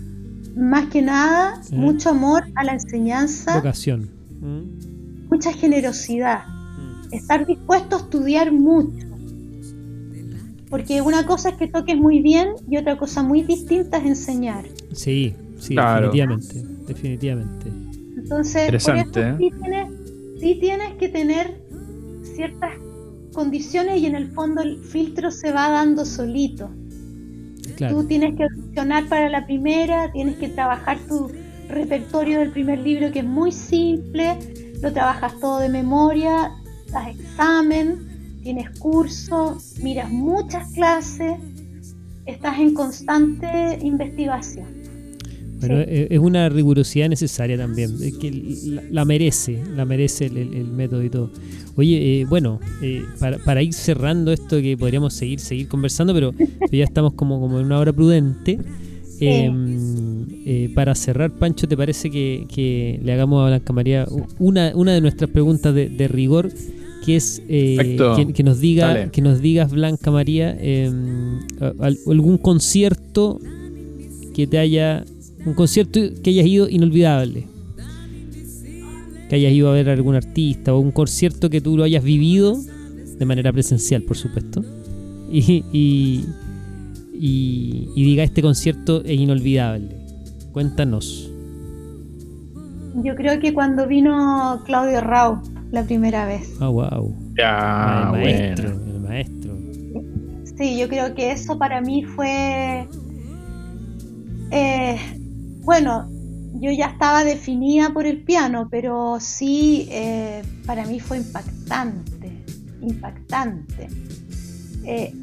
más 0.58 0.90
que 0.90 1.02
nada, 1.02 1.62
mucho 1.72 2.10
amor 2.10 2.44
a 2.56 2.64
la 2.64 2.74
enseñanza. 2.74 3.56
Vocación. 3.56 4.10
Mucha 5.30 5.54
generosidad. 5.54 6.46
Mm. 6.48 7.14
Estar 7.14 7.46
dispuesto 7.46 7.96
a 7.96 8.00
estudiar 8.00 8.52
mucho. 8.52 9.06
Porque 10.70 11.02
una 11.02 11.26
cosa 11.26 11.50
es 11.50 11.56
que 11.56 11.68
toques 11.68 11.96
muy 11.96 12.22
bien 12.22 12.50
y 12.70 12.78
otra 12.78 12.98
cosa 12.98 13.24
muy 13.24 13.44
distinta 13.44 13.98
es 13.98 14.06
enseñar. 14.06 14.66
Sí, 14.92 15.34
sí, 15.60 15.76
definitivamente. 15.76 16.64
Definitivamente. 16.88 17.72
Entonces, 18.18 18.64
Interesante, 18.66 19.22
¿eh? 19.22 19.36
sí, 19.38 19.52
tienes, 19.62 19.92
que 20.98 21.10
tener 21.10 21.62
ciertas 22.36 22.74
condiciones 23.34 24.00
y 24.02 24.06
en 24.06 24.16
el 24.16 24.32
fondo 24.32 24.62
el 24.62 24.84
filtro 24.84 25.32
se 25.32 25.52
va 25.52 25.70
dando 25.70 26.06
solito. 26.06 26.70
Tú 27.90 28.06
tienes 28.06 28.36
que 28.36 28.44
audicionar 28.44 29.08
para 29.08 29.30
la 29.30 29.46
primera, 29.46 30.12
tienes 30.12 30.38
que 30.38 30.50
trabajar 30.50 30.98
tu 31.08 31.30
repertorio 31.70 32.40
del 32.40 32.52
primer 32.52 32.80
libro 32.80 33.12
que 33.12 33.20
es 33.20 33.26
muy 33.26 33.52
simple, 33.52 34.38
lo 34.82 34.92
trabajas 34.94 35.40
todo 35.40 35.60
de 35.60 35.70
memoria, 35.70 36.52
das 36.92 37.10
examen, 37.10 38.40
tienes 38.42 38.70
curso, 38.80 39.58
miras 39.84 40.10
muchas 40.10 40.72
clases, 40.72 41.38
estás 42.26 42.58
en 42.60 42.74
constante 42.74 43.78
investigación. 43.82 44.77
Bueno, 45.60 45.80
e-, 45.80 46.08
es 46.10 46.20
una 46.20 46.50
rigurosidad 46.50 47.10
necesaria 47.10 47.58
también, 47.58 47.98
que 48.20 48.32
la, 48.92 49.06
merece, 49.06 49.62
la 49.76 49.86
merece 49.86 50.26
el, 50.26 50.68
método 50.68 51.04
y 51.04 51.10
todo. 51.10 51.32
Oye, 51.76 52.22
eh, 52.22 52.26
bueno, 52.26 52.60
eh, 52.82 53.04
para, 53.44 53.62
ir 53.62 53.74
cerrando 53.74 54.32
esto 54.32 54.62
que 54.62 54.78
podríamos 54.78 55.14
seguir 55.14 55.40
seguir 55.40 55.68
conversando, 55.68 56.14
pero, 56.14 56.34
ya 56.72 56.84
estamos 56.84 57.14
como, 57.14 57.40
como 57.40 57.60
en 57.60 57.66
una 57.66 57.80
hora 57.80 57.94
prudente. 57.94 58.60
Em, 59.20 60.26
eh, 60.46 60.70
para 60.76 60.94
cerrar, 60.94 61.32
Pancho, 61.32 61.68
¿te 61.68 61.76
parece 61.76 62.12
que, 62.12 63.00
le 63.04 63.14
hagamos 63.14 63.44
a 63.44 63.48
Blanca 63.48 63.74
María 63.74 64.08
una, 64.38 64.72
una 64.76 64.94
de 64.94 65.02
nuestras 65.02 65.30
preguntas 65.32 65.74
de, 65.74 66.08
rigor 66.08 66.52
que 67.04 67.16
es 67.16 67.42
eh, 67.48 67.98
que, 68.36 68.44
nos 68.44 68.60
diga, 68.60 69.10
que 69.10 69.22
nos 69.22 69.42
digas, 69.42 69.72
Blanca 69.72 70.12
María, 70.12 70.56
em, 70.60 71.40
algún 72.06 72.38
concierto 72.38 73.40
que 74.36 74.46
te 74.46 74.60
haya, 74.60 75.04
un 75.48 75.54
concierto 75.54 76.02
que 76.22 76.30
hayas 76.32 76.46
ido 76.46 76.68
inolvidable, 76.68 77.48
que 79.30 79.36
hayas 79.36 79.54
ido 79.54 79.70
a 79.70 79.74
ver 79.74 79.90
a 79.90 79.94
algún 79.94 80.16
artista 80.16 80.74
o 80.74 80.80
un 80.80 80.92
concierto 80.92 81.50
que 81.50 81.62
tú 81.62 81.78
lo 81.78 81.86
hayas 81.86 82.04
vivido 82.04 82.58
de 83.18 83.26
manera 83.26 83.54
presencial, 83.54 84.04
por 84.04 84.18
supuesto, 84.18 84.62
y, 85.32 85.64
y, 85.72 86.26
y 87.14 88.04
diga 88.04 88.24
este 88.24 88.42
concierto 88.42 89.04
es 89.06 89.20
inolvidable. 89.20 89.96
Cuéntanos. 90.52 91.32
Yo 93.04 93.16
creo 93.16 93.40
que 93.40 93.54
cuando 93.54 93.88
vino 93.88 94.62
Claudio 94.66 95.00
Rau 95.00 95.42
la 95.72 95.84
primera 95.84 96.26
vez. 96.26 96.58
Ah, 96.60 96.68
wow. 96.68 97.16
Ya, 97.38 98.12
el 98.16 98.22
maestro, 98.22 98.70
el 98.70 99.00
maestro. 99.00 99.58
Sí, 100.58 100.78
yo 100.78 100.90
creo 100.90 101.16
que 101.16 101.32
eso 101.32 101.58
para 101.58 101.80
mí 101.80 102.04
fue. 102.04 102.88
Eh, 104.52 104.98
bueno, 105.68 106.10
yo 106.62 106.72
ya 106.72 106.86
estaba 106.86 107.26
definida 107.26 107.90
por 107.90 108.06
el 108.06 108.24
piano, 108.24 108.70
pero 108.72 109.18
sí, 109.20 109.90
eh, 109.92 110.42
para 110.66 110.86
mí 110.86 111.02
fue 111.02 111.18
impactante, 111.18 112.46
impactante. 112.82 113.90
Eh, 114.86 115.14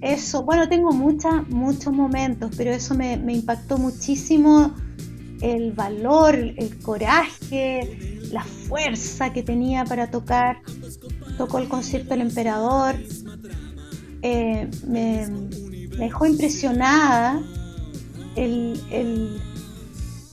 eso, 0.00 0.44
bueno, 0.44 0.68
tengo 0.68 0.92
muchas, 0.92 1.48
muchos 1.48 1.92
momentos, 1.92 2.52
pero 2.56 2.70
eso 2.70 2.94
me, 2.94 3.14
impactó 3.14 3.76
muchísimo 3.76 4.72
el 5.40 5.72
valor, 5.72 6.36
el 6.36 6.78
coraje, 6.78 8.20
la 8.30 8.44
fuerza 8.44 9.32
que 9.32 9.42
tenía 9.42 9.84
para 9.84 10.12
tocar. 10.12 10.58
Tocó 11.36 11.58
el 11.58 11.66
concierto 11.66 12.10
del 12.10 12.20
emperador. 12.20 12.94
Eh, 14.22 14.70
me, 14.86 15.26
dejó 15.98 16.24
impresionada 16.24 17.42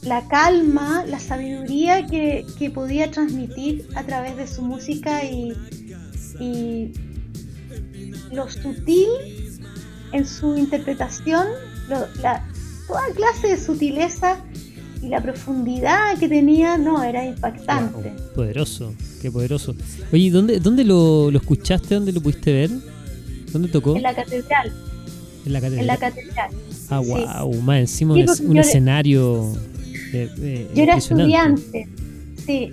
la 0.06 0.28
calma, 0.28 1.04
la 1.08 1.20
sabiduría 1.20 2.06
que, 2.06 2.46
podía 2.74 3.12
transmitir 3.12 3.88
a 3.96 4.04
través 4.04 4.38
de 4.38 4.48
su 4.48 4.62
música 4.62 5.24
y, 5.24 5.54
lo 8.32 8.50
sutil 8.50 9.08
en 10.12 10.28
su 10.28 10.58
interpretación, 10.58 11.48
toda 11.88 13.04
clase 13.16 13.48
de 13.48 13.58
sutileza 13.58 14.38
y 15.02 15.08
la 15.08 15.22
profundidad 15.22 16.18
que 16.20 16.28
tenía, 16.28 16.78
no, 16.78 17.04
era 17.04 17.26
impactante. 17.26 18.14
poderoso, 18.34 18.94
qué 19.22 19.32
poderoso. 19.32 19.76
Oye, 20.12 20.30
¿dónde, 20.30 20.60
dónde 20.60 20.84
lo, 20.84 21.30
escuchaste? 21.30 21.96
¿Dónde 21.96 22.12
lo 22.12 22.22
pudiste 22.22 22.52
ver? 22.52 22.70
¿Dónde 23.52 23.70
tocó? 23.70 23.96
En 23.96 24.04
la 24.04 24.14
catedral. 24.14 24.74
En 25.46 25.54
la 25.54 25.62
catedral. 25.62 25.82
En 25.82 25.88
la 25.88 25.98
catedral. 25.98 26.52
Ah, 26.90 27.00
wow, 27.00 27.62
más 27.62 27.80
encima 27.80 28.14
un, 28.14 28.58
escenario. 28.58 29.54
Yo 30.74 30.84
era 30.84 30.98
estudiante, 30.98 31.88
sí. 32.46 32.72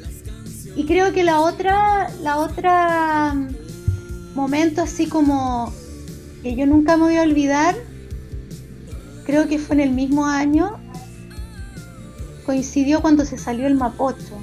Y 0.74 0.84
creo 0.84 1.12
que 1.12 1.22
la 1.22 1.40
otra, 1.40 2.10
la 2.22 2.38
otra 2.38 3.34
mm, 3.34 4.34
momento 4.34 4.82
así 4.82 5.06
como 5.06 5.72
que 6.42 6.56
yo 6.56 6.66
nunca 6.66 6.96
me 6.96 7.04
voy 7.04 7.16
a 7.16 7.22
olvidar, 7.22 7.76
creo 9.24 9.48
que 9.48 9.58
fue 9.58 9.76
en 9.76 9.80
el 9.80 9.90
mismo 9.90 10.26
año, 10.26 10.78
coincidió 12.44 13.00
cuando 13.00 13.24
se 13.24 13.38
salió 13.38 13.66
el 13.66 13.74
Mapocho. 13.74 14.38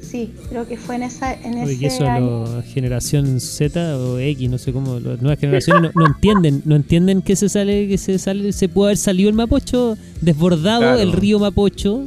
Sí, 0.00 0.32
creo 0.48 0.68
que 0.68 0.76
fue 0.76 0.94
en 0.94 1.02
esa 1.02 1.34
en 1.34 1.58
ese 1.58 1.86
eso 1.86 2.04
la 2.04 2.62
generación 2.62 3.40
Z 3.40 3.98
o 3.98 4.20
X, 4.20 4.48
no 4.48 4.58
sé 4.58 4.72
cómo, 4.72 5.00
las 5.00 5.20
nuevas 5.20 5.40
generaciones 5.40 5.90
no, 5.92 6.06
entienden, 6.06 6.62
no 6.64 6.76
entienden 6.76 7.20
que 7.20 7.34
se 7.34 7.48
sale 7.48 7.88
que 7.88 7.98
se 7.98 8.20
sale 8.20 8.52
se 8.52 8.68
puede 8.68 8.90
haber 8.90 8.98
salido 8.98 9.28
el 9.28 9.34
Mapocho, 9.34 9.98
desbordado 10.20 11.00
el 11.00 11.12
río 11.12 11.40
Mapocho 11.40 12.06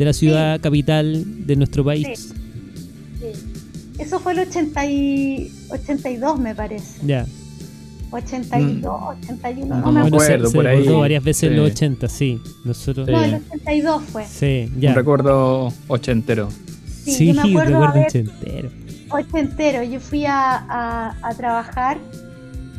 de 0.00 0.06
la 0.06 0.12
ciudad 0.14 0.58
capital 0.62 1.46
de 1.46 1.56
nuestro 1.56 1.84
país. 1.84 2.32
Eso 3.98 4.18
fue 4.18 4.32
el 4.32 4.38
80 4.38 4.86
y 4.86 5.52
82 5.68 6.40
me 6.40 6.54
parece. 6.54 7.06
Ya. 7.06 7.26
82, 8.10 9.02
81, 9.28 9.66
no, 9.66 9.80
no 9.82 9.92
me 9.92 10.00
acuerdo. 10.00 10.50
por 10.50 10.66
ahí. 10.66 10.88
varias 10.88 11.22
veces 11.22 11.50
en 11.50 11.56
los 11.58 11.70
80, 11.70 12.08
sí. 12.08 12.40
Nosotros, 12.64 13.06
No, 13.08 13.22
el 13.22 13.34
82 13.34 14.02
fue. 14.04 14.24
Sí, 14.24 14.72
ya. 14.78 14.88
Un 14.90 14.96
recuerdo 14.96 15.72
ochentero. 15.86 16.48
Sí, 17.04 17.12
sí 17.12 17.26
yo 17.26 17.34
me 17.34 17.50
acuerdo 17.50 17.80
recuerdo 17.80 18.06
ochentero. 18.06 18.70
Ochentero. 19.10 19.82
Yo 19.82 20.00
fui 20.00 20.24
a, 20.24 20.32
a, 20.56 21.28
a 21.28 21.34
trabajar 21.34 21.98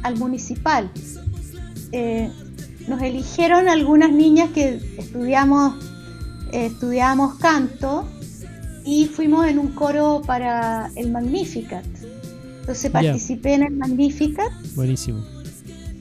al 0.01 0.17
municipal. 0.17 0.89
Eh, 1.91 2.31
nos 2.87 2.99
eligieron 3.03 3.69
algunas 3.69 4.11
niñas 4.11 4.49
que 4.49 4.81
estudiamos, 4.97 5.75
estudiábamos 6.51 7.35
canto 7.35 8.07
y 8.85 9.05
fuimos 9.07 9.47
en 9.47 9.59
un 9.59 9.69
coro 9.69 10.21
para 10.25 10.89
el 10.95 11.11
Magnificat. 11.11 11.85
Entonces 12.61 12.91
participé 12.91 13.55
en 13.55 13.63
el 13.63 13.71
Magnificat. 13.71 14.51
Buenísimo. 14.75 15.23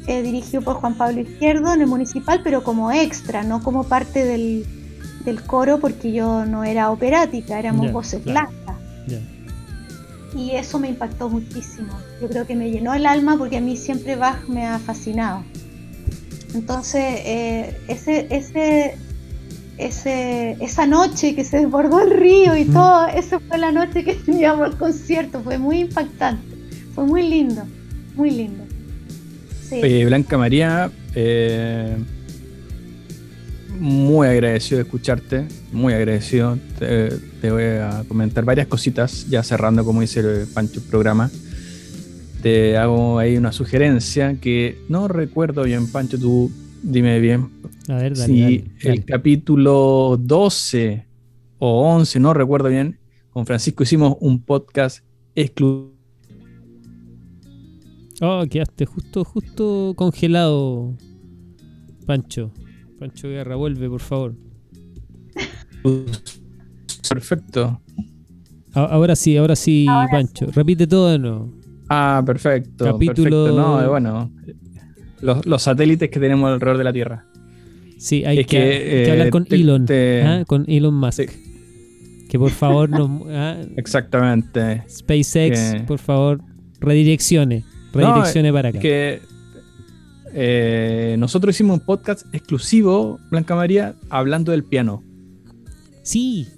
Eh, 0.07 0.23
dirigido 0.23 0.63
por 0.63 0.77
Juan 0.77 0.95
Pablo 0.95 1.21
Izquierdo 1.21 1.73
en 1.75 1.83
el 1.83 1.87
municipal, 1.87 2.41
pero 2.43 2.65
como 2.65 2.91
extra, 2.91 3.43
no 3.43 3.63
como 3.63 3.85
parte 3.85 4.25
del, 4.25 4.67
coro, 5.47 5.79
porque 5.79 6.11
yo 6.11 6.45
no 6.47 6.65
era 6.65 6.91
operática, 6.91 7.59
éramos 7.59 7.93
voces 7.93 8.25
blancas. 8.25 8.77
Y 10.35 10.53
eso 10.53 10.79
me 10.79 10.89
impactó 10.89 11.29
muchísimo. 11.29 11.93
Yo 12.21 12.29
creo 12.29 12.47
que 12.47 12.57
me 12.57 12.71
llenó 12.71 12.95
el 12.95 13.07
alma 13.07 13.37
porque 13.37 13.59
a 13.59 13.61
mí 13.61 13.77
siempre 13.77 14.17
Bach 14.17 14.49
me 14.49 14.67
ha 14.67 14.79
fascinado. 14.79 15.45
Entonces, 16.55 17.03
eh, 17.25 17.81
ese, 17.89 18.27
ese, 18.31 18.97
ese, 19.87 20.57
esa 20.61 20.87
noche 20.87 21.35
que 21.35 21.45
se 21.45 21.59
desbordó 21.59 22.01
el 22.01 22.11
río 22.11 22.57
y 22.57 22.65
todo, 22.65 23.07
esa 23.09 23.41
fue 23.41 23.59
la 23.59 23.73
noche 23.73 24.05
que 24.05 24.15
teníamos 24.27 24.71
el 24.71 24.77
concierto, 24.77 25.41
fue 25.43 25.59
muy 25.59 25.81
impactante. 25.81 26.57
Fue 26.95 27.07
muy 27.07 27.29
lindo, 27.29 27.63
muy 28.15 28.31
lindo. 28.31 28.65
Blanca 30.05 30.37
María, 30.37 30.91
eh, 31.15 31.97
muy 33.79 34.27
agradecido 34.27 34.79
de 34.79 34.83
escucharte, 34.83 35.47
muy 35.73 35.95
agradecido. 35.95 36.59
Te, 36.79 37.51
voy 37.51 37.63
a 37.63 38.05
comentar 38.09 38.45
varias 38.45 38.67
cositas, 38.67 39.27
ya 39.29 39.43
cerrando, 39.43 39.85
como 39.85 40.01
dice 40.01 40.21
el 40.21 40.47
Pancho, 40.49 40.81
el 40.81 40.87
programa. 40.87 41.31
Te 42.43 42.77
hago 42.77 43.19
ahí 43.19 43.37
una 43.37 43.53
sugerencia 43.53 44.35
que 44.41 44.79
no 44.89 45.09
recuerdo 45.09 45.63
bien, 45.63 45.87
Pancho, 45.87 46.19
tú 46.19 46.51
dime 46.83 47.19
bien. 47.21 47.51
A 47.89 47.95
ver, 47.95 48.17
dale, 48.17 48.33
si 48.33 48.65
el 48.83 49.05
capítulo 49.05 50.17
12 50.21 51.07
o 51.59 51.95
11, 51.95 52.21
no 52.21 52.35
recuerdo 52.35 52.69
bien, 52.69 52.99
con 53.31 53.47
Francisco 53.47 53.83
hicimos 53.83 54.17
un 54.21 54.43
podcast 54.43 55.05
exclusivo 55.35 56.01
Oh, 58.23 58.45
quedaste 58.51 58.85
justo, 58.85 59.25
justo 59.25 59.95
congelado, 59.97 60.95
Pancho. 62.05 62.53
Pancho 62.99 63.29
Guerra, 63.29 63.57
vuelve, 63.57 63.89
por 63.89 64.01
favor. 64.01 64.35
Perfecto. 67.09 67.81
Ahora 68.75 69.17
sí, 69.17 69.39
ahora 69.39 69.57
sí, 69.57 69.87
Pancho. 70.11 70.49
Repite 70.53 70.87
todo 70.87 71.09
de 71.09 71.19
nuevo. 71.19 71.51
Ah, 71.89 72.23
perfecto. 72.25 72.85
Capítulo. 72.85 73.53
No, 73.53 73.89
bueno. 73.89 74.31
Los, 75.21 75.63
satélites 75.63 76.11
que 76.11 76.21
tenemos 76.21 76.51
alrededor 76.51 76.79
de 76.79 76.85
la 76.85 76.93
Tierra. 76.93 77.27
Sí, 77.99 78.25
hay, 78.25 78.45
que, 78.45 79.09
hablar 79.11 79.27
eh, 79.27 79.31
con 79.31 79.47
Elon. 79.51 79.87
¿ah? 80.25 80.45
Con 80.47 80.65
Elon 80.69 80.95
Musk. 80.95 81.31
Que 82.29 82.39
por 82.39 82.51
favor 82.51 82.89
nos. 82.89 83.11
¿ah? 83.31 83.57
Exactamente. 83.77 84.83
SpaceX, 84.89 85.83
por 85.87 85.99
favor, 85.99 86.41
redireccione. 86.81 87.65
Redirecciones 87.93 88.53
para 88.53 88.69
acá. 88.71 88.79
Que 88.79 89.21
eh, 90.33 91.17
nosotros 91.19 91.55
hicimos 91.55 91.81
un 91.81 91.85
podcast 91.85 92.27
exclusivo, 92.33 93.19
Blanca 93.31 93.55
María, 93.55 93.97
hablando 94.09 94.53
del 94.53 94.65
piano. 94.65 95.03
Sí, 96.03 96.49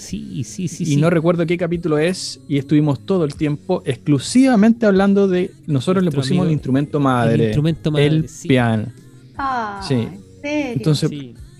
sí, 0.00 0.44
sí, 0.44 0.68
sí. 0.68 0.92
Y 0.92 0.96
no 0.96 1.10
recuerdo 1.10 1.46
qué 1.46 1.56
capítulo 1.56 1.98
es, 1.98 2.40
y 2.48 2.58
estuvimos 2.58 3.04
todo 3.06 3.24
el 3.24 3.34
tiempo 3.34 3.82
exclusivamente 3.84 4.86
hablando 4.86 5.28
de. 5.28 5.52
Nosotros 5.66 6.04
le 6.04 6.10
pusimos 6.10 6.46
el 6.46 6.52
instrumento 6.52 7.00
madre. 7.00 7.34
El 7.34 7.40
instrumento 7.42 7.90
madre. 7.90 8.06
El 8.06 8.26
piano. 8.46 8.86
Ah, 9.36 9.80
sí. 9.86 10.08
Entonces, 10.42 11.10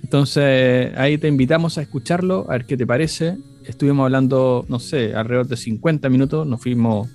entonces 0.03 0.93
ahí 0.97 1.18
te 1.18 1.28
invitamos 1.28 1.78
a 1.78 1.82
escucharlo, 1.82 2.47
a 2.49 2.53
ver 2.53 2.66
qué 2.66 2.76
te 2.76 2.86
parece. 2.86 3.36
Estuvimos 3.64 4.05
hablando, 4.05 4.64
no 4.68 4.80
sé, 4.80 5.14
alrededor 5.14 5.47
de 5.47 5.57
50 5.57 6.09
minutos, 6.09 6.47
nos 6.47 6.61
fuimos 6.61 7.09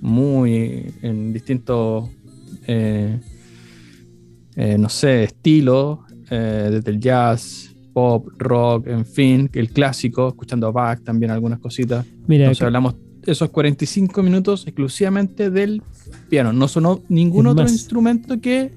muy 0.00 0.92
en 1.02 1.32
distintos, 1.32 2.10
eh, 2.66 3.20
eh, 4.56 4.76
no 4.78 4.88
sé, 4.88 5.24
estilos, 5.24 6.00
eh, 6.30 6.68
desde 6.72 6.90
el 6.90 7.00
jazz, 7.00 7.73
pop, 7.94 8.26
rock, 8.36 8.88
en 8.88 9.06
fin, 9.06 9.48
el 9.54 9.70
clásico, 9.70 10.28
escuchando 10.28 10.66
a 10.66 10.72
Bach 10.72 11.02
también 11.02 11.30
algunas 11.30 11.60
cositas. 11.60 12.04
Mira, 12.26 12.44
Entonces 12.44 12.62
hablamos 12.62 12.96
esos 13.24 13.48
45 13.48 14.22
minutos 14.22 14.66
exclusivamente 14.66 15.48
del 15.48 15.80
piano. 16.28 16.52
No 16.52 16.68
sonó 16.68 17.00
ningún 17.08 17.46
otro 17.46 17.64
instrumento 17.66 18.40
que, 18.40 18.72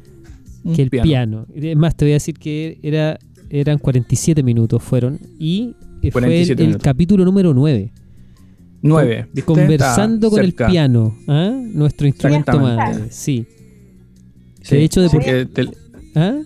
el 0.63 0.89
piano. 0.89 1.47
Es 1.53 1.75
más, 1.75 1.95
te 1.95 2.05
voy 2.05 2.11
a 2.11 2.15
decir 2.15 2.37
que 2.37 2.79
era, 2.81 3.17
eran 3.49 3.79
47 3.79 4.43
minutos 4.43 4.81
fueron 4.83 5.19
y 5.39 5.75
fue 6.11 6.41
el, 6.41 6.77
capítulo 6.77 7.25
número 7.25 7.53
9. 7.53 7.91
9. 8.81 9.27
Conversando 9.43 10.29
con 10.29 10.43
el 10.43 10.53
piano, 10.53 11.17
¿ah? 11.27 11.59
nuestro 11.73 12.07
instrumento 12.07 12.59
madre. 12.59 13.07
Sí. 13.09 13.45
de 14.69 14.83
hecho, 14.83 15.01
de... 15.01 15.69
¿Ah? 16.15 16.37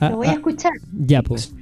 Lo 0.00 0.16
voy 0.16 0.26
a 0.26 0.30
ah, 0.30 0.34
escuchar. 0.34 0.72
Ya, 0.92 1.22
pues. 1.22 1.54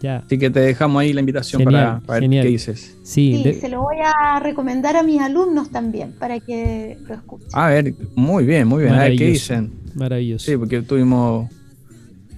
Ya. 0.00 0.18
Así 0.18 0.38
que 0.38 0.50
te 0.50 0.60
dejamos 0.60 1.00
ahí 1.00 1.12
la 1.12 1.20
invitación 1.20 1.64
para, 1.64 2.00
ver 2.06 2.28
qué 2.28 2.44
dices. 2.44 2.96
Sí, 3.02 3.42
se 3.60 3.68
lo 3.68 3.82
voy 3.82 3.96
a 4.04 4.38
recomendar 4.38 4.96
a 4.96 5.02
mis 5.02 5.20
alumnos 5.20 5.70
también 5.70 6.12
para 6.12 6.38
que 6.38 6.98
lo 7.06 7.14
escuchen. 7.14 7.48
A 7.52 7.68
ver, 7.68 7.94
muy 8.14 8.44
bien, 8.44 8.68
muy 8.68 8.84
bien. 8.84 8.94
A 8.94 9.04
ver 9.04 9.16
qué 9.16 9.26
dicen. 9.30 9.72
Maravilloso. 9.94 10.46
Sí, 10.46 10.56
porque 10.56 10.82
tuvimos. 10.82 11.50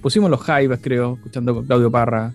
Pusimos 0.01 0.31
los 0.31 0.41
jaivas, 0.41 0.79
creo, 0.81 1.15
escuchando 1.15 1.53
con 1.53 1.65
Claudio 1.65 1.91
Parra. 1.91 2.33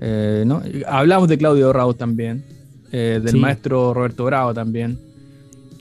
Eh, 0.00 0.42
¿no? 0.44 0.62
Hablamos 0.88 1.28
de 1.28 1.38
Claudio 1.38 1.72
Raúl 1.72 1.96
también. 1.96 2.42
Eh, 2.90 3.20
del 3.22 3.36
maestro 3.36 3.94
Roberto 3.94 4.24
Bravo 4.24 4.52
también. 4.52 4.98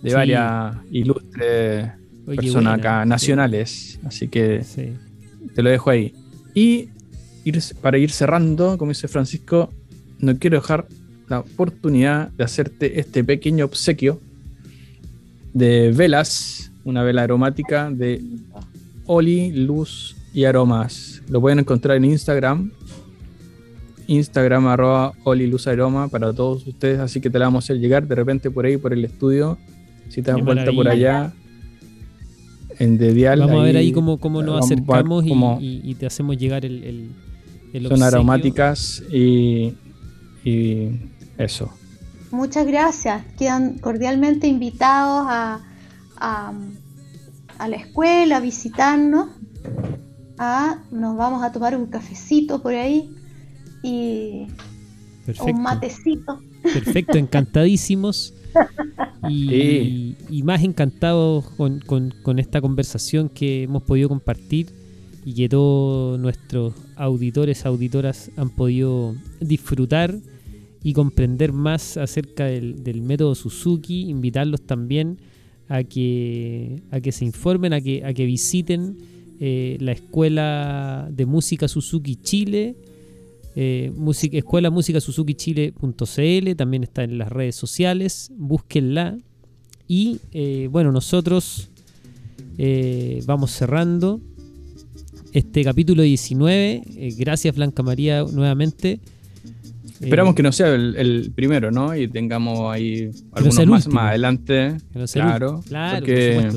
De 0.03 0.13
varias 0.13 0.75
ilustres 0.91 1.89
personas 2.35 2.79
acá, 2.79 3.05
nacionales. 3.05 3.99
Así 4.05 4.27
que 4.27 4.63
te 5.55 5.63
lo 5.63 5.69
dejo 5.69 5.89
ahí. 5.89 6.13
Y 6.59 6.89
para 7.81 7.97
ir 7.97 8.11
cerrando, 8.11 8.77
como 8.77 8.91
dice 8.91 9.07
Francisco, 9.07 9.69
no 10.19 10.37
quiero 10.37 10.57
dejar 10.57 10.87
la 11.29 11.39
oportunidad 11.39 12.31
de 12.31 12.43
hacerte 12.43 12.99
este 12.99 13.23
pequeño 13.23 13.63
obsequio 13.63 14.19
de 15.53 15.93
velas, 15.93 16.69
una 16.83 17.01
vela 17.01 17.23
aromática 17.23 17.89
de 17.89 18.21
Oli, 19.05 19.53
Luz 19.53 20.17
y 20.33 20.43
Aromas. 20.43 21.21
Lo 21.29 21.39
pueden 21.39 21.59
encontrar 21.59 21.95
en 21.95 22.03
Instagram, 22.03 22.73
Instagram 24.07 24.67
arroba 24.67 25.13
Oli 25.23 25.47
Luz 25.47 25.65
Aroma 25.65 26.09
para 26.09 26.33
todos 26.33 26.67
ustedes, 26.67 26.99
así 26.99 27.21
que 27.21 27.29
te 27.29 27.39
la 27.39 27.45
vamos 27.45 27.63
a 27.63 27.65
hacer 27.67 27.79
llegar 27.79 28.05
de 28.05 28.15
repente 28.15 28.51
por 28.51 28.65
ahí, 28.65 28.75
por 28.75 28.91
el 28.91 29.05
estudio, 29.05 29.57
si 30.09 30.21
te 30.21 30.31
das 30.33 30.43
vuelta 30.43 30.73
por 30.73 30.89
allá. 30.89 31.31
En 32.79 32.97
Vamos 32.97 33.61
a 33.61 33.63
ver 33.63 33.77
ahí 33.77 33.91
cómo, 33.91 34.19
cómo 34.19 34.41
nos 34.41 34.65
acercamos 34.65 35.25
y, 35.25 35.95
te 35.95 36.05
hacemos 36.05 36.37
llegar 36.37 36.65
el 36.65 37.11
son 37.87 38.03
aromáticas 38.03 39.03
y, 39.11 39.73
eso. 41.37 41.71
Muchas 42.31 42.65
gracias. 42.65 43.23
Quedan 43.37 43.77
cordialmente 43.79 44.47
invitados 44.47 45.25
a, 45.29 45.61
a, 46.17 47.67
la 47.67 47.75
escuela, 47.75 48.37
a 48.37 48.39
visitarnos. 48.39 49.29
nos 50.91 51.17
vamos 51.17 51.43
a 51.43 51.51
tomar 51.51 51.75
un 51.77 51.87
cafecito 51.87 52.61
por 52.61 52.73
ahí 52.73 53.15
y 53.83 54.47
un 55.41 55.61
matecito. 55.61 56.39
Perfecto, 56.61 57.17
encantadísimos. 57.17 58.33
Y, 59.29 60.15
más 60.43 60.63
encantados 60.63 61.49
con, 61.51 61.79
con, 61.79 62.39
esta 62.39 62.61
conversación 62.61 63.29
que 63.29 63.63
hemos 63.63 63.83
podido 63.83 64.09
compartir 64.09 64.67
y 65.25 65.33
que 65.33 65.49
todos 65.49 66.19
nuestros 66.19 66.73
auditores, 66.95 67.65
auditoras 67.65 68.31
han 68.37 68.49
podido 68.49 69.15
disfrutar 69.39 70.15
y 70.83 70.93
comprender 70.93 71.51
más 71.51 71.97
acerca 71.97 72.45
del, 72.45 73.01
método 73.01 73.35
Suzuki, 73.35 74.09
invitarlos 74.09 74.61
también 74.61 75.17
a 75.67 75.83
que, 75.83 76.81
a 76.91 76.99
que 77.01 77.11
se 77.11 77.25
informen, 77.25 77.73
a 77.73 77.81
que, 77.81 78.03
a 78.05 78.13
que 78.13 78.25
visiten 78.25 78.97
eh, 79.39 79.77
la 79.81 79.91
Escuela 79.91 81.09
de 81.11 81.25
Música 81.25 81.67
Suzuki 81.67 82.15
Chile, 82.15 82.75
eh, 83.55 83.91
Escuela 84.33 84.69
Música 84.69 85.01
Suzuki 85.01 85.35
Chile.cl, 85.35 86.55
también 86.55 86.83
está 86.83 87.03
en 87.03 87.17
las 87.17 87.29
redes 87.29 87.55
sociales, 87.55 88.31
búsquenla. 88.35 89.17
Y 89.87 90.19
eh, 90.31 90.67
bueno, 90.71 90.91
nosotros 90.91 91.69
vamos 93.25 93.51
cerrando 93.51 94.21
este 95.33 95.63
capítulo 95.63 96.03
19. 96.03 96.83
Eh, 96.95 97.15
gracias, 97.17 97.55
Blanca 97.55 97.83
María, 97.83 98.23
nuevamente. 98.23 98.99
Esperamos 99.99 100.33
eh, 100.33 100.35
que 100.35 100.43
no 100.43 100.51
sea 100.51 100.73
el, 100.73 101.31
primero, 101.35 101.71
¿no? 101.71 101.95
Y 101.95 102.07
tengamos 102.07 102.73
ahí 102.73 103.11
algunos 103.31 103.67
más, 103.67 103.87
más 103.87 104.09
adelante. 104.09 104.77
claro, 105.13 105.61
claro, 105.67 105.99
porque 105.99 106.49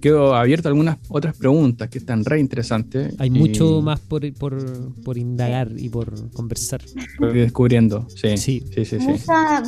quedo 0.00 0.34
abierto 0.34 0.68
a 0.68 0.70
algunas 0.70 0.98
otras 1.08 1.36
preguntas 1.36 1.88
que 1.88 1.98
están 1.98 2.24
re 2.24 2.40
interesantes. 2.40 3.14
Hay 3.18 3.30
mucho 3.30 3.82
más 3.82 4.00
por, 4.00 4.32
por, 4.34 4.94
por, 5.02 5.18
indagar 5.18 5.70
y 5.76 5.88
por 5.88 6.32
conversar. 6.32 6.82
Por 7.18 7.32
descubriendo, 7.32 8.08
sí. 8.10 8.36
sí. 8.36 8.64
sí, 8.74 8.84
sí, 8.84 8.98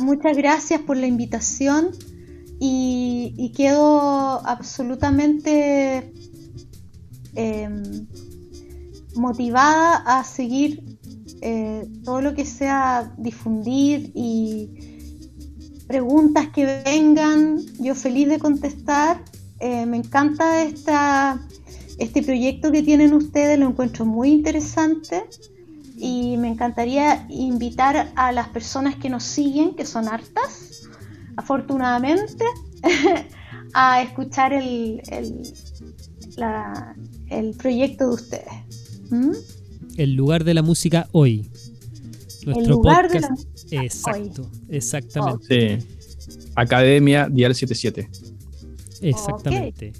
muchas 0.01 0.37
gracias 0.37 0.81
por 0.81 0.97
la 0.97 1.07
invitación 1.07 1.89
y, 2.59 3.33
y 3.37 3.51
quedo 3.51 4.45
absolutamente 4.45 6.11
Em, 7.35 8.05
motivada 9.15 9.97
a 10.05 10.23
seguir 10.23 10.97
eh, 11.41 11.87
todo 12.03 12.21
lo 12.21 12.33
que 12.35 12.45
sea 12.45 13.13
difundir 13.17 14.11
y 14.13 14.69
preguntas 15.87 16.49
que 16.49 16.81
vengan, 16.85 17.59
yo 17.79 17.95
feliz 17.95 18.29
de 18.29 18.39
contestar. 18.39 19.23
Eh, 19.63 19.85
me 19.85 19.95
encanta 19.95 20.61
esta, 20.61 21.39
este 21.97 22.21
proyecto 22.21 22.69
que 22.69 22.83
tienen 22.83 23.13
ustedes, 23.13 23.57
lo 23.57 23.69
encuentro 23.69 24.03
muy 24.05 24.29
interesante 24.29 25.23
y 25.97 26.35
me 26.35 26.49
encantaría 26.49 27.25
invitar 27.29 28.11
a 28.17 28.33
las 28.33 28.49
personas 28.49 28.97
que 28.97 29.09
nos 29.09 29.23
siguen, 29.23 29.73
que 29.73 29.85
son 29.85 30.09
hartas, 30.09 30.81
afortunadamente, 31.37 32.43
a 33.73 34.01
escuchar 34.01 34.51
el, 34.51 35.01
la, 36.35 36.93
el 37.29 37.55
proyecto 37.55 38.09
de 38.09 38.13
ustedes. 38.15 38.53
¿Mm? 39.11 39.31
El 39.95 40.13
lugar 40.15 40.43
de 40.43 40.55
la 40.55 40.61
música 40.61 41.07
hoy. 41.13 41.49
Nuestro 42.45 42.65
el 42.65 42.69
lugar 42.69 43.09
de 43.09 43.21
la 43.21 43.29
Exacto, 43.71 44.51
exactamente. 44.67 45.79
Sí. 45.79 45.87
Academia 46.53 47.29
Dial 47.29 47.55
77. 47.55 48.09
Exactamente. 49.03 49.93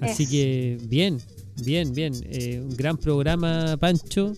Así 0.00 0.26
que 0.26 0.78
bien, 0.88 1.18
bien, 1.64 1.94
bien. 1.94 2.12
Eh, 2.24 2.60
un 2.60 2.76
gran 2.76 2.96
programa, 2.96 3.76
Pancho. 3.78 4.34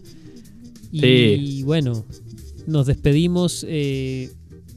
Y, 0.92 1.62
bueno, 1.64 2.04
nos 2.66 2.86
despedimos. 2.86 3.64
Eh, 3.68 4.30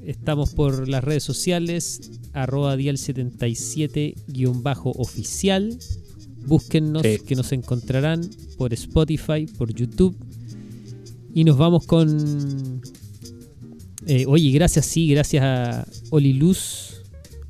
estamos 0.06 0.52
por 0.52 0.88
las 0.88 1.04
redes 1.04 1.24
sociales, 1.24 2.12
arroba 2.34 2.78
dial77-oficial. 2.78 5.78
Búsquennos, 6.46 7.02
que 7.04 7.36
nos 7.36 7.52
encontrarán 7.52 8.22
por 8.58 8.72
Spotify, 8.74 9.48
por 9.58 9.74
YouTube. 9.74 10.16
Y 11.34 11.44
nos 11.44 11.58
vamos 11.58 11.86
con. 11.86 12.82
Eh, 14.08 14.26
oye, 14.26 14.52
gracias, 14.52 14.86
sí, 14.86 15.10
gracias 15.10 15.44
a 15.44 15.86
Oli 16.10 16.32
Luz. 16.34 16.97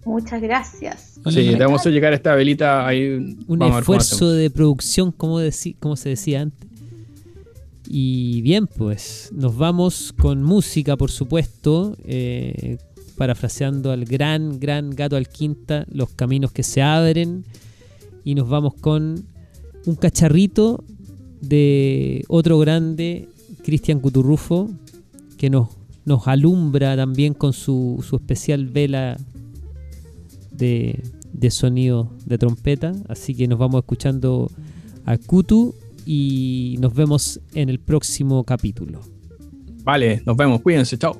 Muchas 0.07 0.41
gracias. 0.41 1.19
Sí, 1.29 1.51
te 1.51 1.57
vamos 1.57 1.85
a 1.85 1.89
llegar 1.89 2.13
a 2.13 2.15
esta 2.15 2.33
velita 2.33 2.87
ahí. 2.87 3.37
Un 3.47 3.61
esfuerzo 3.61 4.31
de 4.31 4.49
producción, 4.49 5.11
como, 5.11 5.39
como 5.79 5.95
se 5.97 6.09
decía 6.09 6.41
antes. 6.41 6.69
Y 7.85 8.41
bien, 8.41 8.67
pues 8.67 9.29
nos 9.33 9.57
vamos 9.57 10.13
con 10.17 10.43
música, 10.43 10.95
por 10.95 11.11
supuesto, 11.11 11.97
eh, 12.05 12.77
parafraseando 13.17 13.91
al 13.91 14.05
gran, 14.05 14.59
gran 14.59 14.91
gato 14.91 15.17
al 15.17 15.27
quinta, 15.27 15.85
los 15.91 16.09
caminos 16.11 16.53
que 16.53 16.63
se 16.63 16.81
abren 16.81 17.43
y 18.23 18.35
nos 18.35 18.47
vamos 18.47 18.75
con 18.75 19.25
un 19.85 19.95
cacharrito 19.95 20.83
de 21.41 22.23
otro 22.29 22.59
grande, 22.59 23.27
Cristian 23.63 23.99
Cuturrufo, 23.99 24.69
que 25.37 25.49
nos, 25.49 25.69
nos 26.05 26.27
alumbra 26.27 26.95
también 26.95 27.33
con 27.33 27.51
su, 27.51 28.01
especial 28.13 28.67
vela 28.67 29.17
de, 30.57 31.01
sonido 31.49 32.11
de 32.25 32.37
trompeta. 32.37 32.93
Así 33.07 33.35
que 33.35 33.47
nos 33.47 33.59
vamos 33.59 33.79
escuchando 33.79 34.51
a 35.05 35.17
Kutu 35.17 35.73
y 36.05 36.77
nos 36.79 36.93
vemos 36.93 37.39
en 37.53 37.69
el 37.69 37.79
próximo 37.79 38.43
capítulo. 38.43 39.01
Vale, 39.83 40.21
nos 40.25 40.35
vemos, 40.35 40.61
cuídense, 40.61 40.97
chao. 40.97 41.19